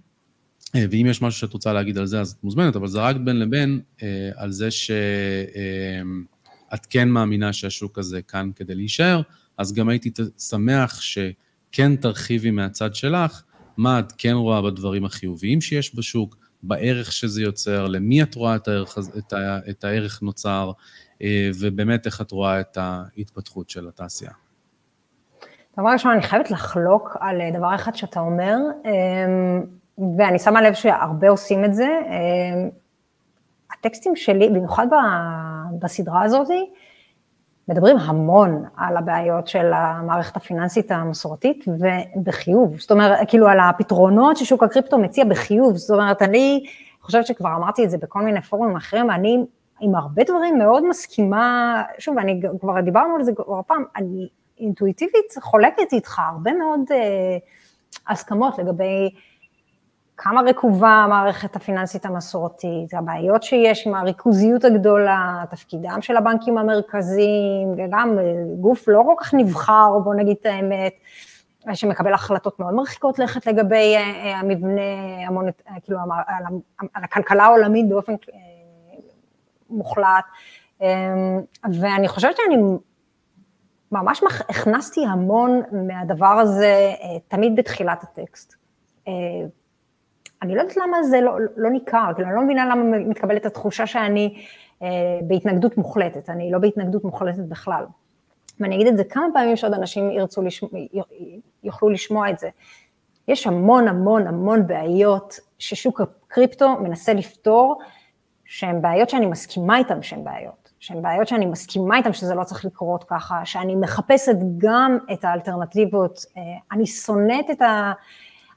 אה, 0.74 0.84
ואם 0.90 1.06
יש 1.10 1.22
משהו 1.22 1.40
שאת 1.40 1.52
רוצה 1.52 1.72
להגיד 1.72 1.98
על 1.98 2.06
זה, 2.06 2.20
אז 2.20 2.30
את 2.30 2.44
מוזמנת, 2.44 2.76
אבל 2.76 2.88
זרקת 2.88 3.20
בין 3.20 3.38
לבין 3.38 3.80
אה, 4.02 4.30
על 4.36 4.52
זה 4.52 4.70
שאת 4.70 4.96
אה, 6.72 6.78
כן 6.90 7.08
מאמינה 7.08 7.52
שהשוק 7.52 7.98
הזה 7.98 8.22
כאן 8.22 8.50
כדי 8.56 8.74
להישאר, 8.74 9.22
אז 9.58 9.72
גם 9.72 9.88
הייתי 9.88 10.10
שמח 10.38 11.00
שכן 11.00 11.96
תרחיבי 11.96 12.50
מהצד 12.50 12.94
שלך, 12.94 13.42
מה 13.76 13.98
את 13.98 14.12
כן 14.18 14.32
רואה 14.32 14.62
בדברים 14.62 15.04
החיוביים 15.04 15.60
שיש 15.60 15.96
בשוק, 15.96 16.36
בערך 16.62 17.12
שזה 17.12 17.42
יוצר, 17.42 17.86
למי 17.86 18.22
את 18.22 18.34
רואה 18.34 18.56
את 18.56 18.68
הערך, 18.68 18.98
את 19.18 19.32
ה, 19.32 19.58
את 19.70 19.84
הערך 19.84 20.22
נוצר, 20.22 20.72
ובאמת 21.58 22.06
איך 22.06 22.20
את 22.20 22.30
רואה 22.30 22.60
את 22.60 22.76
ההתפתחות 22.76 23.70
של 23.70 23.88
התעשייה. 23.88 24.32
דבר 25.78 25.88
ראשון, 25.88 26.12
אני 26.12 26.22
חייבת 26.22 26.50
לחלוק 26.50 27.16
על 27.20 27.40
דבר 27.54 27.74
אחד 27.74 27.94
שאתה 27.94 28.20
אומר. 28.20 28.56
ואני 30.18 30.38
שמה 30.38 30.62
לב 30.62 30.74
שהרבה 30.74 31.28
עושים 31.28 31.64
את 31.64 31.74
זה. 31.74 31.88
אה, 32.06 32.68
הטקסטים 33.72 34.16
שלי, 34.16 34.48
במיוחד 34.48 34.86
בסדרה 35.78 36.22
הזאת, 36.22 36.48
מדברים 37.68 37.96
המון 37.96 38.64
על 38.76 38.96
הבעיות 38.96 39.48
של 39.48 39.72
המערכת 39.72 40.36
הפיננסית 40.36 40.90
המסורתית 40.90 41.64
ובחיוב, 42.16 42.80
זאת 42.80 42.90
אומרת, 42.90 43.18
כאילו 43.28 43.48
על 43.48 43.60
הפתרונות 43.60 44.36
ששוק 44.36 44.62
הקריפטו 44.62 44.98
מציע 44.98 45.24
בחיוב, 45.24 45.76
זאת 45.76 45.90
אומרת, 45.90 46.22
אני 46.22 46.64
חושבת 47.00 47.26
שכבר 47.26 47.56
אמרתי 47.56 47.84
את 47.84 47.90
זה 47.90 47.98
בכל 47.98 48.22
מיני 48.22 48.40
פורומים 48.40 48.76
אחרים, 48.76 49.10
אני 49.10 49.44
עם 49.80 49.94
הרבה 49.94 50.24
דברים 50.24 50.58
מאוד 50.58 50.88
מסכימה, 50.88 51.82
שוב, 51.98 52.18
אני 52.18 52.40
כבר 52.60 52.80
דיברנו 52.80 53.16
על 53.16 53.22
זה 53.22 53.32
כבר 53.36 53.60
פעם, 53.66 53.84
אני 53.96 54.28
אינטואיטיבית 54.60 55.34
חולקת 55.40 55.92
איתך 55.92 56.18
הרבה 56.18 56.52
מאוד 56.52 56.80
אה, 56.90 57.36
הסכמות 58.08 58.58
לגבי 58.58 59.10
כמה 60.16 60.40
רקובה 60.46 60.88
המערכת 60.88 61.56
הפיננסית 61.56 62.06
המסורתית, 62.06 62.94
הבעיות 62.94 63.42
שיש 63.42 63.86
עם 63.86 63.94
הריכוזיות 63.94 64.64
הגדולה, 64.64 65.44
תפקידם 65.50 65.98
של 66.00 66.16
הבנקים 66.16 66.58
המרכזיים, 66.58 67.74
וגם 67.76 68.18
גוף 68.60 68.88
לא 68.88 69.02
כל 69.06 69.14
כך 69.24 69.34
נבחר, 69.34 69.98
בוא 70.04 70.14
נגיד 70.14 70.36
את 70.40 70.46
האמת, 70.46 70.92
שמקבל 71.74 72.14
החלטות 72.14 72.60
מאוד 72.60 72.74
מרחיקות 72.74 73.18
לכת 73.18 73.46
לגבי 73.46 73.96
אה, 73.96 74.00
אה, 74.00 74.38
המבנה, 74.38 74.82
המונט, 75.26 75.62
אה, 75.68 75.74
כאילו, 75.82 75.98
על, 76.00 76.44
על 76.94 77.04
הכלכלה 77.04 77.44
העולמית 77.44 77.88
באופן 77.88 78.12
מוחלט. 79.70 80.24
ואני 81.80 82.08
חושבת 82.08 82.36
שאני 82.36 82.56
ממש 83.92 84.22
הכנסתי 84.48 85.06
המון 85.06 85.62
מהדבר 85.72 86.26
הזה 86.26 86.92
תמיד 87.28 87.56
בתחילת 87.56 88.02
הטקסט. 88.02 88.54
אני 90.42 90.54
לא 90.54 90.60
יודעת 90.60 90.76
למה 90.76 91.02
זה 91.02 91.20
לא, 91.20 91.32
לא 91.56 91.70
ניכר, 91.70 92.10
כאילו 92.14 92.28
אני 92.28 92.36
לא 92.36 92.42
מבינה 92.42 92.64
למה 92.64 92.98
מתקבלת 92.98 93.46
התחושה 93.46 93.86
שאני 93.86 94.42
אה, 94.82 94.88
בהתנגדות 95.22 95.76
מוחלטת, 95.76 96.30
אני 96.30 96.50
לא 96.50 96.58
בהתנגדות 96.58 97.04
מוחלטת 97.04 97.44
בכלל. 97.48 97.84
ואני 98.60 98.74
אגיד 98.74 98.86
את 98.86 98.96
זה 98.96 99.04
כמה 99.04 99.26
פעמים 99.32 99.56
שעוד 99.56 99.74
אנשים 99.74 100.10
ירצו, 100.10 100.42
לשמוע, 100.42 100.70
יוכלו 101.62 101.90
לשמוע 101.90 102.30
את 102.30 102.38
זה. 102.38 102.48
יש 103.28 103.46
המון 103.46 103.88
המון 103.88 104.26
המון 104.26 104.66
בעיות 104.66 105.40
ששוק 105.58 106.00
הקריפטו 106.00 106.76
מנסה 106.80 107.12
לפתור, 107.12 107.80
שהן 108.44 108.82
בעיות 108.82 109.10
שאני 109.10 109.26
מסכימה 109.26 109.78
איתן 109.78 110.02
שהן 110.02 110.24
בעיות, 110.24 110.59
שהן 110.80 111.02
בעיות 111.02 111.28
שאני 111.28 111.46
מסכימה 111.46 111.96
איתן 111.96 112.12
שזה 112.12 112.34
לא 112.34 112.44
צריך 112.44 112.64
לקרות 112.64 113.04
ככה, 113.04 113.40
שאני 113.44 113.76
מחפשת 113.76 114.36
גם 114.58 114.98
את 115.12 115.24
האלטרנטיבות, 115.24 116.24
אה, 116.36 116.42
אני 116.72 116.86
שונאת 116.86 117.50
את 117.50 117.62
ה... 117.62 117.92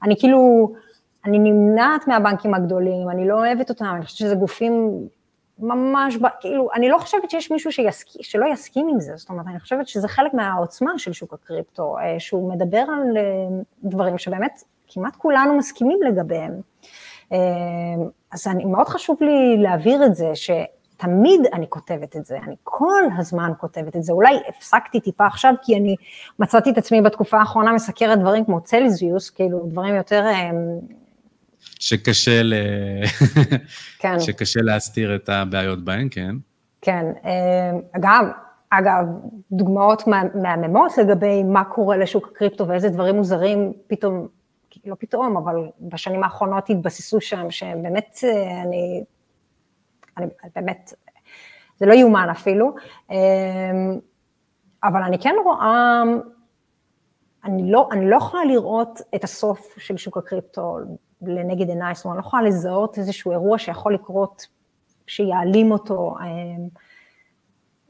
אני 0.02 0.14
כאילו, 0.18 0.72
אני 1.24 1.38
נמנעת 1.38 2.08
מהבנקים 2.08 2.54
הגדולים, 2.54 3.10
אני 3.10 3.28
לא 3.28 3.34
אוהבת 3.34 3.70
אותם, 3.70 3.84
אני 3.84 4.04
חושבת 4.04 4.18
שזה 4.18 4.34
גופים 4.34 4.90
ממש, 5.58 6.18
כאילו, 6.40 6.68
אני 6.74 6.88
לא 6.88 6.98
חושבת 6.98 7.30
שיש 7.30 7.50
מישהו 7.50 7.72
שיסכ... 7.72 8.06
שלא 8.20 8.46
יסכים 8.52 8.88
עם 8.88 9.00
זה, 9.00 9.12
זאת 9.16 9.30
אומרת, 9.30 9.46
אני 9.46 9.60
חושבת 9.60 9.88
שזה 9.88 10.08
חלק 10.08 10.34
מהעוצמה 10.34 10.98
של 10.98 11.12
שוק 11.12 11.32
הקריפטו, 11.32 11.98
אה, 11.98 12.20
שהוא 12.20 12.52
מדבר 12.52 12.78
על 12.88 13.16
אה, 13.16 13.22
דברים 13.84 14.18
שבאמת 14.18 14.62
כמעט 14.88 15.16
כולנו 15.16 15.56
מסכימים 15.56 15.98
לגביהם. 16.02 16.60
אז 18.32 18.46
אני, 18.46 18.64
מאוד 18.64 18.88
חשוב 18.88 19.18
לי 19.20 19.56
להעביר 19.56 20.06
את 20.06 20.14
זה, 20.14 20.34
שתמיד 20.96 21.40
אני 21.52 21.66
כותבת 21.68 22.16
את 22.16 22.24
זה, 22.24 22.38
אני 22.46 22.54
כל 22.62 23.02
הזמן 23.18 23.52
כותבת 23.58 23.96
את 23.96 24.02
זה, 24.02 24.12
אולי 24.12 24.36
הפסקתי 24.48 25.00
טיפה 25.00 25.26
עכשיו, 25.26 25.54
כי 25.62 25.76
אני 25.76 25.96
מצאתי 26.38 26.70
את 26.70 26.78
עצמי 26.78 27.02
בתקופה 27.02 27.38
האחרונה 27.38 27.72
מסקרת 27.72 28.18
דברים 28.18 28.44
כמו 28.44 28.60
צלזיוס, 28.60 29.30
כאילו 29.30 29.66
דברים 29.70 29.94
יותר 29.94 30.24
שקשה, 31.80 32.42
ל... 32.42 32.54
כן. 34.00 34.20
שקשה 34.20 34.60
להסתיר 34.62 35.16
את 35.16 35.28
הבעיות 35.28 35.84
בהן, 35.84 36.08
כן. 36.10 36.36
כן, 36.80 37.06
אה, 37.24 37.70
אגב, 37.92 38.24
אגב, 38.70 39.06
דוגמאות 39.52 40.02
מהממות 40.34 40.98
לגבי 40.98 41.42
מה 41.42 41.64
קורה 41.64 41.96
לשוק 41.96 42.28
הקריפטו 42.32 42.68
ואיזה 42.68 42.88
דברים 42.88 43.14
מוזרים 43.14 43.72
פתאום, 43.86 44.28
לא 44.86 44.96
פתאום, 44.98 45.36
אבל 45.36 45.56
בשנים 45.80 46.24
האחרונות 46.24 46.70
התבססו 46.70 47.20
שם, 47.20 47.50
שבאמת 47.50 48.18
אה, 48.24 48.62
אני, 48.62 49.04
אני 50.18 50.26
באמת, 50.54 50.92
זה 51.76 51.86
לא 51.86 51.92
יאומן 51.92 52.28
אפילו, 52.30 52.74
אה, 53.10 53.16
אבל 54.84 55.02
אני 55.02 55.18
כן 55.18 55.34
רואה, 55.44 56.02
אני 57.44 57.70
לא, 57.70 57.88
אני 57.92 58.10
לא 58.10 58.16
יכולה 58.16 58.44
לראות 58.44 59.00
את 59.14 59.24
הסוף 59.24 59.78
של 59.78 59.96
שוק 59.96 60.16
הקריפטו 60.16 60.78
לנגד 61.22 61.68
עיניי, 61.68 61.94
זאת 61.94 62.04
אומרת, 62.04 62.16
אני 62.16 62.22
לא 62.22 62.26
יכולה 62.26 62.42
לזהות 62.42 62.98
איזשהו 62.98 63.32
אירוע 63.32 63.58
שיכול 63.58 63.94
לקרות, 63.94 64.46
שיעלים 65.06 65.72
אותו. 65.72 66.14
אה, 66.20 66.26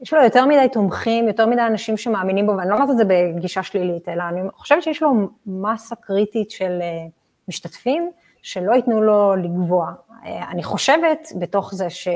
יש 0.01 0.13
לו 0.13 0.23
יותר 0.23 0.45
מדי 0.45 0.67
תומכים, 0.71 1.27
יותר 1.27 1.45
מדי 1.45 1.61
אנשים 1.61 1.97
שמאמינים 1.97 2.47
בו, 2.47 2.57
ואני 2.57 2.69
לא 2.69 2.75
אומרת 2.75 2.89
את 2.89 2.97
זה 2.97 3.03
בגישה 3.05 3.63
שלילית, 3.63 4.09
אלא 4.09 4.23
אני 4.23 4.41
חושבת 4.53 4.83
שיש 4.83 5.03
לו 5.03 5.13
מסה 5.45 5.95
קריטית 5.95 6.51
של 6.51 6.79
אה, 6.81 7.05
משתתפים, 7.47 8.11
שלא 8.45 8.71
ייתנו 8.73 9.01
לו 9.01 9.35
לגבוה. 9.35 9.93
אה, 10.25 10.49
אני 10.51 10.63
חושבת 10.63 11.27
בתוך 11.39 11.75
זה 11.75 11.89
שהוא 11.89 12.13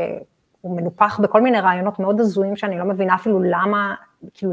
מנופח 0.63 1.19
בכל 1.19 1.41
מיני 1.41 1.59
רעיונות 1.59 1.99
מאוד 1.99 2.19
הזויים, 2.19 2.55
שאני 2.55 2.77
לא 2.77 2.85
מבינה 2.85 3.15
אפילו 3.15 3.39
למה, 3.43 3.95
כאילו, 4.33 4.51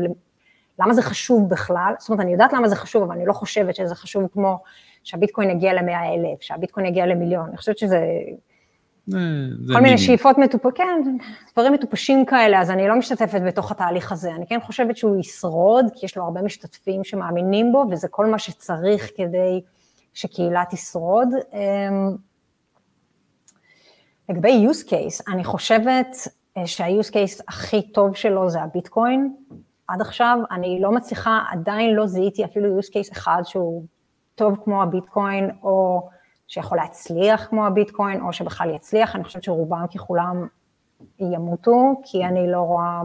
למה 0.78 0.94
זה 0.94 1.02
חשוב 1.02 1.48
בכלל, 1.48 1.94
זאת 1.98 2.08
אומרת, 2.08 2.20
אני 2.20 2.32
יודעת 2.32 2.52
למה 2.52 2.68
זה 2.68 2.76
חשוב, 2.76 3.02
אבל 3.02 3.12
אני 3.12 3.26
לא 3.26 3.32
חושבת 3.32 3.74
שזה 3.74 3.94
חשוב 3.94 4.22
כמו 4.32 4.58
שהביטקוין 5.04 5.50
יגיע 5.50 5.72
למאה 5.72 6.14
אלף, 6.14 6.42
שהביטקוין 6.42 6.86
יגיע 6.86 7.06
למיליון, 7.06 7.48
אני 7.48 7.56
חושבת 7.56 7.78
שזה... 7.78 8.00
זה 9.06 9.18
כל 9.72 9.80
מיני 9.80 9.98
שאיפות 9.98 10.38
מטופשות, 10.38 10.76
כן, 10.76 11.02
דברים 11.52 11.72
מטופשים 11.72 12.26
כאלה, 12.26 12.60
אז 12.60 12.70
אני 12.70 12.88
לא 12.88 12.96
משתתפת 12.96 13.40
בתוך 13.46 13.70
התהליך 13.70 14.12
הזה. 14.12 14.30
אני 14.30 14.46
כן 14.46 14.60
חושבת 14.60 14.96
שהוא 14.96 15.16
ישרוד, 15.20 15.84
כי 15.94 16.06
יש 16.06 16.16
לו 16.16 16.24
הרבה 16.24 16.42
משתתפים 16.42 17.04
שמאמינים 17.04 17.72
בו, 17.72 17.84
וזה 17.90 18.08
כל 18.08 18.26
מה 18.26 18.38
שצריך 18.38 19.10
כדי 19.16 19.60
שקהילה 20.16 20.62
תשרוד. 20.70 21.28
אמ, 21.52 22.16
לגבי 24.28 24.66
use 24.68 24.88
case, 24.88 25.32
אני 25.32 25.44
חושבת 25.44 26.16
אה, 26.56 26.66
שה-use 26.66 27.10
case 27.10 27.42
הכי 27.48 27.92
טוב 27.92 28.16
שלו 28.16 28.50
זה 28.50 28.62
הביטקוין. 28.62 29.34
עד 29.88 30.00
עכשיו 30.00 30.38
אני 30.50 30.80
לא 30.80 30.92
מצליחה, 30.92 31.42
עדיין 31.50 31.94
לא 31.94 32.06
זיהיתי 32.06 32.44
אפילו 32.44 32.78
use 32.78 32.86
case 32.86 33.12
אחד 33.12 33.42
שהוא 33.44 33.84
טוב 34.34 34.58
כמו 34.64 34.82
הביטקוין, 34.82 35.50
או 35.62 36.08
שיכול 36.48 36.78
להצליח 36.78 37.46
כמו 37.46 37.66
הביטקוין, 37.66 38.20
או 38.20 38.32
שבכלל 38.32 38.74
יצליח, 38.74 39.16
אני 39.16 39.24
חושבת 39.24 39.42
שרובם 39.42 39.84
ככולם 39.94 40.46
ימותו, 41.18 42.00
כי 42.04 42.24
אני 42.24 42.50
לא 42.52 42.60
רואה, 42.60 43.02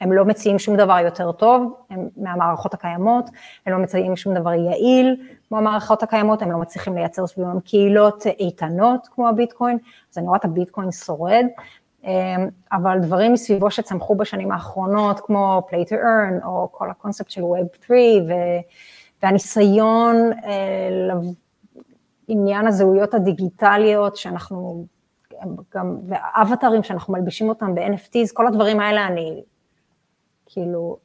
הם 0.00 0.12
לא 0.12 0.24
מציעים 0.24 0.58
שום 0.58 0.76
דבר 0.76 0.98
יותר 1.04 1.32
טוב 1.32 1.74
הם 1.90 2.08
מהמערכות 2.16 2.74
הקיימות, 2.74 3.30
הם 3.66 3.72
לא 3.72 3.78
מציעים 3.78 4.16
שום 4.16 4.34
דבר 4.34 4.52
יעיל 4.52 5.16
כמו 5.48 5.58
המערכות 5.58 6.02
הקיימות, 6.02 6.42
הם 6.42 6.50
לא 6.50 6.58
מצליחים 6.58 6.96
לייצר 6.96 7.26
סביבם 7.26 7.60
קהילות 7.60 8.26
איתנות 8.26 9.08
כמו 9.10 9.28
הביטקוין, 9.28 9.78
אז 10.12 10.18
אני 10.18 10.26
רואה 10.26 10.38
את 10.38 10.44
הביטקוין 10.44 10.92
שורד, 10.92 11.46
אמ, 12.04 12.48
אבל 12.72 12.98
דברים 13.02 13.32
מסביבו 13.32 13.70
שצמחו 13.70 14.14
בשנים 14.14 14.52
האחרונות, 14.52 15.20
כמו 15.20 15.62
play 15.70 15.88
to 15.88 15.92
earn, 15.92 16.46
או 16.46 16.68
כל 16.72 16.90
הקונספט 16.90 17.30
של 17.30 17.42
Web 17.42 17.86
3, 17.86 17.98
ו... 18.28 18.32
והניסיון, 19.22 20.16
אה, 20.44 21.18
עניין 22.28 22.66
הזהויות 22.66 23.14
הדיגיטליות 23.14 24.16
שאנחנו, 24.16 24.86
גם, 25.74 25.96
והאבטרים 26.08 26.82
שאנחנו 26.82 27.12
מלבישים 27.12 27.48
אותם 27.48 27.74
ב-NFTs, 27.74 28.32
כל 28.34 28.46
הדברים 28.46 28.80
האלה 28.80 29.06
אני, 29.06 29.42
כאילו, 30.52 30.96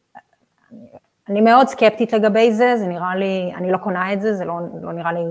אני, 0.72 0.88
אני 1.30 1.42
מאוד 1.42 1.68
סקפטית 1.68 2.14
לגבי 2.14 2.54
זה, 2.54 2.78
זה 2.78 2.88
נראה 2.88 3.16
לי, 3.16 3.52
אני 3.56 3.72
לא 3.72 3.78
קונה 3.78 4.14
את 4.14 4.22
זה, 4.22 4.34
זה 4.34 4.46
לא, 4.46 4.54
לא 4.82 4.94
נראה 4.94 5.14
לי 5.14 5.24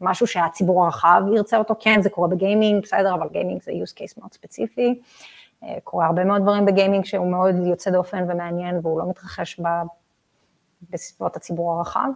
משהו 0.00 0.26
שהציבור 0.26 0.84
הרחב 0.84 1.22
ירצה 1.34 1.56
אותו, 1.56 1.74
כן, 1.80 2.02
זה 2.02 2.10
קורה 2.10 2.28
בגיימינג, 2.28 2.82
בסדר, 2.82 3.14
אבל 3.14 3.28
גיימינג 3.32 3.62
זה 3.62 3.72
use 3.72 3.98
case 3.98 4.20
מאוד 4.20 4.32
ספציפי, 4.32 5.00
אה, 5.62 5.76
קורה 5.84 6.06
הרבה 6.06 6.24
מאוד 6.24 6.42
דברים 6.42 6.64
בגיימינג 6.64 7.04
שהוא 7.04 7.26
מאוד 7.26 7.54
יוצא 7.66 7.90
דופן 7.90 8.24
ומעניין 8.28 8.80
והוא 8.82 9.00
לא 9.00 9.08
מתרחש 9.08 9.60
בסביבות 10.90 11.36
הציבור 11.36 11.72
הרחב. 11.72 12.08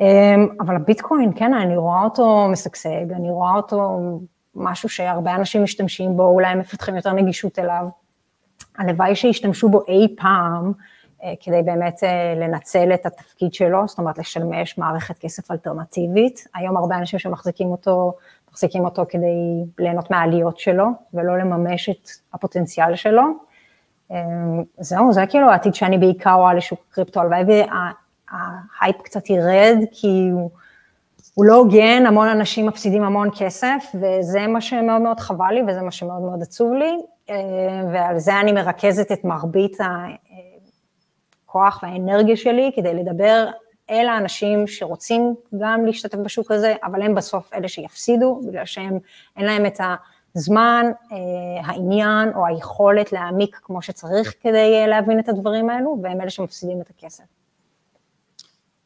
אמ, 0.00 0.48
אבל 0.60 0.76
הביטקוין, 0.76 1.32
כן, 1.36 1.54
אני 1.54 1.76
רואה 1.76 2.04
אותו 2.04 2.48
משגשג, 2.48 3.12
אני 3.12 3.30
רואה 3.30 3.54
אותו 3.54 4.00
משהו 4.54 4.88
שהרבה 4.88 5.34
אנשים 5.34 5.62
משתמשים 5.62 6.16
בו, 6.16 6.26
אולי 6.26 6.48
הם 6.48 6.58
מפתחים 6.58 6.96
יותר 6.96 7.12
נגישות 7.12 7.58
אליו. 7.58 7.88
הלוואי 8.78 9.16
שישתמשו 9.16 9.68
בו 9.68 9.82
אי 9.88 10.14
פעם, 10.16 10.72
אה, 11.24 11.32
כדי 11.40 11.62
באמת 11.62 12.04
אה, 12.04 12.34
לנצל 12.36 12.94
את 12.94 13.06
התפקיד 13.06 13.54
שלו, 13.54 13.88
זאת 13.88 13.98
אומרת 13.98 14.18
לשמש 14.18 14.78
מערכת 14.78 15.18
כסף 15.18 15.50
אלטרנטיבית. 15.50 16.46
היום 16.54 16.76
הרבה 16.76 16.96
אנשים 16.96 17.18
שמחזיקים 17.18 17.68
אותו, 17.68 18.12
מחזיקים 18.50 18.84
אותו 18.84 19.04
כדי 19.08 19.64
ליהנות 19.78 20.10
מהעליות 20.10 20.58
שלו, 20.58 20.86
ולא 21.14 21.38
לממש 21.38 21.88
את 21.88 22.08
הפוטנציאל 22.32 22.96
שלו. 22.96 23.22
אמ, 24.10 24.62
זהו, 24.78 25.12
זה 25.12 25.26
כאילו 25.26 25.50
העתיד 25.50 25.74
שאני 25.74 25.98
בעיקר 25.98 26.34
רואה 26.34 26.54
לשוק 26.54 26.80
הקריפטו, 26.90 27.20
הלוואי 27.20 27.42
וההייפ 27.44 29.02
קצת 29.02 29.30
ירד, 29.30 29.76
כי 29.92 30.28
הוא, 30.32 30.50
הוא 31.34 31.44
לא 31.44 31.54
הוגן, 31.54 32.06
המון 32.06 32.28
אנשים 32.28 32.66
מפסידים 32.66 33.02
המון 33.02 33.28
כסף, 33.38 33.92
וזה 33.94 34.46
מה 34.46 34.60
שמאוד 34.60 35.02
מאוד 35.02 35.20
חבל 35.20 35.54
לי, 35.54 35.62
וזה 35.68 35.82
מה 35.82 35.90
שמאוד 35.90 36.22
מאוד 36.22 36.42
עצוב 36.42 36.72
לי, 36.72 36.96
ועל 37.92 38.18
זה 38.18 38.40
אני 38.40 38.52
מרכזת 38.52 39.12
את 39.12 39.24
מרבית 39.24 39.76
הכוח 41.44 41.80
והאנרגיה 41.82 42.36
שלי, 42.36 42.70
כדי 42.76 42.94
לדבר 42.94 43.50
אל 43.90 44.08
האנשים 44.08 44.66
שרוצים 44.66 45.34
גם 45.60 45.86
להשתתף 45.86 46.18
בשוק 46.18 46.50
הזה, 46.50 46.74
אבל 46.84 47.02
הם 47.02 47.14
בסוף 47.14 47.52
אלה 47.54 47.68
שיפסידו, 47.68 48.40
בגלל 48.48 48.64
שהם, 48.64 48.98
אין 49.36 49.46
להם 49.46 49.66
את. 49.66 49.80
הזמן, 50.36 50.86
אה, 51.12 51.16
העניין 51.64 52.28
או 52.34 52.46
היכולת 52.46 53.12
להעמיק 53.12 53.56
כמו 53.62 53.82
שצריך 53.82 54.34
כדי 54.40 54.74
אה, 54.74 54.86
להבין 54.86 55.18
את 55.18 55.28
הדברים 55.28 55.70
האלו, 55.70 56.00
והם 56.02 56.20
אלה 56.20 56.30
שמפסידים 56.30 56.80
את 56.80 56.90
הכסף. 56.90 57.24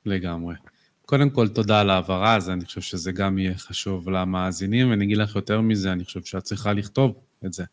לגמרי. 0.07 0.55
קודם 1.07 1.31
כל, 1.31 1.49
תודה 1.49 1.81
על 1.81 1.91
ההעברה, 1.91 2.37
אז 2.37 2.51
אני 2.51 2.65
חושב 2.65 2.81
שזה 2.81 3.13
גם 3.13 3.39
יהיה 3.39 3.55
חשוב 3.55 4.09
למאזינים, 4.11 4.91
ואני 4.91 5.05
אגיד 5.05 5.17
לך 5.17 5.37
יותר 5.37 5.61
מזה, 5.61 5.93
אני 5.93 6.05
חושב 6.05 6.25
שאת 6.25 6.43
צריכה 6.43 6.73
לכתוב 6.73 7.15
את 7.47 7.53
זה. 7.53 7.65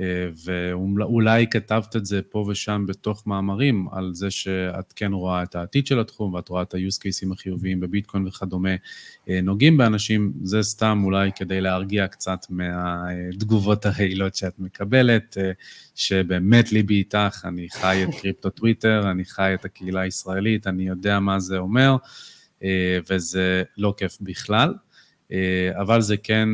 אה, 0.00 0.28
ואולי 0.44 1.46
כתבת 1.50 1.96
את 1.96 2.06
זה 2.06 2.22
פה 2.22 2.46
ושם 2.48 2.84
בתוך 2.88 3.26
מאמרים, 3.26 3.88
על 3.92 4.10
זה 4.14 4.30
שאת 4.30 4.92
כן 4.96 5.12
רואה 5.12 5.42
את 5.42 5.54
העתיד 5.54 5.86
של 5.86 6.00
התחום, 6.00 6.34
ואת 6.34 6.48
רואה 6.48 6.62
את 6.62 6.74
ה-use 6.74 6.98
cases 6.98 7.32
החיוביים 7.32 7.80
בביטקוין 7.80 8.26
וכדומה, 8.26 8.74
אה, 9.28 9.40
נוגעים 9.42 9.76
באנשים, 9.76 10.32
זה 10.42 10.62
סתם 10.62 11.00
אולי 11.04 11.30
כדי 11.36 11.60
להרגיע 11.60 12.08
קצת 12.08 12.46
מהתגובות 12.50 13.86
הרעילות 13.86 14.34
שאת 14.34 14.58
מקבלת, 14.58 15.38
אה, 15.38 15.50
שבאמת 15.94 16.72
ליבי 16.72 16.94
איתך, 16.94 17.44
אני 17.44 17.68
חי 17.70 18.04
את 18.04 18.14
קריפטו 18.20 18.50
טוויטר, 18.50 19.10
אני 19.10 19.24
חי 19.24 19.54
את 19.54 19.64
הקהילה 19.64 20.00
הישראלית, 20.00 20.66
אני 20.66 20.88
יודע 20.88 21.20
מה 21.20 21.40
זה 21.40 21.58
אומר, 21.58 21.96
וזה 23.10 23.62
לא 23.78 23.94
כיף 23.96 24.18
בכלל, 24.20 24.74
אבל 25.80 26.00
זה 26.00 26.16
כן 26.16 26.48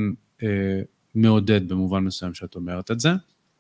מעודד 1.15 1.69
במובן 1.69 2.05
מסוים 2.05 2.35
שאת 2.35 2.55
אומרת 2.55 2.91
את 2.91 3.01
זה. 3.01 3.11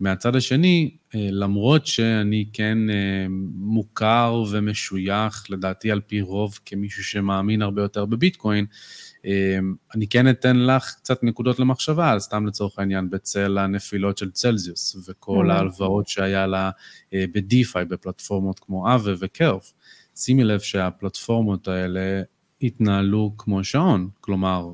מהצד 0.02 0.36
השני, 0.36 0.96
אה, 1.14 1.28
למרות 1.30 1.86
שאני 1.86 2.44
כן 2.52 2.90
אה, 2.90 3.26
מוכר 3.54 4.44
ומשוייך, 4.50 5.46
לדעתי 5.50 5.90
על 5.90 6.00
פי 6.00 6.20
רוב, 6.20 6.58
כמישהו 6.66 7.04
שמאמין 7.04 7.62
הרבה 7.62 7.82
יותר 7.82 8.04
בביטקוין, 8.04 8.66
אה, 9.26 9.58
אני 9.94 10.06
כן 10.06 10.30
אתן 10.30 10.56
לך 10.56 10.94
קצת 10.94 11.22
נקודות 11.22 11.58
למחשבה, 11.58 12.18
סתם 12.18 12.46
לצורך 12.46 12.78
העניין, 12.78 13.10
בצל 13.10 13.58
הנפילות 13.58 14.18
של 14.18 14.30
צלזיוס, 14.30 15.08
וכל 15.08 15.50
mm-hmm. 15.50 15.52
ההלוואות 15.52 16.08
שהיה 16.08 16.46
לה 16.46 16.70
בדיפיי, 17.12 17.84
בפלטפורמות 17.84 18.58
כמו 18.58 18.94
אבה 18.94 19.12
וקרף. 19.18 19.72
שימי 20.16 20.44
לב 20.44 20.60
שהפלטפורמות 20.60 21.68
האלה 21.68 22.22
התנהלו 22.62 23.34
כמו 23.38 23.64
שעון, 23.64 24.08
כלומר, 24.20 24.72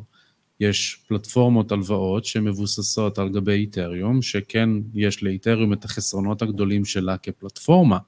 יש 0.61 1.03
פלטפורמות 1.09 1.73
הלוואות 1.73 2.25
שמבוססות 2.25 3.19
על 3.19 3.29
גבי 3.29 3.53
איתריום, 3.53 4.23
שכן 4.23 4.71
יש 4.95 5.23
לאיתריום 5.23 5.73
את 5.73 5.85
החסרונות 5.85 6.43
הגדולים 6.43 6.85
שלה 6.85 7.17
כפלטפורמה, 7.17 7.99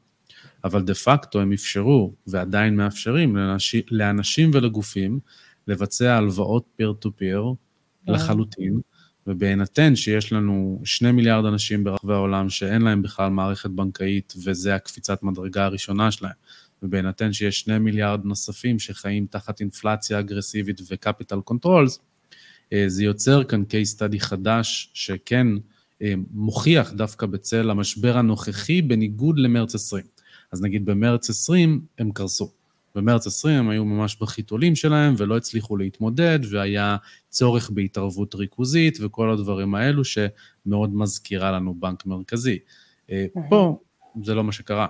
אבל 0.64 0.82
דה 0.82 0.94
פקטו 0.94 1.40
הם 1.40 1.52
אפשרו 1.52 2.14
ועדיין 2.26 2.76
מאפשרים 2.76 3.36
לאנשים, 3.36 3.82
לאנשים 3.90 4.50
ולגופים 4.54 5.20
לבצע 5.66 6.16
הלוואות 6.16 6.64
פיר 6.76 6.92
טו 6.92 7.16
פיר 7.16 7.44
לחלוטין, 8.06 8.80
ובהינתן 9.26 9.96
שיש 9.96 10.32
לנו 10.32 10.80
שני 10.84 11.12
מיליארד 11.12 11.44
אנשים 11.44 11.84
ברחבי 11.84 12.12
העולם 12.12 12.48
שאין 12.48 12.82
להם 12.82 13.02
בכלל 13.02 13.30
מערכת 13.30 13.70
בנקאית, 13.70 14.34
וזה 14.44 14.74
הקפיצת 14.74 15.22
מדרגה 15.22 15.64
הראשונה 15.64 16.10
שלהם, 16.10 16.32
ובהינתן 16.82 17.32
שיש 17.32 17.60
שני 17.60 17.78
מיליארד 17.78 18.24
נוספים 18.24 18.78
שחיים 18.78 19.26
תחת 19.26 19.60
אינפלציה 19.60 20.18
אגרסיבית 20.18 20.80
ו 20.90 20.97
capital 20.97 21.40
controls, 21.40 21.98
זה 22.86 23.04
יוצר 23.04 23.44
כאן 23.44 23.62
case 23.62 23.96
study 23.96 24.18
חדש 24.18 24.90
שכן 24.94 25.46
אה, 26.02 26.14
מוכיח 26.30 26.92
דווקא 26.92 27.26
בצל 27.26 27.70
המשבר 27.70 28.16
הנוכחי 28.16 28.82
בניגוד 28.82 29.38
למרץ 29.38 29.74
20. 29.74 30.04
אז 30.52 30.62
נגיד 30.62 30.84
במרץ 30.84 31.30
20 31.30 31.80
הם 31.98 32.12
קרסו. 32.12 32.50
במרץ 32.94 33.26
20 33.26 33.56
הם 33.56 33.68
היו 33.70 33.84
ממש 33.84 34.16
בחיתולים 34.20 34.76
שלהם 34.76 35.14
ולא 35.18 35.36
הצליחו 35.36 35.76
להתמודד, 35.76 36.38
והיה 36.50 36.96
צורך 37.28 37.70
בהתערבות 37.70 38.34
ריכוזית 38.34 38.98
וכל 39.00 39.30
הדברים 39.30 39.74
האלו 39.74 40.02
שמאוד 40.04 40.94
מזכירה 40.94 41.52
לנו 41.52 41.74
בנק 41.74 42.06
מרכזי. 42.06 42.58
אה, 43.10 43.26
פה 43.48 43.78
זה 44.22 44.34
לא 44.34 44.44
מה 44.44 44.52
שקרה. 44.52 44.86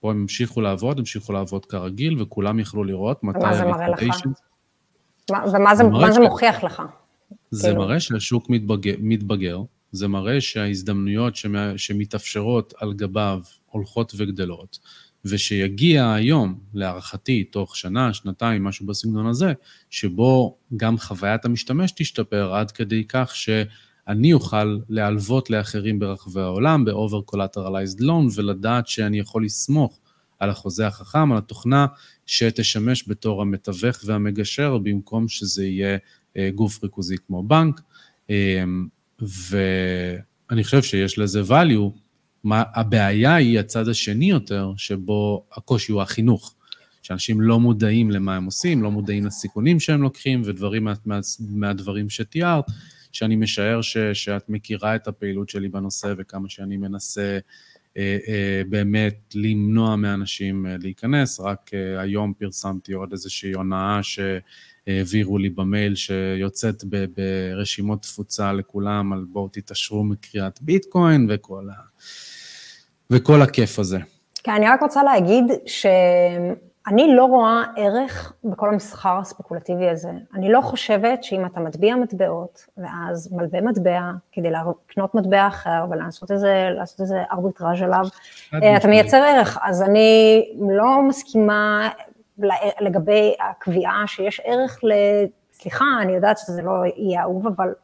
פה 0.00 0.10
הם 0.10 0.20
המשיכו 0.20 0.60
לעבוד, 0.60 0.98
המשיכו 0.98 1.32
לעבוד 1.32 1.66
כרגיל, 1.66 2.22
וכולם 2.22 2.60
יכלו 2.60 2.84
לראות 2.84 3.24
מתי... 3.24 3.38
מה 3.38 3.54
זה 3.54 3.64
מראה 3.64 3.88
לך? 3.88 4.02
ומה 5.30 5.74
זה, 5.74 5.84
זה 6.12 6.20
מוכיח 6.20 6.64
לך? 6.64 6.82
זה 7.50 7.68
כאילו... 7.68 7.80
מראה 7.80 8.00
שהשוק 8.00 8.50
מתבגר, 8.50 8.94
מתבגר, 8.98 9.58
זה 9.92 10.08
מראה 10.08 10.40
שההזדמנויות 10.40 11.34
שמתאפשרות 11.76 12.74
על 12.78 12.92
גביו 12.92 13.40
הולכות 13.70 14.12
וגדלות, 14.16 14.78
ושיגיע 15.24 16.12
היום, 16.12 16.58
להערכתי, 16.74 17.44
תוך 17.44 17.76
שנה, 17.76 18.14
שנתיים, 18.14 18.64
משהו 18.64 18.86
בסגנון 18.86 19.26
הזה, 19.26 19.52
שבו 19.90 20.58
גם 20.76 20.98
חוויית 20.98 21.44
המשתמש 21.44 21.92
תשתפר 21.96 22.54
עד 22.54 22.70
כדי 22.70 23.04
כך 23.08 23.36
שאני 23.36 24.32
אוכל 24.32 24.78
להלוות 24.88 25.50
לאחרים 25.50 25.98
ברחבי 25.98 26.40
העולם 26.40 26.84
ב-over 26.84 27.34
collateralized 27.34 28.00
loan, 28.00 28.34
ולדעת 28.34 28.86
שאני 28.88 29.18
יכול 29.18 29.44
לסמוך 29.44 29.98
על 30.38 30.50
החוזה 30.50 30.86
החכם, 30.86 31.32
על 31.32 31.38
התוכנה 31.38 31.86
שתשמש 32.26 33.08
בתור 33.08 33.42
המתווך 33.42 33.96
והמגשר, 34.04 34.78
במקום 34.78 35.28
שזה 35.28 35.66
יהיה 35.66 35.98
גוף 36.54 36.82
ריכוזי 36.82 37.16
כמו 37.26 37.42
בנק, 37.42 37.80
אה, 38.30 38.64
ואני 39.20 40.64
חושב 40.64 40.82
שיש 40.82 41.18
לזה 41.18 41.42
value. 41.42 41.98
מה, 42.44 42.62
הבעיה 42.74 43.34
היא 43.34 43.60
הצד 43.60 43.88
השני 43.88 44.30
יותר, 44.30 44.72
שבו 44.76 45.44
הקושי 45.52 45.92
הוא 45.92 46.02
החינוך. 46.02 46.54
שאנשים 47.02 47.40
לא 47.40 47.60
מודעים 47.60 48.10
למה 48.10 48.36
הם 48.36 48.44
עושים, 48.44 48.82
לא 48.82 48.90
מודעים 48.90 49.26
לסיכונים 49.26 49.80
שהם 49.80 50.02
לוקחים, 50.02 50.42
ודברים 50.44 50.84
מה, 50.84 50.92
מה, 51.06 51.20
מהדברים 51.40 52.10
שתיארת, 52.10 52.64
שאני 53.12 53.36
משער 53.36 53.82
ש, 53.82 53.96
שאת 54.12 54.48
מכירה 54.48 54.94
את 54.94 55.08
הפעילות 55.08 55.48
שלי 55.48 55.68
בנושא 55.68 56.14
וכמה 56.18 56.48
שאני 56.48 56.76
מנסה 56.76 57.20
אה, 57.20 57.34
אה, 57.34 57.38
באמת 58.68 59.34
למנוע 59.34 59.96
מאנשים 59.96 60.66
אה, 60.66 60.76
להיכנס. 60.78 61.40
רק 61.40 61.70
אה, 61.74 62.00
היום 62.00 62.32
פרסמתי 62.38 62.92
עוד 62.92 63.12
איזושהי 63.12 63.52
הונאה 63.52 63.98
ש... 64.02 64.20
העבירו 64.86 65.38
לי 65.38 65.50
במייל 65.50 65.94
שיוצאת 65.94 66.84
ברשימות 67.16 68.02
תפוצה 68.02 68.52
לכולם 68.52 69.12
על 69.12 69.24
בואו 69.28 69.48
תתעשרו 69.48 70.04
מקריאת 70.04 70.62
ביטקוין 70.62 71.26
וכל, 71.30 71.68
ה... 71.70 71.74
וכל 73.10 73.42
הכיף 73.42 73.78
הזה. 73.78 73.98
כן, 74.42 74.52
אני 74.52 74.68
רק 74.68 74.82
רוצה 74.82 75.02
להגיד 75.02 75.44
שאני 76.88 77.16
לא 77.16 77.24
רואה 77.24 77.62
ערך 77.76 78.32
בכל 78.44 78.68
המסחר 78.68 79.18
הספקולטיבי 79.18 79.88
הזה. 79.88 80.10
אני 80.34 80.52
לא 80.52 80.60
חושבת 80.60 81.24
שאם 81.24 81.46
אתה 81.46 81.60
מטביע 81.60 81.96
מטבעות, 81.96 82.66
ואז 82.76 83.32
מלווה 83.32 83.60
מטבע 83.60 84.00
כדי 84.32 84.50
לקנות 84.50 85.14
מטבע 85.14 85.46
אחר 85.46 85.84
ולעשות 85.90 86.30
איזה, 86.30 86.68
איזה 87.00 87.22
ארביטראז' 87.32 87.82
עליו, 87.82 88.04
אתה 88.76 88.88
מייצר 88.88 89.16
ערך. 89.16 89.58
אז 89.62 89.82
אני 89.82 90.42
לא 90.70 91.02
מסכימה 91.02 91.90
לגבי 92.80 93.34
הקביעה 93.40 94.02
שיש 94.06 94.40
ערך 94.44 94.80
ל... 94.84 94.92
סליחה, 95.52 95.84
אני 96.02 96.12
יודעת 96.12 96.38
שזה 96.38 96.62
לא 96.62 96.72
יהיה 96.96 97.22
אהוב, 97.22 97.46
אבל 97.46 97.74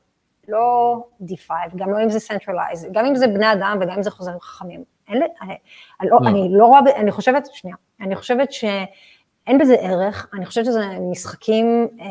לא 0.48 0.96
D5, 1.22 1.50
גם 1.76 1.90
לא 1.90 2.02
אם 2.02 2.10
זה 2.10 2.18
Centralized, 2.18 2.86
גם 2.92 3.04
אם 3.04 3.16
זה 3.16 3.26
בני 3.26 3.52
אדם 3.52 3.78
וגם 3.80 3.96
אם 3.96 4.02
זה 4.02 4.10
חוזרים 4.10 4.40
חכמים. 4.40 4.97
אין, 5.08 5.22
אני, 5.42 5.54
אני, 6.00 6.08
לא, 6.10 6.18
לא. 6.22 6.28
אני 6.28 6.48
לא 6.50 6.66
רואה, 6.66 6.80
אני 6.96 7.10
חושבת, 7.12 7.48
שנייה, 7.52 7.76
אני 8.00 8.16
חושבת 8.16 8.52
שאין 8.52 9.58
בזה 9.58 9.74
ערך, 9.74 10.30
אני 10.34 10.46
חושבת 10.46 10.64
שזה 10.64 10.84
משחקים 11.10 11.88
אה, 12.00 12.06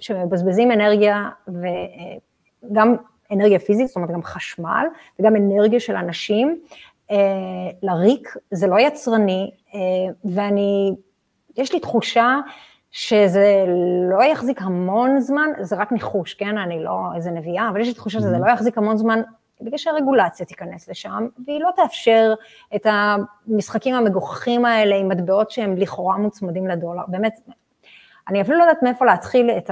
שמבזבזים 0.00 0.72
אנרגיה 0.72 1.28
וגם 1.48 2.96
אנרגיה 3.32 3.58
פיזית, 3.58 3.86
זאת 3.86 3.96
אומרת 3.96 4.10
גם 4.10 4.22
חשמל 4.22 4.86
וגם 5.20 5.36
אנרגיה 5.36 5.80
של 5.80 5.96
אנשים. 5.96 6.60
אה, 7.10 7.16
לריק, 7.82 8.36
זה 8.50 8.66
לא 8.66 8.80
יצרני, 8.80 9.50
אה, 9.74 9.80
ואני 10.24 10.94
יש 11.56 11.72
לי 11.72 11.80
תחושה 11.80 12.38
שזה 12.90 13.64
לא 14.10 14.24
יחזיק 14.24 14.62
המון 14.62 15.20
זמן, 15.20 15.48
זה 15.60 15.76
רק 15.76 15.92
ניחוש, 15.92 16.34
כן? 16.34 16.58
אני 16.58 16.84
לא 16.84 17.00
איזה 17.16 17.30
נביאה, 17.30 17.68
אבל 17.68 17.80
יש 17.80 17.88
לי 17.88 17.94
תחושה 17.94 18.18
שזה 18.18 18.36
mm-hmm. 18.36 18.46
לא 18.46 18.52
יחזיק 18.52 18.78
המון 18.78 18.96
זמן 18.96 19.20
בגלל 19.60 19.78
שהרגולציה 19.78 20.46
תיכנס 20.46 20.88
לשם, 20.88 21.28
והיא 21.46 21.60
לא 21.60 21.70
תאפשר 21.76 22.34
את 22.76 22.86
המשחקים 22.86 23.94
המגוחכים 23.94 24.64
האלה 24.64 24.96
עם 24.96 25.08
מטבעות 25.08 25.50
שהם 25.50 25.76
לכאורה 25.76 26.16
מוצמדים 26.16 26.66
לדולר. 26.66 27.02
באמת, 27.08 27.40
אני 28.28 28.42
אפילו 28.42 28.58
לא 28.58 28.62
יודעת 28.62 28.82
מאיפה 28.82 29.04
להתחיל 29.04 29.50
את 29.50 29.70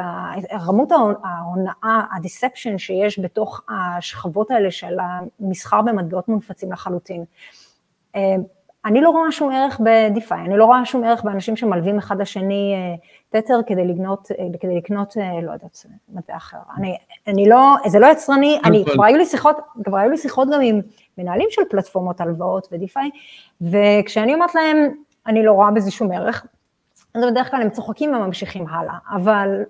רמות 0.53 0.93
ההונאה, 1.25 2.01
הדיספשן 2.17 2.79
שיש 2.79 3.19
בתוך 3.19 3.61
השכבות 3.69 4.51
האלה 4.51 4.71
של 4.71 4.97
המסחר 5.41 5.83
במטבעות 5.83 6.29
מונפצים 6.29 6.73
לחלוטין. 6.73 7.25
אני 8.87 9.01
לא 9.01 9.11
רואה 9.11 9.33
שום 9.33 9.53
ערך 9.53 9.81
בדיפיי, 9.85 10.41
אני 10.41 10.57
לא 10.57 10.65
רואה 10.65 10.85
שום 10.85 11.05
ערך 11.05 11.25
באנשים 11.25 11.57
שמלווים 11.57 11.99
אחד 11.99 12.21
לשני 12.21 12.75
תתר 13.29 13.55
אה, 13.55 13.63
כדי 13.63 13.87
לקנות, 13.87 14.29
אה, 14.39 14.47
כדי 14.61 14.77
לקנות, 14.77 15.17
אה, 15.17 15.41
לא 15.43 15.53
יודעת, 15.53 15.87
מטבע 16.09 16.37
אחר. 16.37 16.57
אני, 16.77 16.97
אני 17.27 17.49
לא, 17.49 17.77
זה 17.87 17.99
לא 17.99 18.07
יצרני, 18.07 18.59
אני, 18.65 18.85
כבר 18.93 19.05
היו 19.05 19.17
לי 19.17 19.27
שיחות, 19.27 19.57
כבר 19.85 19.97
היו 19.97 20.11
לי 20.11 20.17
שיחות 20.17 20.49
גם 20.53 20.61
עם 20.63 20.81
מנהלים 21.19 21.47
של 21.51 21.63
פלטפורמות 21.71 22.21
הלוואות 22.21 22.69
ודיפיי, 22.73 23.11
וכשאני 23.61 24.35
אומרת 24.35 24.55
להם, 24.55 24.95
אני 25.27 25.45
לא 25.45 25.53
רואה 25.53 25.71
בזה 25.71 25.91
שום 25.91 26.13
ערך, 26.13 26.47
אז 27.15 27.23
בדרך 27.31 27.51
כלל 27.51 27.63
הם 27.63 27.71
צוחקים 27.71 28.15
וממשיכים 28.15 28.67
הלאה, 28.69 28.95
אבל 29.11 29.63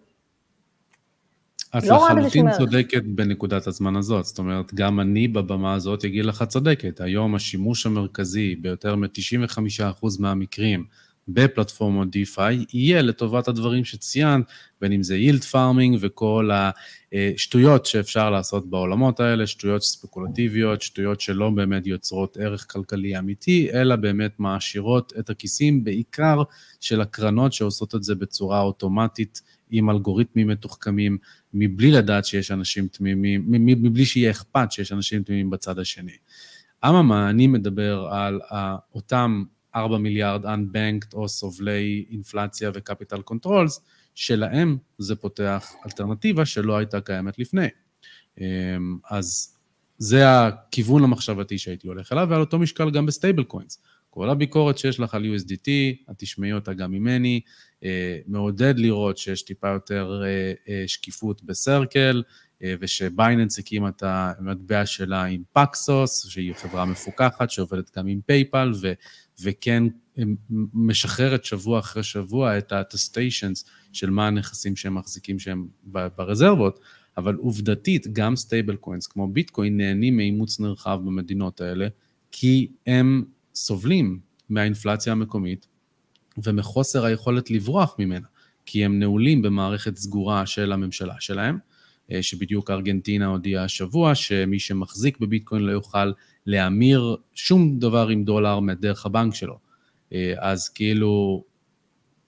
את 1.78 1.84
לא 1.84 2.08
לחלוטין 2.10 2.46
צודקת 2.58 3.02
בנקודת 3.04 3.66
הזמן 3.66 3.96
הזאת, 3.96 4.24
זאת 4.24 4.38
אומרת, 4.38 4.74
גם 4.74 5.00
אני 5.00 5.28
בבמה 5.28 5.74
הזאת 5.74 6.04
אגיד 6.04 6.24
לך 6.24 6.42
צודקת. 6.42 7.00
היום 7.00 7.34
השימוש 7.34 7.86
המרכזי 7.86 8.56
ביותר 8.56 8.96
מ-95% 8.96 10.06
מהמקרים 10.18 10.84
בפלטפורמות 11.28 12.08
DeFi 12.08 12.66
יהיה 12.72 13.02
לטובת 13.02 13.48
הדברים 13.48 13.84
שציינת, 13.84 14.44
בין 14.80 14.92
אם 14.92 15.02
זה 15.02 15.16
יילד 15.16 15.44
פארמינג 15.44 15.98
וכל 16.00 16.50
השטויות 17.12 17.86
שאפשר 17.86 18.30
לעשות 18.30 18.70
בעולמות 18.70 19.20
האלה, 19.20 19.46
שטויות 19.46 19.82
ספקולטיביות, 19.82 20.82
שטויות 20.82 21.20
שלא 21.20 21.50
באמת 21.50 21.86
יוצרות 21.86 22.36
ערך 22.36 22.66
כלכלי 22.72 23.18
אמיתי, 23.18 23.68
אלא 23.72 23.96
באמת 23.96 24.32
מעשירות 24.38 25.12
את 25.18 25.30
הכיסים, 25.30 25.84
בעיקר 25.84 26.42
של 26.80 27.00
הקרנות 27.00 27.52
שעושות 27.52 27.94
את 27.94 28.02
זה 28.02 28.14
בצורה 28.14 28.60
אוטומטית. 28.60 29.42
עם 29.70 29.90
אלגוריתמים 29.90 30.48
מתוחכמים, 30.48 31.18
מבלי 31.54 31.90
לדעת 31.90 32.24
שיש 32.24 32.50
אנשים 32.50 32.88
תמימים, 32.88 33.44
מבלי 33.48 34.04
שיהיה 34.04 34.30
אכפת 34.30 34.72
שיש 34.72 34.92
אנשים 34.92 35.22
תמימים 35.22 35.50
בצד 35.50 35.78
השני. 35.78 36.16
אממה, 36.84 37.30
אני 37.30 37.46
מדבר 37.46 38.08
על 38.10 38.40
אותם 38.94 39.44
4 39.74 39.98
מיליארד 39.98 40.44
unbanked 40.46 41.14
או 41.14 41.28
סובלי 41.28 42.04
אינפלציה 42.10 42.70
ו 42.74 42.80
capital 42.80 43.22
controls, 43.22 43.80
שלהם 44.14 44.78
זה 44.98 45.16
פותח 45.16 45.72
אלטרנטיבה 45.86 46.44
שלא 46.44 46.76
הייתה 46.76 47.00
קיימת 47.00 47.38
לפני. 47.38 47.68
אמ, 48.40 48.98
אז 49.10 49.56
זה 49.98 50.46
הכיוון 50.46 51.04
המחשבתי 51.04 51.58
שהייתי 51.58 51.88
הולך 51.88 52.12
אליו, 52.12 52.26
ועל 52.30 52.40
אותו 52.40 52.58
משקל 52.58 52.90
גם 52.90 53.06
ב 53.06 53.44
stablecoins. 53.44 53.82
כל 54.16 54.30
הביקורת 54.30 54.78
שיש 54.78 55.00
לך 55.00 55.14
על 55.14 55.24
USDT, 55.24 55.68
את 56.10 56.14
תשמעי 56.18 56.52
אותה 56.52 56.72
גם 56.72 56.92
ממני, 56.92 57.40
אה, 57.84 58.18
מעודד 58.26 58.78
לראות 58.78 59.18
שיש 59.18 59.42
טיפה 59.42 59.68
יותר 59.68 60.22
אה, 60.24 60.52
אה, 60.68 60.84
שקיפות 60.86 61.42
ב 61.44 61.54
Circle, 61.54 62.22
וש 62.80 63.03
Binance 63.03 63.58
הקימה 63.58 63.88
את 63.88 64.02
המטבע 64.06 64.86
שלה 64.86 65.24
עם 65.24 65.42
Paxos, 65.52 66.26
שהיא 66.28 66.54
חברה 66.54 66.84
מפוקחת 66.84 67.50
שעובדת 67.50 67.98
גם 67.98 68.06
עם 68.06 68.20
PayPal, 68.26 68.72
ו- 68.80 68.92
וכן 69.42 69.84
משחררת 70.74 71.44
שבוע 71.44 71.78
אחרי 71.78 72.02
שבוע 72.02 72.58
את 72.58 72.72
ה-attestations 72.72 73.68
של 73.92 74.10
מה 74.10 74.26
הנכסים 74.26 74.76
שהם 74.76 74.94
מחזיקים 74.94 75.38
שהם 75.38 75.66
ברזרבות, 76.16 76.80
אבל 77.16 77.34
עובדתית, 77.34 78.06
גם 78.12 78.36
stable 78.36 78.76
coins 78.76 79.06
כמו 79.06 79.28
ביטקוין 79.28 79.76
נהנים 79.76 80.16
מאימוץ 80.16 80.60
נרחב 80.60 81.00
במדינות 81.04 81.60
האלה, 81.60 81.88
כי 82.30 82.68
הם 82.86 83.24
סובלים 83.56 84.18
מהאינפלציה 84.48 85.12
המקומית 85.12 85.66
ומחוסר 86.44 87.04
היכולת 87.04 87.50
לברוח 87.50 87.96
ממנה, 87.98 88.26
כי 88.66 88.84
הם 88.84 88.98
נעולים 88.98 89.42
במערכת 89.42 89.96
סגורה 89.96 90.46
של 90.46 90.72
הממשלה 90.72 91.14
שלהם, 91.20 91.58
אה, 92.12 92.22
שבדיוק 92.22 92.70
ארגנטינה 92.70 93.26
הודיעה 93.26 93.64
השבוע 93.64 94.14
שמי 94.14 94.58
שמחזיק 94.58 95.18
בביטקוין 95.18 95.62
לא 95.62 95.72
יוכל 95.72 96.12
להמיר 96.46 97.16
שום 97.34 97.78
דבר 97.78 98.08
עם 98.08 98.24
דולר 98.24 98.60
מדרך 98.60 99.06
הבנק 99.06 99.34
שלו. 99.34 99.58
אה, 100.12 100.34
אז 100.38 100.68
כאילו, 100.68 101.44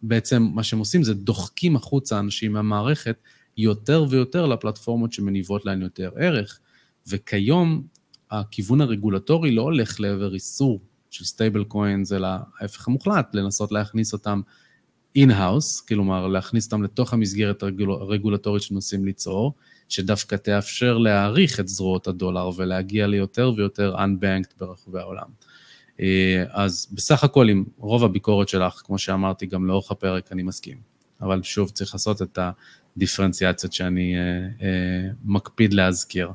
בעצם 0.02 0.42
מה 0.54 0.62
שהם 0.62 0.78
עושים 0.78 1.02
זה 1.02 1.14
דוחקים 1.14 1.76
החוצה 1.76 2.18
אנשים 2.18 2.52
מהמערכת 2.52 3.16
יותר 3.56 4.04
ויותר 4.10 4.46
לפלטפורמות 4.46 5.12
שמניבות 5.12 5.64
להן 5.64 5.82
יותר 5.82 6.10
ערך, 6.16 6.60
וכיום 7.06 7.82
הכיוון 8.30 8.80
הרגולטורי 8.80 9.54
לא 9.54 9.62
הולך 9.62 10.00
לעבר 10.00 10.34
איסור 10.34 10.80
של 11.10 11.24
stable 11.24 11.64
coins, 11.64 12.12
אלא 12.12 12.28
ההפך 12.60 12.88
המוחלט, 12.88 13.34
לנסות 13.34 13.72
להכניס 13.72 14.12
אותם 14.12 14.40
in-house, 15.16 15.80
כלומר 15.80 16.26
להכניס 16.26 16.64
אותם 16.64 16.82
לתוך 16.82 17.12
המסגרת 17.12 17.62
הרגולטורית 17.62 18.62
שמנסים 18.62 19.04
ליצור, 19.04 19.54
שדווקא 19.88 20.36
תאפשר 20.36 20.98
להאריך 20.98 21.60
את 21.60 21.68
זרועות 21.68 22.06
הדולר 22.06 22.50
ולהגיע 22.56 23.06
ליותר 23.06 23.52
ויותר 23.56 23.96
unbanked 23.96 24.52
ברחבי 24.60 24.98
העולם. 24.98 25.26
אה, 26.00 26.44
אז 26.50 26.88
בסך 26.92 27.24
הכל 27.24 27.48
עם 27.48 27.64
רוב 27.78 28.04
הביקורת 28.04 28.48
שלך, 28.48 28.82
כמו 28.84 28.98
שאמרתי 28.98 29.46
גם 29.46 29.66
לאורך 29.66 29.90
הפרק, 29.90 30.32
אני 30.32 30.42
מסכים. 30.42 30.76
אבל 31.20 31.42
שוב, 31.42 31.70
צריך 31.70 31.94
לעשות 31.94 32.22
את 32.22 32.38
הדיפרנציאציות 32.96 33.72
שאני 33.72 34.14
אה, 34.16 34.20
אה, 34.66 35.10
מקפיד 35.24 35.72
להזכיר. 35.72 36.30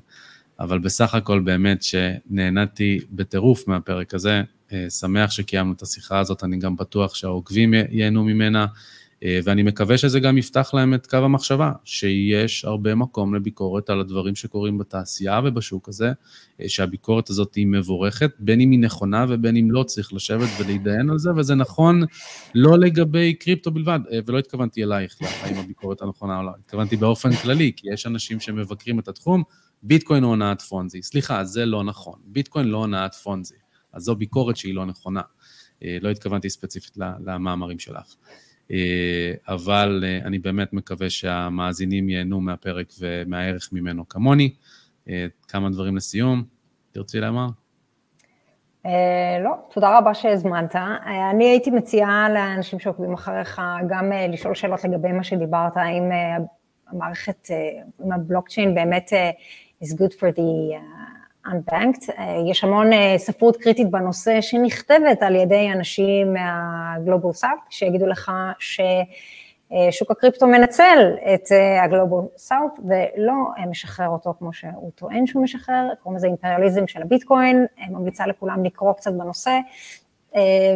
אבל 0.60 0.80
בסך 0.80 1.16
הכל 1.16 1.40
באמת 1.40 1.84
שנהניתי 1.84 3.00
בטירוף 3.12 3.68
מהפרק 3.68 4.14
הזה, 4.14 4.42
שמח 4.90 5.32
שקיימנו 5.32 5.74
את 5.74 5.82
השיחה 5.82 6.20
הזאת, 6.20 6.44
אני 6.44 6.58
גם 6.58 6.76
בטוח 6.76 7.16
שהעוקבים 7.16 7.74
ייהנו 7.74 8.24
ממנה, 8.24 8.66
אה, 9.24 9.40
ואני 9.44 9.64
מקווה 9.64 9.98
שזה 9.98 10.20
גם 10.20 10.38
יפתח 10.38 10.74
להם 10.74 10.94
את 10.94 11.08
קו 11.08 11.18
המחשבה, 11.18 11.72
שיש 11.84 12.66
הרבה 12.66 12.96
מקום 12.96 13.36
לביקורת 13.36 13.90
על 13.90 14.00
הדברים 14.00 14.36
שקורים 14.36 14.78
בתעשייה 14.78 15.42
ובשוק 15.44 15.90
הזה, 15.90 16.12
אה, 16.62 16.70
שהביקורת 16.70 17.30
הזאת 17.30 17.56
היא 17.56 17.68
מבורכת, 17.68 18.32
בין 18.40 18.62
אם 18.62 18.72
היא 18.72 18.80
נכונה 18.80 19.26
ובין 19.30 19.58
אם 19.58 19.72
לא, 19.72 19.84
צריך 19.84 20.14
לשבת 20.14 20.50
ולהתדיין 20.60 21.10
על 21.10 21.18
זה, 21.18 21.30
וזה 21.36 21.56
נכון 21.56 22.04
לא 22.56 22.80
לגבי 22.80 23.34
קריפטו 23.34 23.72
בלבד, 23.72 24.00
ולא 24.26 24.40
התכוונתי 24.40 24.84
אלייך, 24.84 25.16
האם 25.42 25.56
הביקורת 25.58 26.02
הנכונה 26.02 26.38
או 26.38 26.44
לא, 26.44 26.52
התכוונתי 26.60 26.96
באופן 26.96 27.34
כללי, 27.34 27.72
כי 27.76 27.88
יש 27.94 28.08
אנשים 28.08 28.40
שמבקרים 28.40 29.00
את 29.00 29.08
התחום, 29.08 29.44
ביטקוין 29.84 30.24
הוא 30.24 30.30
הונאת 30.30 30.62
פונזי. 30.62 31.02
סליחה, 31.02 31.44
זה 31.44 31.66
לא 31.66 31.84
נכון. 31.84 32.20
ביטקוין 32.26 32.68
לא 32.68 32.78
הונאת 32.78 33.16
פונזי. 33.16 33.63
אז 33.94 34.04
זו 34.04 34.16
ביקורת 34.16 34.58
שהיא 34.58 34.76
לא 34.76 34.86
נכונה. 34.86 35.22
אה, 35.84 35.98
לא 36.02 36.10
התכוונתי 36.10 36.50
ספציפית 36.50 36.98
למאמרים 37.26 37.80
שלך. 37.80 38.16
אה, 38.72 39.34
אבל 39.48 40.04
אה, 40.08 40.18
אני 40.26 40.40
באמת 40.40 40.74
מקווה 40.74 41.10
שהמאזינים 41.10 42.10
ייהנו 42.10 42.42
מהפרק 42.42 42.88
ומהערך 43.00 43.70
ממנו 43.72 44.08
כמוני. 44.08 44.54
כמה 45.48 45.70
דברים 45.70 45.96
לסיום, 45.96 46.44
תרצי 46.92 47.20
לומר? 47.20 47.48
לא, 49.44 49.52
תודה 49.74 49.98
רבה 49.98 50.14
שהזמנת. 50.14 50.76
אני 51.32 51.46
הייתי 51.46 51.72
מציעה 51.72 52.30
לאנשים 52.30 52.80
שעוקבים 52.80 53.14
אחריך 53.14 53.62
גם 53.90 54.12
לשאול 54.30 54.56
שאלות 54.56 54.84
לגבי 54.84 55.12
מה 55.12 55.24
שדיברת, 55.24 55.78
האם 55.78 56.04
המערכת, 56.88 57.48
אם 58.06 58.12
הבלוקצ'יין 58.12 58.76
באמת 58.76 59.12
is 59.84 59.88
good 59.88 60.14
for 60.14 60.36
the 60.38 60.78
unbanked. 61.48 62.10
Uh, 62.10 62.22
יש 62.52 62.64
המון 62.64 62.94
uh, 62.94 62.96
ספרות 63.18 63.58
קריטית 63.58 63.92
בנושא 63.92 64.42
שנכתבת 64.42 65.22
על 65.22 65.36
ידי 65.36 65.70
אנשים 65.74 66.34
מהגלובל 66.34 67.34
סאוט, 67.34 67.60
שיגידו 67.70 68.08
לך 68.08 68.32
ששוק 68.60 70.12
הקריפטו 70.12 70.48
מנצל 70.48 71.16
את 71.34 71.48
הגלובל 71.84 72.28
סאוט 72.38 72.80
ולא 72.80 73.34
משחרר 73.70 74.08
אותו 74.08 74.34
כמו 74.40 74.54
שהוא 74.54 74.92
טוען 74.96 75.26
שהוא 75.26 75.44
משחרר, 75.44 75.90
קוראים 76.04 76.18
לזה 76.18 76.28
אימפריאליזם 76.28 76.88
של 76.88 77.02
הביטקוין, 77.02 77.66
ממליצה 77.90 78.28
לכולם 78.28 78.66
לקרוא 78.66 78.94
קצת 78.94 79.14
בנושא. 79.14 79.60